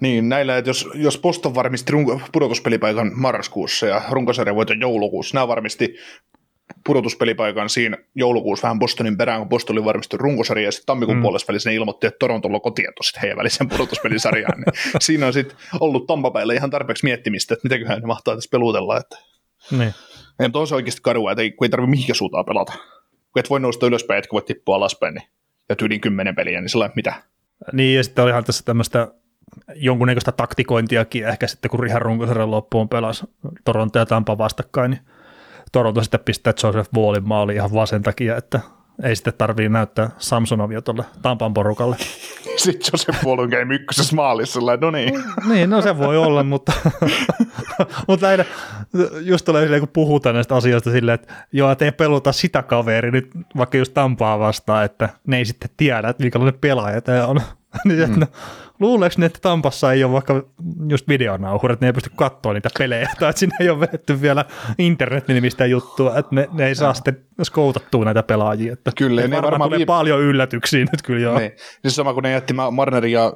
Niin, 0.00 0.28
näillä, 0.28 0.56
että 0.56 0.70
jos, 0.70 0.88
jos 0.94 1.18
Boston 1.18 1.54
varmisti 1.54 1.92
pudotuspelipaikan 2.32 3.12
marraskuussa 3.14 3.86
ja 3.86 4.02
runkosarjan 4.10 4.56
voiton 4.56 4.80
joulukuussa, 4.80 5.34
nämä 5.34 5.48
varmisti 5.48 5.96
pudotuspelipaikan 6.86 7.68
siinä 7.68 7.96
joulukuussa 8.14 8.62
vähän 8.62 8.78
Bostonin 8.78 9.16
perään, 9.16 9.40
kun 9.40 9.48
Boston 9.48 9.78
oli 9.78 9.84
varmistunut 9.84 10.20
runkosarja, 10.20 10.64
ja 10.64 10.72
sitten 10.72 10.86
tammikuun 10.86 11.18
mm. 11.18 11.22
puolessa 11.22 11.48
välissä 11.48 11.70
ne 11.70 11.76
ilmoitti, 11.76 12.06
että 12.06 12.18
Torontolla 12.18 12.56
on 12.56 12.60
kotieto 12.60 13.02
sitten 13.02 13.20
heidän 13.20 13.38
välisen 13.38 13.68
pudotuspelisarjaan. 13.68 14.60
niin 14.60 14.74
siinä 15.00 15.26
on 15.26 15.32
sitten 15.32 15.56
ollut 15.80 16.06
Tampapäille 16.06 16.54
ihan 16.54 16.70
tarpeeksi 16.70 17.04
miettimistä, 17.04 17.54
että 17.54 17.68
mitäköhän 17.68 18.00
ne 18.00 18.06
mahtaa 18.06 18.34
tässä 18.34 18.50
pelutella. 18.50 18.96
Että... 18.96 19.18
Niin. 19.70 19.94
Ja, 20.38 20.44
mutta 20.44 20.58
on 20.58 20.66
se 20.66 20.74
oikeasti 20.74 21.00
kadua, 21.02 21.32
että 21.32 21.42
ei, 21.42 21.50
kun 21.50 21.64
ei 21.64 21.68
tarvitse 21.68 21.90
mihinkä 21.90 22.14
suuntaan 22.14 22.44
pelata. 22.44 22.72
Kun 23.32 23.40
et 23.40 23.50
voi 23.50 23.60
nousta 23.60 23.86
ylöspäin, 23.86 24.18
etkä 24.18 24.32
voi 24.32 24.42
tippua 24.42 24.76
alaspäin, 24.76 25.14
niin, 25.14 25.28
ja 25.68 25.76
tyyliin 25.76 26.00
kymmenen 26.00 26.34
peliä, 26.34 26.60
niin 26.60 26.68
sillä 26.68 26.90
mitä. 26.96 27.14
Niin, 27.72 27.96
ja 27.96 28.04
sitten 28.04 28.24
olihan 28.24 28.44
tässä 28.44 28.64
tämmöistä 28.64 29.08
jonkunnäköistä 29.74 30.32
taktikointiakin 30.32 31.28
ehkä 31.28 31.46
sitten, 31.46 31.70
kun 31.70 31.80
Rihan 31.80 32.02
runkosarjan 32.02 32.50
loppuun 32.50 32.88
pelasi 32.88 33.24
Toronto 33.64 33.98
ja 33.98 34.06
Tampa 34.06 34.38
vastakkain, 34.38 34.90
niin 34.90 35.00
Toronto 35.72 36.02
sitten 36.02 36.20
pistää 36.20 36.52
Joseph 36.62 36.90
Wallin 36.94 37.28
maali 37.28 37.54
ihan 37.54 37.72
vaan 37.72 37.86
sen 37.86 38.02
takia, 38.02 38.36
että 38.36 38.60
ei 39.02 39.16
sitten 39.16 39.34
tarvii 39.38 39.68
näyttää 39.68 40.10
Samsonovia 40.18 40.82
tuolle 40.82 41.04
Tampan 41.22 41.54
porukalle. 41.54 41.96
Sitten 42.56 42.88
Joseph 42.92 43.24
Wall 43.24 43.38
on 43.38 43.48
game 43.48 43.74
ykkösessä 43.74 44.16
maalissa, 44.16 44.60
no 44.80 44.90
niin. 44.90 45.24
niin, 45.52 45.70
no 45.70 45.82
se 45.82 45.98
voi 45.98 46.16
olla, 46.16 46.42
mutta, 46.42 46.72
mutta 48.08 48.26
näin, 48.26 48.44
just 49.20 49.44
tulee 49.44 49.62
silleen, 49.62 49.80
kun 49.80 49.88
puhutaan 49.88 50.34
näistä 50.34 50.54
asioista 50.54 50.90
silleen, 50.90 51.14
että 51.14 51.34
joo, 51.52 51.70
että 51.70 51.84
ei 51.84 51.92
peluta 51.92 52.32
sitä 52.32 52.62
kaveri 52.62 53.10
nyt 53.10 53.30
vaikka 53.56 53.78
just 53.78 53.94
Tampaa 53.94 54.38
vastaan, 54.38 54.84
että 54.84 55.08
ne 55.26 55.38
ei 55.38 55.44
sitten 55.44 55.70
tiedä, 55.76 56.08
että 56.08 56.22
minkälainen 56.22 56.60
pelaaja 56.60 57.00
tämä 57.00 57.26
on. 57.26 57.40
niin, 57.84 58.10
mm. 58.10 58.20
no, 58.20 58.26
luuleeko 58.80 59.14
ne, 59.18 59.26
että 59.26 59.38
Tampassa 59.42 59.92
ei 59.92 60.04
ole 60.04 60.12
vaikka 60.12 60.42
just 60.88 61.08
videonauhurit, 61.08 61.80
ne 61.80 61.86
ei 61.86 61.92
pysty 61.92 62.10
katsoa 62.16 62.52
niitä 62.52 62.68
pelejä, 62.78 63.08
tai 63.20 63.30
että 63.30 63.40
sinne 63.40 63.56
ei 63.60 63.70
ole 63.70 63.80
vedetty 63.80 64.22
vielä 64.22 64.44
internet-nimistä 64.78 65.66
juttua, 65.66 66.18
että 66.18 66.34
ne, 66.34 66.48
ne 66.52 66.66
ei 66.66 66.74
saa 66.74 66.94
sitten 66.94 67.24
skoutattua 67.42 68.04
näitä 68.04 68.22
pelaajia. 68.22 68.72
Että 68.72 68.92
kyllä, 68.96 69.20
ne 69.20 69.30
varmaan, 69.30 69.42
varmaan 69.42 69.68
tulee 69.68 69.78
viime... 69.78 69.86
paljon 69.86 70.20
yllätyksiä 70.20 70.80
nyt 70.80 71.02
kyllä 71.02 71.20
joo. 71.20 71.38
Niin. 71.38 71.52
Siis 71.82 71.96
sama 71.96 72.14
kuin 72.14 72.22
ne 72.22 72.32
jätti 72.32 72.54
Marnerin 72.70 73.12
ja 73.12 73.26
äh, 73.26 73.32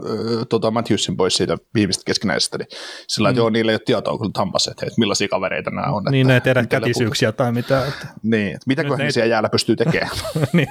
tota 0.49 0.70
Matthewsin 0.70 1.16
pois 1.16 1.37
siitä 1.37 1.57
viimeistä 1.75 2.03
keskinäisestä, 2.07 2.59
niin 2.59 2.68
sillä 3.09 3.31
mm. 3.31 3.37
joo, 3.37 3.51
niillä 3.51 3.72
ei 3.72 3.77
ole 3.77 3.83
tietoa 3.87 4.18
kyllä 4.18 4.31
Tampassa, 4.33 4.70
että, 4.70 4.87
että 4.87 5.01
millaisia 5.01 5.29
kavereita 5.29 5.70
nämä 5.70 5.87
on. 5.87 6.05
Niin, 6.05 6.20
että, 6.20 6.29
ne 6.29 6.35
ei 6.35 6.40
tiedä 6.40 6.66
kätisyyksiä 6.66 7.33
tai 7.33 7.53
mitä. 7.53 7.87
Että... 7.87 8.07
Niin, 8.22 8.46
että 8.46 8.64
mitäköhän 8.66 8.99
ne 8.99 9.11
siellä 9.11 9.31
jäällä 9.31 9.49
pystyy 9.49 9.77
tekemään. 9.77 10.11
niin. 10.53 10.68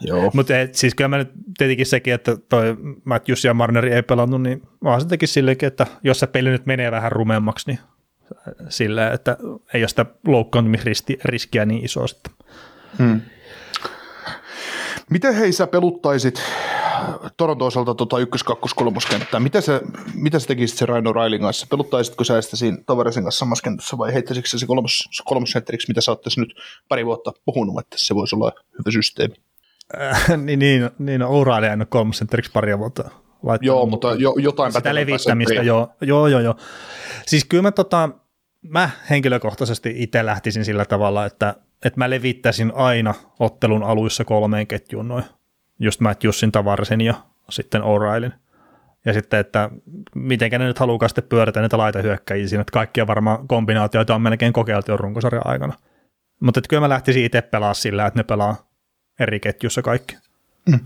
Joo. 0.00 0.30
Mutta 0.34 0.54
siis 0.72 0.94
kyllä 0.94 1.08
mä 1.08 1.18
nyt 1.18 1.30
tietenkin 1.58 1.86
sekin, 1.86 2.14
että 2.14 2.36
toi 2.48 2.76
Matthews 3.04 3.44
ja 3.44 3.54
Marneri 3.54 3.92
ei 3.92 4.02
pelannut, 4.02 4.42
niin 4.42 4.62
vaan 4.84 5.00
se 5.00 5.08
teki 5.08 5.26
silleenkin, 5.26 5.66
että 5.66 5.86
jos 6.02 6.20
se 6.20 6.26
peli 6.26 6.50
nyt 6.50 6.66
menee 6.66 6.90
vähän 6.90 7.12
rumemmaksi, 7.12 7.70
niin 7.70 7.78
silleen, 8.68 9.12
että 9.12 9.36
ei 9.74 9.82
ole 9.82 9.88
sitä 9.88 10.06
loukkaantumisriskiä 10.26 11.64
niin 11.64 11.84
iso 11.84 12.06
sitten. 12.06 12.32
Hmm. 12.98 13.20
Miten 15.10 15.34
hei 15.34 15.52
sä 15.52 15.66
peluttaisit 15.66 16.42
Toronto 17.36 17.66
osalta 17.66 17.94
tota 17.94 18.18
ykkös, 18.18 18.42
kakkos, 18.42 18.74
kolmoskenttää? 18.74 19.40
Mitä 19.40 19.60
sä, 19.60 19.80
mitä 20.14 20.38
sä 20.38 20.46
tekisit 20.46 20.78
se 20.78 20.86
Raino 20.86 21.12
Railin 21.12 21.40
kanssa? 21.40 21.66
Peluttaisitko 21.70 22.24
sä 22.24 22.42
sitä 22.42 22.56
siinä 22.56 22.78
Tavarisen 22.86 23.22
kanssa 23.22 23.38
samassa 23.38 23.62
kentässä 23.62 23.98
vai 23.98 24.14
heittäisikö 24.14 24.48
se 24.48 24.66
kolmos, 24.66 25.08
kolmosentteriksi, 25.24 25.88
mitä 25.88 26.00
sä 26.00 26.10
oot 26.10 26.22
nyt 26.36 26.54
pari 26.88 27.06
vuotta 27.06 27.32
puhunut, 27.44 27.80
että 27.80 27.96
se 27.98 28.14
voisi 28.14 28.36
olla 28.36 28.52
hyvä 28.78 28.90
systeemi? 28.92 29.34
Äh, 30.00 30.28
niin, 30.44 30.58
niin, 30.58 30.90
niin 30.98 31.22
Ouraali 31.22 31.68
on 31.68 31.86
kolmosentteriksi 31.88 32.52
pari 32.52 32.78
vuotta 32.78 33.02
laittanut. 33.42 33.62
Joo, 33.62 33.86
mutta 33.86 34.14
jo, 34.14 34.34
jotain 34.38 34.72
Sitä 34.72 34.94
levittämistä, 34.94 35.54
joo, 35.54 35.90
joo, 36.00 36.26
joo, 36.26 36.40
joo. 36.40 36.56
Siis 37.26 37.44
kyllä 37.44 37.62
mä, 37.62 37.72
tota, 37.72 38.08
mä 38.62 38.90
henkilökohtaisesti 39.10 39.94
itse 39.96 40.26
lähtisin 40.26 40.64
sillä 40.64 40.84
tavalla, 40.84 41.26
että, 41.26 41.54
että 41.84 41.98
mä 41.98 42.10
levittäisin 42.10 42.72
aina 42.74 43.14
ottelun 43.38 43.82
aluissa 43.82 44.24
kolmeen 44.24 44.66
ketjuun 44.66 45.08
noin. 45.08 45.24
Just 45.78 46.00
Matthewsin, 46.00 46.52
Tavarsin 46.52 47.00
ja 47.00 47.14
sitten 47.50 47.82
O'Reillyn. 47.82 48.32
Ja 49.04 49.12
sitten, 49.12 49.40
että 49.40 49.70
miten 50.14 50.50
ne 50.50 50.58
nyt 50.58 50.78
haluaa 50.78 51.08
sitten 51.08 51.24
pyörätä 51.24 51.60
näitä 51.60 51.78
laitahyökkäjiä 51.78 52.48
siinä, 52.48 52.60
että 52.60 52.72
kaikkia 52.72 53.06
varmaan 53.06 53.48
kombinaatioita 53.48 54.14
on 54.14 54.22
melkein 54.22 54.52
kokeiltu 54.52 54.90
jo 54.90 54.96
runkosarjan 54.96 55.46
aikana. 55.46 55.74
Mutta 56.40 56.60
kyllä 56.68 56.80
mä 56.80 56.88
lähtisin 56.88 57.24
itse 57.24 57.42
pelaa 57.42 57.74
sillä, 57.74 58.06
että 58.06 58.20
ne 58.20 58.24
pelaa 58.24 58.67
eri 59.20 59.40
ketjussa 59.40 59.82
kaikki. 59.82 60.16
Mm. 60.68 60.80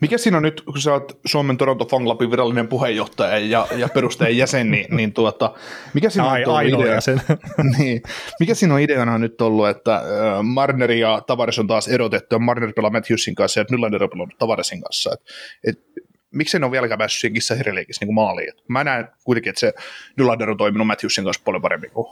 Mikä 0.00 0.18
siinä 0.18 0.36
on 0.36 0.42
nyt, 0.42 0.60
kun 0.60 0.80
sä 0.80 0.92
oot 0.92 1.20
Suomen 1.24 1.56
Toronto 1.56 1.84
Fan 1.84 2.04
Clubin 2.04 2.30
virallinen 2.30 2.68
puheenjohtaja 2.68 3.38
ja, 3.38 3.66
ja 3.76 3.88
perustajan 3.88 4.36
jäsen, 4.36 4.70
niin, 4.70 4.96
niin 4.96 5.12
tuota, 5.12 5.54
mikä 5.94 6.10
siinä 6.10 6.28
Ai, 6.28 6.44
on 6.44 6.66
idea? 6.66 6.94
Jäsen. 6.94 7.20
niin, 7.78 8.02
mikä 8.40 8.54
siinä 8.54 8.74
on 8.74 8.80
ideana 8.80 9.18
nyt 9.18 9.40
ollut, 9.40 9.68
että 9.68 10.02
Marner 10.42 10.90
ja 10.90 11.22
Tavares 11.26 11.58
on 11.58 11.66
taas 11.66 11.88
erotettu, 11.88 12.34
ja 12.34 12.38
Marner 12.38 12.72
pelaa 12.72 12.90
Matthewsin 12.90 13.34
kanssa 13.34 13.60
ja 13.60 13.66
Nylander 13.70 14.02
on 14.02 14.10
pelannut 14.10 14.38
Tavaresin 14.38 14.82
kanssa, 14.82 15.10
et, 15.14 15.20
et, 15.64 15.84
miksi 16.30 16.58
ne 16.58 16.64
on 16.64 16.72
vieläkään 16.72 16.98
päässyt 16.98 17.20
siinä 17.20 17.34
kissahiriliikissä 17.34 18.04
niin 18.04 18.14
maaliin? 18.14 18.48
Et 18.48 18.68
mä 18.68 18.84
näen 18.84 19.08
kuitenkin, 19.24 19.50
että 19.50 19.60
se 19.60 19.72
Nylander 20.16 20.50
on 20.50 20.56
toiminut 20.56 20.86
Matthewsin 20.86 21.24
kanssa 21.24 21.42
paljon 21.44 21.62
paremmin 21.62 21.90
kuin 21.90 22.06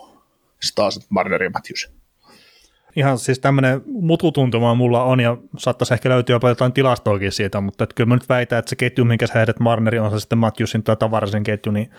taas 0.75 1.07
Marner 1.11 1.43
ja 1.43 1.51
Matthews 1.51 1.91
ihan 2.97 3.19
siis 3.19 3.39
tämmöinen 3.39 3.83
mututuntuma 3.87 4.75
mulla 4.75 5.03
on, 5.03 5.21
ja 5.21 5.37
saattaisi 5.59 5.95
ehkä 5.95 6.09
löytyä 6.09 6.37
jopa 6.37 6.49
jotain 6.49 6.73
tilastoakin 6.73 7.33
siitä, 7.33 7.61
mutta 7.61 7.85
että 7.85 7.95
kyllä 7.95 8.09
mä 8.09 8.15
nyt 8.15 8.29
väitän, 8.29 8.59
että 8.59 8.69
se 8.69 8.77
ketju, 8.77 9.05
minkä 9.05 9.27
sä 9.27 9.33
heidät 9.35 9.61
Marneri, 9.61 9.99
on 9.99 10.11
se 10.11 10.21
sitten 10.21 10.39
Matthewsin 10.39 10.83
tai 10.83 10.97
Tavarisen 10.97 11.43
ketju, 11.43 11.73
niin 11.73 11.91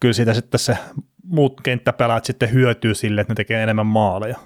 kyllä 0.00 0.12
siitä 0.12 0.34
sitten 0.34 0.60
se 0.60 0.78
muut 1.24 1.60
kenttäpelaat 1.60 2.24
sitten 2.24 2.52
hyötyy 2.52 2.94
sille, 2.94 3.20
että 3.20 3.30
ne 3.30 3.34
tekee 3.34 3.62
enemmän 3.62 3.86
maaleja. 3.86 4.36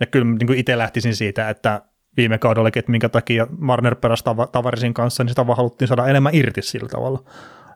Ja 0.00 0.06
kyllä 0.06 0.26
niin 0.26 0.54
itse 0.54 0.78
lähtisin 0.78 1.16
siitä, 1.16 1.48
että 1.48 1.82
viime 2.16 2.38
kaudella, 2.38 2.68
että 2.68 2.90
minkä 2.90 3.08
takia 3.08 3.46
Marner 3.58 3.94
peräsi 3.94 4.24
Tavarisin 4.52 4.94
kanssa, 4.94 5.24
niin 5.24 5.28
sitä 5.28 5.46
vaan 5.46 5.56
haluttiin 5.56 5.88
saada 5.88 6.06
enemmän 6.06 6.34
irti 6.34 6.62
sillä 6.62 6.88
tavalla. 6.88 7.24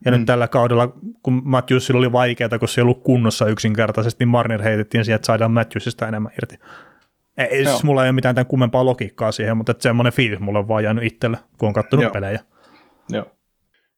Ja 0.04 0.10
mm. 0.10 0.18
nyt 0.18 0.26
tällä 0.26 0.48
kaudella, 0.48 0.96
kun 1.22 1.42
Matthewsilla 1.44 1.98
oli 1.98 2.12
vaikeaa, 2.12 2.58
kun 2.58 2.68
se 2.68 2.80
ei 2.80 2.82
ollut 2.82 3.02
kunnossa 3.02 3.46
yksinkertaisesti, 3.46 4.24
niin 4.24 4.28
Marner 4.28 4.62
heitettiin 4.62 5.04
siihen, 5.04 5.16
että 5.16 5.26
saadaan 5.26 5.50
Matthewsista 5.50 6.08
enemmän 6.08 6.32
irti. 6.32 6.58
Ei, 7.36 7.64
siis 7.64 7.84
mulla 7.84 8.04
ei 8.04 8.08
ole 8.08 8.12
mitään 8.12 8.34
tämän 8.34 8.46
kummempaa 8.46 8.84
logiikkaa 8.84 9.32
siihen, 9.32 9.56
mutta 9.56 9.74
semmoinen 9.78 10.12
fiilis 10.12 10.40
mulle 10.40 10.58
on 10.58 10.68
vaan 10.68 10.84
jäänyt 10.84 11.04
itselle, 11.04 11.38
kun 11.58 11.66
on 11.66 11.72
katsonut 11.72 12.02
Joo. 12.02 12.12
pelejä. 12.12 12.40
Joo, 13.08 13.26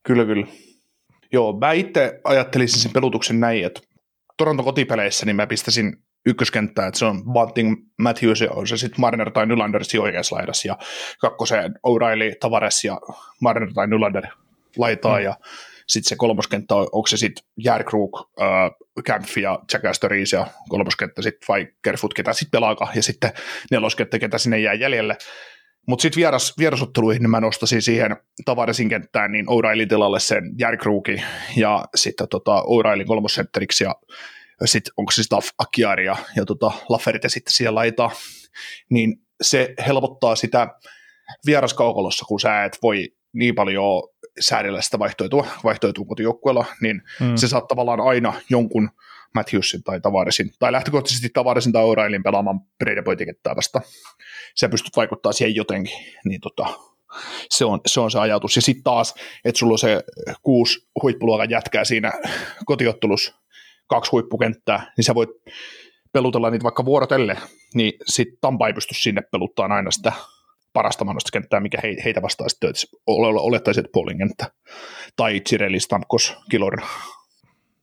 kyllä 0.03 0.25
kyllä. 0.25 0.47
Joo, 1.33 1.59
mä 1.59 1.73
itse 1.73 2.21
ajattelisin 2.25 2.81
sen 2.81 2.93
pelutuksen 2.93 3.41
näin, 3.41 3.65
että 3.65 3.81
Toronto 4.37 4.63
kotipeleissä 4.63 5.27
niin 5.27 5.37
mä 5.37 5.47
pistäisin 5.47 5.97
ykköskenttään, 6.27 6.89
että 6.89 6.99
se 6.99 7.05
on 7.05 7.25
Bunting, 7.25 7.77
Matthews 7.99 8.41
ja 8.41 8.51
on 8.51 8.67
se 8.67 8.77
sitten 8.77 9.01
Marner 9.01 9.31
tai 9.31 9.47
Nylander 9.47 9.83
oikeassa 10.01 10.37
laidassa 10.37 10.69
ja 10.69 10.79
kakkoseen 11.21 11.75
O'Reilly, 11.75 12.35
Tavares 12.41 12.85
ja 12.85 13.01
Marner 13.41 13.73
tai 13.75 13.87
Nylander 13.87 14.27
laitaa 14.77 15.19
mm. 15.19 15.25
ja 15.25 15.35
sitten 15.87 16.09
se 16.09 16.17
kolmoskenttä, 16.17 16.75
on, 16.75 16.89
onko 16.93 17.07
se 17.07 17.17
sitten 17.17 17.45
Järkrug, 17.57 18.19
äh, 18.41 18.47
Kämpfi 19.05 19.43
ja 19.43 19.59
Jack 19.73 19.85
Astoris 19.85 20.33
ja 20.33 20.47
kolmoskenttä 20.69 21.23
sitten 21.23 21.47
vai 21.49 21.69
Kerfoot, 21.83 22.15
ketä 22.15 22.33
sitten 22.33 22.51
pelaakaan, 22.51 22.97
ja 22.97 23.03
sitten 23.03 23.33
neloskenttä, 23.71 24.19
ketä 24.19 24.39
sinne 24.39 24.59
jää 24.59 24.75
jäljelle. 24.75 25.17
Mutta 25.87 26.03
sitten 26.03 26.21
vieras, 26.21 26.55
vierasotteluihin 26.59 27.23
niin 27.23 27.31
mä 27.31 27.41
nostaisin 27.41 27.83
siihen 27.83 28.17
Tavaresin 28.45 28.89
kenttään 28.89 29.33
niin 29.33 29.47
O'Reilly 29.47 29.87
tilalle 29.89 30.21
sen 30.21 30.45
Järkruuki 30.59 31.23
ja 31.57 31.85
sitten 31.95 32.29
tota 32.29 32.63
O'Reilly 32.63 33.05
kolmosentteriksi 33.07 33.85
ja 33.85 33.95
sitten 34.65 34.93
onko 34.97 35.13
se 35.13 35.23
Staff 35.23 35.49
Akiari 35.59 36.07
ja, 36.07 36.17
ja 36.37 36.45
tota 36.45 36.73
Lafferite 36.89 37.29
sitten 37.29 37.55
siellä 37.55 37.75
laitaa, 37.75 38.11
niin 38.91 39.17
se 39.43 39.75
helpottaa 39.87 40.37
sitä 40.37 40.69
vieraskaukolossa, 41.47 42.25
kun 42.29 42.41
sä 42.41 42.65
et 42.65 42.79
voi 42.83 43.09
niin 43.33 43.55
paljon 43.55 44.03
säädellä 44.41 44.83
sitä 44.83 44.99
vaihtoehtoa, 44.99 45.47
vaihtoehtoa 45.65 46.05
kotijoukkueella, 46.05 46.65
niin 46.81 47.03
mm. 47.21 47.37
se 47.37 47.49
saat 47.49 47.69
tavallaan 47.69 48.01
aina 48.01 48.33
jonkun 48.51 48.91
Matthewsin 49.35 49.83
tai 49.83 50.01
Tavaresin, 50.01 50.51
tai 50.59 50.73
lähtökohtaisesti 50.73 51.29
Tavaresin 51.29 51.73
tai 51.73 51.83
O'Reillyn 51.83 52.23
pelaamaan 52.23 52.61
Brady 52.79 53.03
Boy-tikettää 53.03 53.57
vasta. 53.57 53.81
Sä 54.55 54.69
pystyt 54.69 54.97
vaikuttaa 54.97 55.33
siihen 55.33 55.55
jotenkin, 55.55 55.97
niin 56.25 56.41
tota, 56.41 56.67
se 57.51 57.65
on, 57.65 57.81
se 57.87 58.01
on 58.01 58.11
se 58.11 58.19
ajatus. 58.19 58.57
Ja 58.57 58.63
sitten 58.63 58.85
taas, 58.85 59.15
että 59.45 59.59
sulla 59.59 59.73
on 59.73 59.79
se 59.79 60.05
kuusi 60.43 60.89
huippuluokan 61.03 61.51
jätkää 61.51 61.85
siinä 61.85 62.13
kotiottelussa, 62.65 63.35
kaksi 63.87 64.11
huippukenttää, 64.11 64.93
niin 64.97 65.05
sä 65.05 65.15
voit 65.15 65.31
pelutella 66.13 66.51
niitä 66.51 66.63
vaikka 66.63 66.85
vuorotelle, 66.85 67.37
niin 67.75 67.93
sitten 68.05 68.39
Tampa 68.41 68.67
ei 68.67 68.73
pysty 68.73 68.95
sinne 68.95 69.23
peluttaa 69.23 69.67
aina 69.67 69.91
sitä 69.91 70.13
parasta 70.77 71.05
mahdollista 71.05 71.31
kenttää, 71.33 71.61
mikä 71.61 71.79
heitä 72.05 72.23
vastaa 72.23 72.49
sitten 72.49 72.71
olettaisiin, 73.07 73.85
että 73.85 73.93
Paulin 73.95 74.19
kenttä. 74.19 74.47
Tai 75.17 75.41
Cirelli, 75.41 75.81
Stamkos, 75.81 76.37
Kilor, 76.51 76.77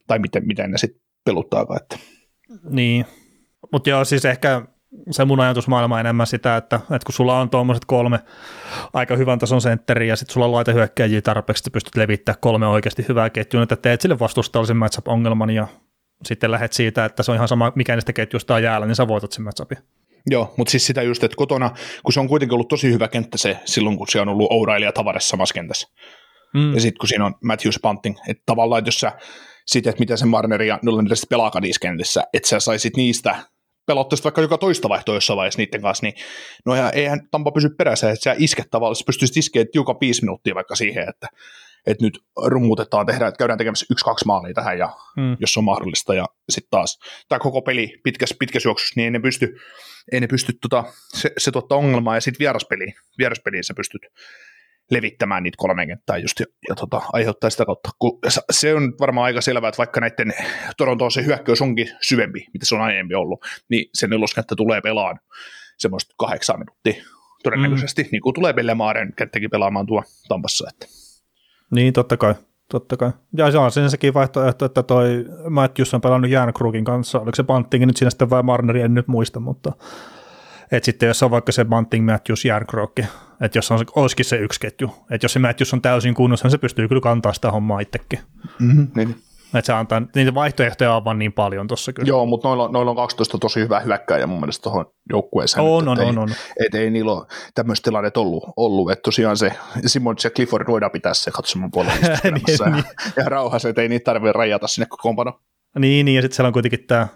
tai 0.08 0.20
miten, 0.20 0.48
miten 0.48 0.72
ne 0.72 0.78
sitten 0.78 1.02
peluttaakaan. 1.26 1.82
Että. 1.82 1.98
Niin, 2.70 3.06
mutta 3.72 3.90
joo, 3.90 4.06
siis 4.06 4.26
ehkä 4.26 4.62
se 5.12 5.26
mun 5.26 5.40
ajatusmaailma 5.40 6.00
enemmän 6.00 6.28
sitä, 6.28 6.58
että, 6.58 6.76
että 6.76 7.06
kun 7.06 7.14
sulla 7.14 7.40
on 7.40 7.50
tuommoiset 7.50 7.86
kolme 7.86 8.20
aika 8.94 9.16
hyvän 9.16 9.40
tason 9.40 9.62
sentteriä 9.62 10.08
ja 10.08 10.16
sitten 10.16 10.34
sulla 10.34 10.46
on 10.46 10.52
laitehyökkäjiä 10.52 11.22
tarpeeksi, 11.22 11.62
että 11.62 11.74
pystyt 11.74 11.96
levittämään 11.96 12.40
kolme 12.42 12.68
oikeasti 12.68 13.06
hyvää 13.10 13.30
ketjua, 13.30 13.64
että 13.64 13.76
teet 13.76 14.02
sille 14.02 14.20
vastustallisen 14.20 14.78
matchup-ongelman 14.78 15.50
ja 15.50 15.68
sitten 16.26 16.52
lähet 16.52 16.74
siitä, 16.74 17.06
että 17.06 17.24
se 17.24 17.32
on 17.32 17.36
ihan 17.36 17.48
sama, 17.48 17.72
mikä 17.76 17.96
niistä 17.96 18.14
ketjusta 18.14 18.56
on 18.56 18.64
jäällä, 18.64 18.88
niin 18.88 18.96
sä 18.96 19.08
voitat 19.08 19.32
sen 19.32 19.44
matchupin. 19.44 19.78
Joo, 20.26 20.54
mutta 20.58 20.72
siis 20.72 20.88
sitä 20.88 21.02
just, 21.02 21.24
että 21.24 21.36
kotona, 21.36 21.72
kun 22.04 22.14
se 22.14 22.20
on 22.20 22.28
kuitenkin 22.28 22.54
ollut 22.54 22.68
tosi 22.68 22.92
hyvä 22.92 23.08
kenttä 23.08 23.38
se 23.38 23.58
silloin, 23.66 23.98
kun 23.98 24.08
se 24.08 24.22
on 24.22 24.30
ollut 24.30 24.52
O'Reilly 24.52 24.84
ja 24.84 24.92
Tavares 24.92 25.30
samassa 25.30 25.54
kentässä. 25.54 25.88
Mm. 26.54 26.74
Ja 26.74 26.82
sitten 26.82 27.00
kun 27.00 27.10
siinä 27.10 27.26
on 27.26 27.36
Matthews 27.44 27.80
Bunting, 27.82 28.16
että 28.28 28.44
tavallaan, 28.46 28.80
että 28.80 28.88
jos 28.88 29.00
sä 29.00 29.12
sitten, 29.68 29.90
että 29.90 30.00
miten 30.00 30.18
se 30.18 30.26
Marner 30.26 30.62
ja 30.62 30.80
Nylander 30.84 31.16
sitten 31.16 31.30
pelaa 31.30 31.52
kentissä, 31.82 32.24
että 32.34 32.50
sä 32.50 32.60
saisit 32.60 32.98
niistä 32.98 33.36
pelottaisit 33.86 34.24
vaikka 34.24 34.42
joka 34.42 34.58
toista 34.58 34.90
vaihtoa 34.90 35.16
jossain 35.16 35.38
vaiheessa 35.38 35.62
niiden 35.62 35.82
kanssa, 35.82 36.06
niin 36.06 36.14
no 36.66 36.76
ja 36.76 36.92
eihän 36.92 37.20
Tampa 37.32 37.52
pysy 37.52 37.70
perässä, 37.70 38.12
että 38.12 38.24
sä 38.24 38.36
isket 38.38 38.68
tavallaan, 38.72 38.96
sä 38.96 39.04
pystyisit 39.06 39.38
iskeä 39.38 39.66
tiukan 39.72 39.96
viisi 40.02 40.22
minuuttia 40.22 40.56
vaikka 40.56 40.76
siihen, 40.76 41.10
että, 41.10 41.28
että 41.88 42.04
nyt 42.04 42.20
rummutetaan, 42.46 43.06
tehdään, 43.06 43.30
että 43.30 43.38
käydään 43.38 43.58
tekemässä 43.58 43.86
yksi-kaksi 43.92 44.26
maalia 44.26 44.54
tähän, 44.54 44.78
ja, 44.78 44.90
mm. 45.18 45.38
jos 45.40 45.58
on 45.58 45.64
mahdollista, 45.64 46.14
ja 46.14 46.26
sitten 46.50 46.70
taas 46.70 47.00
tämä 47.30 47.40
koko 47.40 47.62
peli 47.62 48.00
pitkässä, 48.04 48.36
pitkässä 48.40 48.70
juoksussa, 48.70 48.94
niin 48.96 49.06
ei 49.06 49.12
ne 49.12 49.20
pysty, 49.20 49.48
ei 50.12 50.20
ne 50.20 50.28
pysty 50.28 50.54
tota, 50.62 50.84
se, 51.14 51.32
se 51.38 51.52
tuottaa 51.52 51.78
ongelmaa, 51.78 52.16
ja 52.16 52.22
sitten 52.22 52.40
vieraspeliin, 52.40 52.94
vieraspeliin 53.18 53.64
sä 53.64 53.74
pystyt 53.74 54.02
levittämään 54.92 55.44
niitä 55.44 55.56
kolme 55.58 55.88
kenttää 55.88 56.18
just 56.18 56.40
ja, 56.40 56.46
ja 56.70 56.76
tota, 56.76 57.02
aiheuttaa 57.14 57.50
sitä 57.50 57.66
kautta. 57.66 57.90
Kun 58.00 58.20
se 58.52 58.76
on 58.76 58.94
varmaan 59.00 59.26
aika 59.26 59.42
selvää, 59.42 59.68
että 59.70 59.78
vaikka 59.78 60.00
näiden 60.00 60.34
Torontoon 60.78 61.12
se 61.12 61.26
hyökkäys 61.26 61.62
onkin 61.62 61.90
syvempi, 62.02 62.46
mitä 62.54 62.66
se 62.66 62.76
on 62.76 62.82
aiemmin 62.82 63.18
ollut, 63.18 63.46
niin 63.70 63.90
se 63.94 64.08
neloskenttä 64.08 64.56
tulee 64.56 64.82
pelaan 64.82 65.20
semmoista 65.78 66.16
kahdeksan 66.18 66.60
minuuttia 66.60 67.04
todennäköisesti, 67.44 68.04
mm. 68.04 68.10
niin 68.12 68.22
kuin 68.22 68.34
tulee 68.34 68.54
Bellemaaren 68.54 69.14
kenttäkin 69.16 69.50
pelaamaan 69.50 69.86
tuo 69.86 70.04
Tampassa. 70.28 70.70
Että. 70.70 70.88
Niin, 71.72 71.94
totta 71.94 72.18
kai. 72.18 72.36
Totta 72.72 72.98
kai. 72.98 73.12
Ja 73.38 73.52
se 73.52 73.58
on 73.58 73.72
sen 73.72 73.90
sekin 73.90 74.14
vaihtoehto, 74.14 74.66
että 74.66 74.84
toi 74.84 75.26
Matthews 75.50 75.94
on 75.94 76.02
pelannut 76.02 76.32
Järnkruukin 76.32 76.86
kanssa. 76.86 77.20
Oliko 77.20 77.36
se 77.36 77.44
Panttingin 77.44 77.88
nyt 77.88 77.98
siinä 77.98 78.10
sitten 78.10 78.30
vai 78.30 78.44
Marneri, 78.44 78.82
en 78.82 78.94
nyt 78.94 79.08
muista, 79.08 79.40
mutta 79.40 79.72
että 80.72 80.86
sitten 80.86 81.08
jos 81.08 81.24
on 81.24 81.32
vaikka 81.32 81.52
se 81.52 81.66
Bunting, 81.66 82.12
Matthews, 82.12 82.46
Järnkrokki, 82.46 83.06
että 83.42 83.58
jos 83.58 83.72
on, 83.72 83.80
olisikin 83.96 84.26
se 84.26 84.38
yksi 84.38 84.60
ketju, 84.60 84.92
että 85.12 85.26
jos 85.26 85.34
se 85.34 85.40
Matthews 85.40 85.74
on 85.74 85.82
täysin 85.82 86.14
kunnossa, 86.14 86.46
niin 86.46 86.52
se 86.52 86.58
pystyy 86.58 86.88
kyllä 86.88 87.02
kantaa 87.02 87.34
sitä 87.34 87.52
hommaa 87.52 87.80
itsekin. 87.80 88.20
Mm-hmm, 88.60 88.88
niin. 88.96 89.16
Että 89.54 89.66
se 89.66 89.74
antaa, 89.74 90.02
niitä 90.16 90.34
vaihtoehtoja 90.34 90.96
on 90.96 91.06
vaan 91.06 91.20
niin 91.20 91.34
paljon 91.34 91.68
tuossa 91.68 91.94
kyllä. 91.94 92.08
Joo, 92.08 92.26
mutta 92.26 92.48
noilla, 92.48 92.68
noilla 92.68 92.92
on 92.92 92.96
12 92.96 93.38
tosi 93.38 93.60
hyvää 93.60 93.80
hyökkääjä 93.80 94.28
mun 94.28 94.40
mielestä 94.40 94.64
tuohon 94.64 94.86
joukkueeseen. 95.10 95.66
On, 95.66 95.88
on, 95.88 96.00
on, 96.00 96.18
on. 96.18 96.30
Että 96.66 96.78
ei 96.78 96.90
niillä 96.90 97.12
ole 97.12 97.26
tämmöistä 97.56 97.84
tilannet 97.84 98.18
ollut, 98.18 98.44
ollut. 98.56 98.92
että 98.92 99.02
tosiaan 99.02 99.38
se 99.38 99.52
Simon 99.86 100.16
ja 100.24 100.30
Clifford 100.30 100.68
voidaan 100.68 100.92
pitää 100.92 101.14
se 101.14 101.32
katsomaan 101.32 101.72
puolella 101.72 101.96
niin, 102.24 102.34
niin. 102.74 102.84
ja 103.18 103.30
rauhassa, 103.30 103.70
että 103.70 103.82
ei 103.82 103.90
niitä 103.90 104.04
tarvitse 104.04 104.32
rajata 104.32 104.68
sinne 104.68 104.86
kokoonpano. 104.86 105.40
Niin, 105.80 106.06
niin, 106.06 106.16
ja 106.16 106.22
sitten 106.22 106.36
siellä 106.36 106.48
on 106.48 106.54
kuitenkin 106.54 106.88
tämä, 106.88 107.08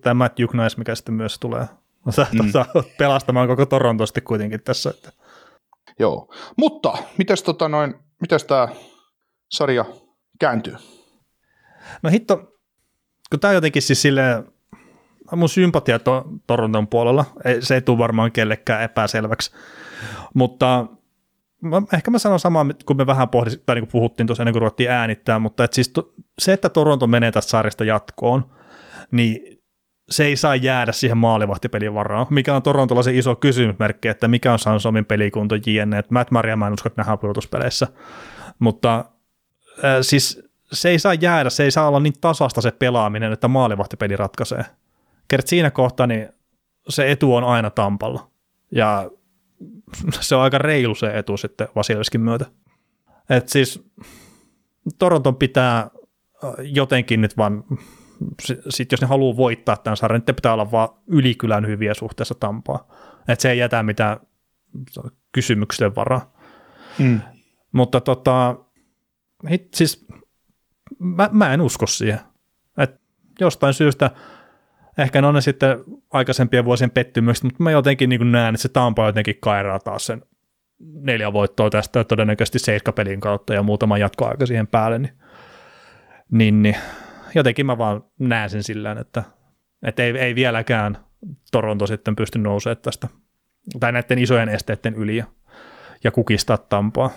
tämä 0.00 0.14
Matt 0.14 0.38
Juknais, 0.38 0.76
mikä 0.76 0.94
sitten 0.94 1.14
myös 1.14 1.38
tulee 1.38 1.66
mm. 2.32 2.52
pelastamaan 2.98 3.48
koko 3.48 3.66
Torontosti 3.66 4.20
kuitenkin 4.20 4.62
tässä. 4.62 4.90
Että. 4.90 5.12
Joo, 5.98 6.34
mutta 6.56 6.92
mitäs, 7.18 7.42
tota 7.42 7.68
noin, 7.68 7.94
mitäs 8.20 8.44
tämä 8.44 8.68
sarja 9.50 9.84
kääntyy? 10.40 10.76
No 12.02 12.10
hitto, 12.10 12.36
kun 13.30 13.40
tämä 13.40 13.54
jotenkin 13.54 13.82
siis 13.82 14.02
silleen, 14.02 14.44
mun 15.36 15.48
sympatia 15.48 15.98
to, 15.98 16.24
Toronton 16.46 16.88
puolella, 16.88 17.24
ei, 17.44 17.62
se 17.62 17.74
ei 17.74 17.82
tule 17.82 17.98
varmaan 17.98 18.32
kellekään 18.32 18.82
epäselväksi, 18.82 19.50
mutta 20.34 20.86
mä, 21.60 21.82
ehkä 21.92 22.10
mä 22.10 22.18
sanon 22.18 22.40
samaa, 22.40 22.66
kun 22.86 22.96
me 22.96 23.06
vähän 23.06 23.28
pohdis, 23.28 23.62
tai 23.66 23.76
niin 23.76 23.82
kuin 23.82 23.92
puhuttiin 23.92 24.26
tuossa 24.26 24.42
ennen 24.42 24.52
kuin 24.52 24.60
ruvettiin 24.60 24.90
äänittää, 24.90 25.38
mutta 25.38 25.64
et 25.64 25.72
siis 25.72 25.88
to, 25.88 26.12
se, 26.38 26.52
että 26.52 26.68
Toronto 26.68 27.06
menee 27.06 27.32
tästä 27.32 27.50
sarjasta 27.50 27.84
jatkoon, 27.84 28.50
niin 29.10 29.60
se 30.10 30.24
ei 30.24 30.36
saa 30.36 30.56
jäädä 30.56 30.92
siihen 30.92 31.18
maalivahtipelin 31.18 31.94
varaan, 31.94 32.26
mikä 32.30 32.56
on 32.56 32.62
Torontolla 32.62 33.02
se 33.02 33.18
iso 33.18 33.36
kysymysmerkki, 33.36 34.08
että 34.08 34.28
mikä 34.28 34.52
on 34.52 34.58
Sansomin 34.58 35.04
pelikunto 35.04 35.54
JN, 35.54 35.94
että 35.94 36.14
Matt 36.14 36.30
Maria 36.30 36.56
mä 36.56 36.66
en 36.66 36.72
usko, 36.72 36.86
että 36.86 37.02
nähdään 37.02 37.18
mutta 38.58 39.04
äh, 39.84 39.96
siis 40.00 40.49
se 40.72 40.88
ei 40.88 40.98
saa 40.98 41.14
jäädä, 41.14 41.50
se 41.50 41.64
ei 41.64 41.70
saa 41.70 41.88
olla 41.88 42.00
niin 42.00 42.20
tasasta 42.20 42.60
se 42.60 42.70
pelaaminen, 42.70 43.32
että 43.32 43.48
maalivahtipeli 43.48 44.16
ratkaisee. 44.16 44.64
Kert 45.28 45.46
siinä 45.46 45.70
kohtaa 45.70 46.06
niin 46.06 46.28
se 46.88 47.10
etu 47.10 47.34
on 47.34 47.44
aina 47.44 47.70
Tampalla, 47.70 48.30
ja 48.72 49.10
se 50.20 50.34
on 50.34 50.42
aika 50.42 50.58
reilu 50.58 50.94
se 50.94 51.18
etu 51.18 51.36
sitten 51.36 51.68
Vasilevskin 51.76 52.20
myötä. 52.20 52.46
Et 53.30 53.48
siis 53.48 53.90
Toronton 54.98 55.36
pitää 55.36 55.90
jotenkin 56.58 57.20
nyt 57.20 57.36
vaan 57.36 57.64
sitten 58.68 58.96
jos 58.96 59.00
ne 59.00 59.06
haluaa 59.06 59.36
voittaa 59.36 59.76
tämän 59.76 59.96
sarjan, 59.96 60.22
niin 60.26 60.36
pitää 60.36 60.52
olla 60.52 60.70
vaan 60.70 60.88
ylikylän 61.06 61.66
hyviä 61.66 61.94
suhteessa 61.94 62.34
Tampaa. 62.34 62.88
Että 63.28 63.42
se 63.42 63.50
ei 63.50 63.58
jätä 63.58 63.82
mitään 63.82 64.20
kysymyksen 65.32 65.94
varaa. 65.94 66.32
Mm. 66.98 67.20
Mutta 67.72 68.00
tota, 68.00 68.56
hit, 69.50 69.74
siis 69.74 70.06
mä, 70.98 71.28
mä, 71.32 71.54
en 71.54 71.60
usko 71.60 71.86
siihen. 71.86 72.20
Et 72.78 73.00
jostain 73.40 73.74
syystä, 73.74 74.10
ehkä 74.98 75.20
ne 75.20 75.26
on 75.26 75.34
ne 75.34 75.40
sitten 75.40 75.84
aikaisempien 76.10 76.64
vuosien 76.64 76.90
pettymykset, 76.90 77.44
mutta 77.44 77.62
mä 77.62 77.70
jotenkin 77.70 78.08
niin 78.08 78.32
näen, 78.32 78.54
että 78.54 78.62
se 78.62 78.68
Tampa 78.68 79.06
jotenkin 79.06 79.38
kairaa 79.40 79.78
taas 79.78 80.06
sen 80.06 80.22
neljä 80.80 81.32
voittoa 81.32 81.70
tästä 81.70 82.04
todennäköisesti 82.04 82.58
seiskapelin 82.58 83.20
kautta 83.20 83.54
ja 83.54 83.62
muutama 83.62 83.98
jatkoaika 83.98 84.46
siihen 84.46 84.66
päälle, 84.66 84.98
niin, 84.98 85.14
niin, 86.30 86.62
niin 86.62 86.76
jotenkin 87.34 87.66
mä 87.66 87.78
vaan 87.78 88.04
näen 88.18 88.50
sen 88.50 88.62
sillä 88.62 88.92
että, 89.00 89.22
että 89.82 90.02
ei, 90.02 90.18
ei 90.18 90.34
vieläkään 90.34 90.98
Toronto 91.52 91.86
sitten 91.86 92.16
pysty 92.16 92.38
nousemaan 92.38 92.76
tästä, 92.76 93.08
tai 93.80 93.92
näiden 93.92 94.18
isojen 94.18 94.48
esteiden 94.48 94.94
yli 94.94 95.16
ja, 95.16 95.24
ja 96.04 96.10
kukistaa 96.10 96.58
Tampaa. 96.58 97.10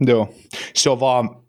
Joo, 0.00 0.34
se 0.74 0.90
on 0.90 1.00
vaan, 1.00 1.45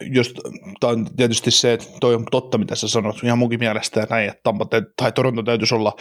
just, 0.00 0.36
tämä 0.80 0.92
on 0.92 1.06
tietysti 1.16 1.50
se, 1.50 1.72
että 1.72 1.86
toi 2.00 2.14
on 2.14 2.24
totta, 2.30 2.58
mitä 2.58 2.74
sä 2.74 2.88
sanot, 2.88 3.24
ihan 3.24 3.38
munkin 3.38 3.60
mielestä 3.60 4.06
näin, 4.10 4.28
että 4.28 4.40
Tampa 4.42 4.66
tai 4.96 5.12
Toronto 5.12 5.42
täytyisi 5.42 5.74
olla 5.74 5.96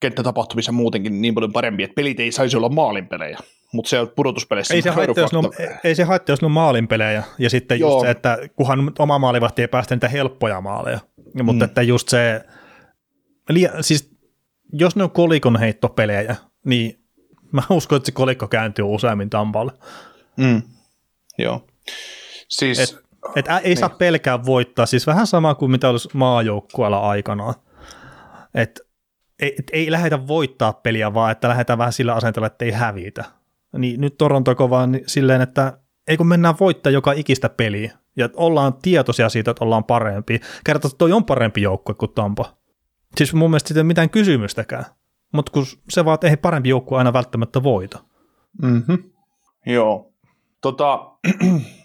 kenttätapahtumissa 0.00 0.72
muutenkin 0.72 1.20
niin 1.20 1.34
paljon 1.34 1.52
parempi, 1.52 1.82
että 1.82 1.94
pelit 1.94 2.20
ei 2.20 2.32
saisi 2.32 2.56
olla 2.56 2.68
maalinpelejä, 2.68 3.38
mutta 3.72 3.88
se 3.88 4.00
on 4.00 4.12
pudotuspeleissä. 4.16 4.74
Ei 4.74 4.82
se, 4.82 4.90
haitta, 4.90 5.20
jos 5.20 5.32
no, 5.32 5.50
ei 5.84 5.94
se 5.94 6.04
haitta, 6.04 6.32
jos 6.32 6.42
ne 6.42 6.46
on 6.46 6.52
maalinpelejä, 6.52 7.22
ja 7.38 7.50
sitten 7.50 7.80
Joo. 7.80 7.90
just 7.90 8.06
se, 8.06 8.10
että 8.10 8.38
kunhan 8.56 8.92
oma 8.98 9.18
maalivahti 9.18 9.62
ei 9.62 9.68
päästä 9.68 9.94
niitä 9.94 10.08
helppoja 10.08 10.60
maaleja, 10.60 11.00
mutta 11.42 11.64
mm. 11.64 11.68
että 11.68 11.82
just 11.82 12.08
se, 12.08 12.44
siis 13.80 14.10
jos 14.72 14.96
ne 14.96 15.02
on 15.02 15.10
kolikon 15.10 15.60
heittopelejä, 15.60 16.36
niin 16.64 16.98
mä 17.52 17.62
uskon, 17.70 17.96
että 17.96 18.06
se 18.06 18.12
kolikko 18.12 18.48
kääntyy 18.48 18.84
useammin 18.84 19.30
Tampalle. 19.30 19.72
Mm. 20.36 20.62
Joo. 21.38 21.66
Siis, 22.48 22.78
et, 22.78 23.07
et 23.36 23.46
ei 23.48 23.60
niin. 23.64 23.76
saa 23.76 23.88
pelkää 23.88 24.44
voittaa, 24.44 24.86
siis 24.86 25.06
vähän 25.06 25.26
sama 25.26 25.54
kuin 25.54 25.70
mitä 25.70 25.88
olisi 25.88 26.08
maajoukkueella 26.12 27.00
aikanaan. 27.00 27.54
Että 28.54 28.80
ei, 29.42 29.54
et 29.58 29.70
ei 29.72 29.90
lähdetä 29.90 30.26
voittaa 30.26 30.72
peliä, 30.72 31.14
vaan 31.14 31.32
että 31.32 31.48
lähdetään 31.48 31.78
vähän 31.78 31.92
sillä 31.92 32.14
asenteella, 32.14 32.46
että 32.46 32.64
ei 32.64 32.70
hävitä. 32.70 33.24
Niin 33.78 34.00
nyt 34.00 34.18
Toronto 34.18 34.54
kovaa 34.54 34.86
niin 34.86 35.04
silleen, 35.06 35.40
että 35.40 35.78
ei 36.06 36.16
kun 36.16 36.26
mennään 36.26 36.54
voittaa 36.60 36.92
joka 36.92 37.12
ikistä 37.12 37.48
peliä, 37.48 37.92
ja 38.16 38.28
ollaan 38.36 38.74
tietoisia 38.82 39.28
siitä, 39.28 39.50
että 39.50 39.64
ollaan 39.64 39.84
parempi. 39.84 40.40
Kertaa, 40.64 40.88
että 40.88 40.98
toi 40.98 41.12
on 41.12 41.24
parempi 41.24 41.62
joukkue 41.62 41.94
kuin 41.94 42.12
Tampa. 42.12 42.56
Siis 43.16 43.34
mun 43.34 43.50
mielestä 43.50 43.68
siitä 43.68 43.80
ei 43.80 43.84
mitään 43.84 44.10
kysymystäkään. 44.10 44.84
Mutta 45.32 45.52
kun 45.52 45.64
se 45.90 46.04
vaan, 46.04 46.14
että 46.14 46.28
ei 46.28 46.36
parempi 46.36 46.68
joukkue 46.68 46.98
aina 46.98 47.12
välttämättä 47.12 47.62
voita. 47.62 47.98
Mm-hmm. 48.62 48.98
Joo. 49.66 50.12
Tota, 50.60 51.10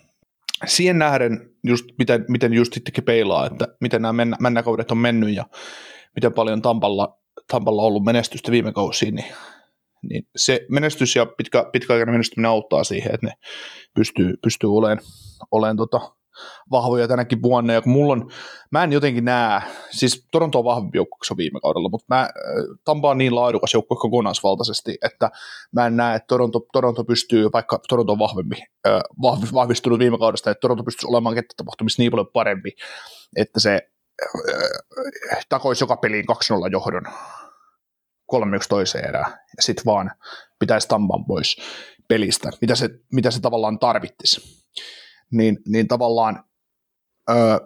siihen 0.65 0.99
nähden, 0.99 1.49
just 1.63 1.85
miten, 1.97 2.25
miten 2.27 2.53
just 2.53 2.73
sittenkin 2.73 3.03
peilaa, 3.03 3.45
että 3.45 3.67
miten 3.81 4.01
nämä 4.01 4.13
mennä, 4.13 4.37
mennäkaudet 4.39 4.91
on 4.91 4.97
mennyt 4.97 5.35
ja 5.35 5.45
miten 6.15 6.33
paljon 6.33 6.61
Tampalla 6.61 7.23
Tampalla 7.51 7.81
on 7.81 7.87
ollut 7.87 8.03
menestystä 8.03 8.51
viime 8.51 8.73
kausiin, 8.73 9.15
niin, 9.15 9.33
niin 10.09 10.23
se 10.35 10.65
menestys 10.69 11.15
ja 11.15 11.25
pitkä, 11.25 11.65
pitkäaikainen 11.71 12.13
menestyminen 12.13 12.49
auttaa 12.49 12.83
siihen, 12.83 13.13
että 13.15 13.27
ne 13.27 13.33
pystyy, 13.95 14.33
pystyy 14.43 14.75
olemaan, 14.75 14.99
olemaan 15.51 15.77
tota, 15.77 16.15
vahvoja 16.71 17.07
tänäkin 17.07 17.41
vuonna, 17.41 17.73
ja 17.73 17.81
kun 17.81 17.91
mulla 17.91 18.13
on, 18.13 18.31
mä 18.71 18.83
en 18.83 18.93
jotenkin 18.93 19.25
näe, 19.25 19.61
siis 19.91 20.27
Toronto 20.31 20.59
on 20.59 20.65
vahvempi 20.65 20.97
joukkue 20.97 21.37
viime 21.37 21.59
kaudella, 21.59 21.89
mutta 21.89 22.15
mä, 22.15 22.29
Tampa 22.85 23.09
on 23.09 23.17
niin 23.17 23.35
laadukas 23.35 23.73
joukkue 23.73 23.97
kokonaisvaltaisesti, 23.97 24.97
että 25.01 25.31
mä 25.71 25.87
en 25.87 25.97
näe, 25.97 26.15
että 26.15 26.27
Toronto, 26.27 26.59
Toronto 26.73 27.03
pystyy, 27.03 27.49
vaikka 27.53 27.79
Toronto 27.89 28.11
on 28.11 28.19
vahvempi, 28.19 28.55
vahvistunut 29.53 29.99
viime 29.99 30.17
kaudesta, 30.17 30.51
että 30.51 30.61
Toronto 30.61 30.83
pystyisi 30.83 31.07
olemaan 31.07 31.35
kenttätapahtumissa 31.35 32.01
niin 32.01 32.11
paljon 32.11 32.27
parempi, 32.33 32.71
että 33.35 33.59
se 33.59 33.81
takoisi 35.49 35.83
joka 35.83 35.97
peliin 35.97 36.25
2-0 36.67 36.71
johdon 36.71 37.03
3 38.25 38.59
toiseen 38.69 39.09
erään, 39.09 39.31
ja 39.31 39.63
sitten 39.63 39.85
vaan 39.85 40.11
pitäisi 40.59 40.87
Tampan 40.87 41.25
pois 41.25 41.57
pelistä, 42.07 42.49
mitä 42.61 42.75
se, 42.75 42.89
mitä 43.13 43.31
se 43.31 43.41
tavallaan 43.41 43.79
tarvittisi. 43.79 44.63
Niin, 45.33 45.57
niin 45.67 45.87
tavallaan 45.87 46.43
öö, 47.29 47.57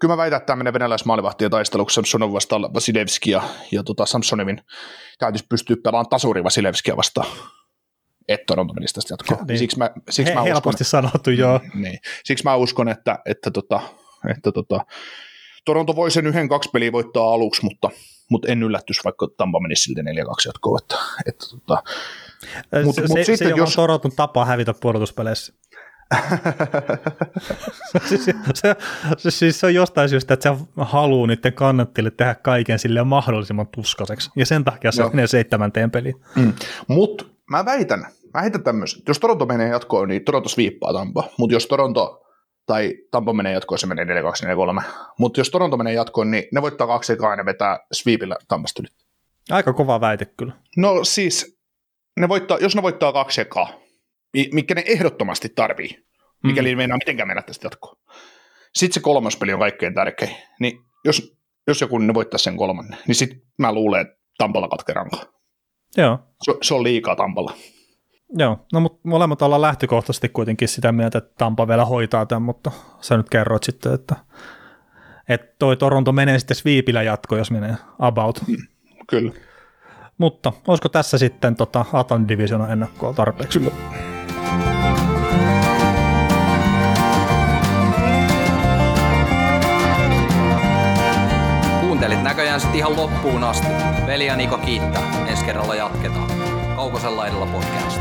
kyllä 0.00 0.12
mä 0.12 0.16
väitän, 0.16 0.36
että 0.36 0.46
tämä 0.46 0.56
menee 0.56 0.72
venäläismaalivahtien 0.72 1.50
taisteluksi 1.50 1.94
Samsonov 1.94 2.32
vastaan 2.32 2.74
Vasilevski 2.74 3.30
ja, 3.30 3.42
ja 3.72 3.82
tota 3.82 4.06
Samsonovin 4.06 4.60
täytyisi 5.18 5.46
pystyä 5.48 5.76
pelaamaan 5.84 6.08
tasuri 6.08 6.44
Vasilevskia 6.44 6.96
vastaan. 6.96 7.26
Että 8.28 8.44
Toronto 8.46 8.74
menisi 8.74 8.94
tästä 8.94 9.12
jatkoon. 9.14 9.46
Niin. 9.46 9.58
Siksi 9.58 9.78
mä, 9.78 9.90
siksi 10.10 10.30
He, 10.30 10.34
mä 10.34 10.40
uskon, 10.40 10.54
helposti 10.54 10.84
sanottu, 10.84 11.30
joo. 11.30 11.60
niin. 11.74 11.98
Siksi 12.24 12.44
mä 12.44 12.56
uskon, 12.56 12.88
että, 12.88 13.18
että, 13.26 13.50
tota, 13.50 13.80
että 14.30 14.52
tota, 14.52 14.84
Toronto 15.64 15.96
voi 15.96 16.10
sen 16.10 16.26
yhden 16.26 16.48
kaksi 16.48 16.70
peliä 16.72 16.92
voittaa 16.92 17.32
aluksi, 17.34 17.64
mutta, 17.64 17.90
mutta 18.30 18.52
en 18.52 18.62
yllätys, 18.62 19.04
vaikka 19.04 19.28
Tampa 19.36 19.60
menisi 19.60 19.82
silti 19.82 20.00
4-2 20.00 20.04
jatkoon. 20.46 20.78
Että, 20.82 20.96
että 21.26 21.46
tota, 21.50 21.82
Mut, 22.84 22.94
se, 22.94 23.00
mut 23.00 23.18
se, 23.18 23.24
sitten 23.24 23.38
se 23.38 23.48
jos... 23.48 23.58
jos- 23.58 23.78
on 23.78 23.82
Toronton 23.82 24.12
tapa 24.16 24.44
hävitä 24.44 24.74
pudotuspeleissä. 24.80 25.52
Siis, 28.08 28.24
se, 28.24 28.34
se, 29.16 29.30
siis 29.30 29.60
se 29.60 29.66
on 29.66 29.74
jostain 29.74 30.08
syystä, 30.08 30.34
että 30.34 30.54
se 30.54 30.64
haluaa 30.76 31.26
niiden 31.26 31.52
kannattajille 31.52 32.10
tehdä 32.10 32.34
kaiken 32.34 32.78
sille 32.78 33.04
mahdollisimman 33.04 33.66
tuskaseksi. 33.66 34.30
Ja 34.36 34.46
sen 34.46 34.64
takia 34.64 34.92
se 34.92 35.02
Joo. 35.02 35.10
menee 35.10 35.26
seitsemänteen 35.26 35.90
peliin. 35.90 36.14
Mm. 36.36 36.52
Mutta 36.88 37.24
mä 37.50 37.64
väitän, 37.64 38.06
mä 38.34 38.40
heitän 38.40 38.62
tämmöisen, 38.62 39.02
jos 39.08 39.18
Toronto 39.18 39.46
menee 39.46 39.68
jatkoon, 39.68 40.08
niin 40.08 40.24
Toronto 40.24 40.48
sviippaa 40.48 40.92
Tampa. 40.92 41.24
Mutta 41.38 41.54
jos 41.54 41.66
Toronto 41.66 42.22
tai 42.66 42.94
Tampa 43.10 43.32
menee 43.32 43.52
jatkoon, 43.52 43.78
se 43.78 43.86
menee 43.86 44.04
4-2-4-3. 44.04 44.82
Mutta 45.18 45.40
jos 45.40 45.50
Toronto 45.50 45.76
menee 45.76 45.92
jatkoon, 45.92 46.30
niin 46.30 46.44
ne 46.52 46.62
voittaa 46.62 46.86
kaksi 46.86 47.12
ekaa 47.12 47.30
ja 47.30 47.36
ne 47.36 47.44
vetää 47.44 47.78
sweepillä 47.92 48.36
Tampasta 48.48 48.82
yli. 48.82 48.88
Aika 49.50 49.72
kova 49.72 50.00
väite 50.00 50.24
kyllä. 50.24 50.52
No 50.76 51.04
siis, 51.04 51.58
ne 52.20 52.28
voittaa, 52.28 52.58
jos 52.60 52.76
ne 52.76 52.82
voittaa 52.82 53.12
kaksi 53.12 53.40
ekaa, 53.40 53.68
mi- 54.32 54.48
mikä 54.52 54.74
ne 54.74 54.82
ehdottomasti 54.86 55.48
tarvii, 55.48 56.04
mikäli 56.42 56.74
mm. 56.74 56.76
meinaa 56.76 56.98
mitenkään 56.98 57.28
mennä 57.28 57.42
tästä 57.42 57.66
jatkoon. 57.66 57.96
Sitten 58.74 58.94
se 58.94 59.00
kolmas 59.00 59.36
peli 59.36 59.52
on 59.52 59.60
kaikkein 59.60 59.94
tärkein. 59.94 60.36
Niin 60.60 60.80
jos, 61.04 61.36
jos 61.66 61.80
joku 61.80 61.98
ne 61.98 62.14
voittaa 62.14 62.38
sen 62.38 62.56
kolmannen, 62.56 62.98
niin 63.06 63.14
sitten 63.14 63.42
mä 63.58 63.72
luulen, 63.72 64.00
että 64.00 64.14
Tampalla 64.38 64.68
katkerankaa. 64.68 65.24
Joo. 65.96 66.18
Se, 66.42 66.54
se 66.62 66.74
on 66.74 66.82
liikaa 66.82 67.16
Tampalla. 67.16 67.54
Joo, 68.38 68.66
no 68.72 68.80
mutta 68.80 69.08
molemmat 69.08 69.42
ollaan 69.42 69.62
lähtökohtaisesti 69.62 70.28
kuitenkin 70.28 70.68
sitä 70.68 70.92
mieltä, 70.92 71.18
että 71.18 71.34
Tampa 71.38 71.68
vielä 71.68 71.84
hoitaa 71.84 72.26
tämän, 72.26 72.42
mutta 72.42 72.70
sä 73.00 73.16
nyt 73.16 73.30
kerroit 73.30 73.62
sitten, 73.62 73.94
että, 73.94 74.16
että 75.28 75.56
toi 75.58 75.76
Toronto 75.76 76.12
menee 76.12 76.38
sitten 76.38 76.56
sviipillä 76.56 77.02
jatko, 77.02 77.36
jos 77.36 77.50
menee 77.50 77.74
about. 77.98 78.44
Kyllä. 79.08 79.32
Mutta 80.18 80.52
olisiko 80.68 80.88
tässä 80.88 81.18
sitten 81.18 81.56
tota 81.56 81.84
Atlantin 81.92 82.28
Divisionan 82.28 82.72
ennakkoa 82.72 83.12
tarpeeksi? 83.12 83.58
Kyllä. 83.58 83.72
Näköjään 92.52 92.60
sitten 92.72 92.78
ihan 92.78 92.96
loppuun 92.96 93.44
asti. 93.44 93.66
Veli 94.06 94.26
ja 94.26 94.36
Niko 94.36 94.58
kiittää. 94.58 95.26
Ensi 95.26 95.44
kerralla 95.44 95.74
jatketaan. 95.74 96.30
Kaukosella 96.76 97.26
edellä 97.26 97.46
podcast. 97.46 98.00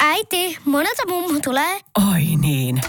Äiti, 0.00 0.58
monelta 0.64 1.02
mummu 1.08 1.40
tulee? 1.44 1.80
Oi 2.12 2.22
niin. 2.40 2.80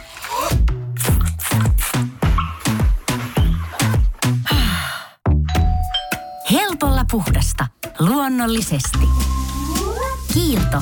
Helpolla 6.52 7.06
puhdasta. 7.12 7.68
Luonnollisesti. 8.00 9.08
Kiilto. 10.34 10.82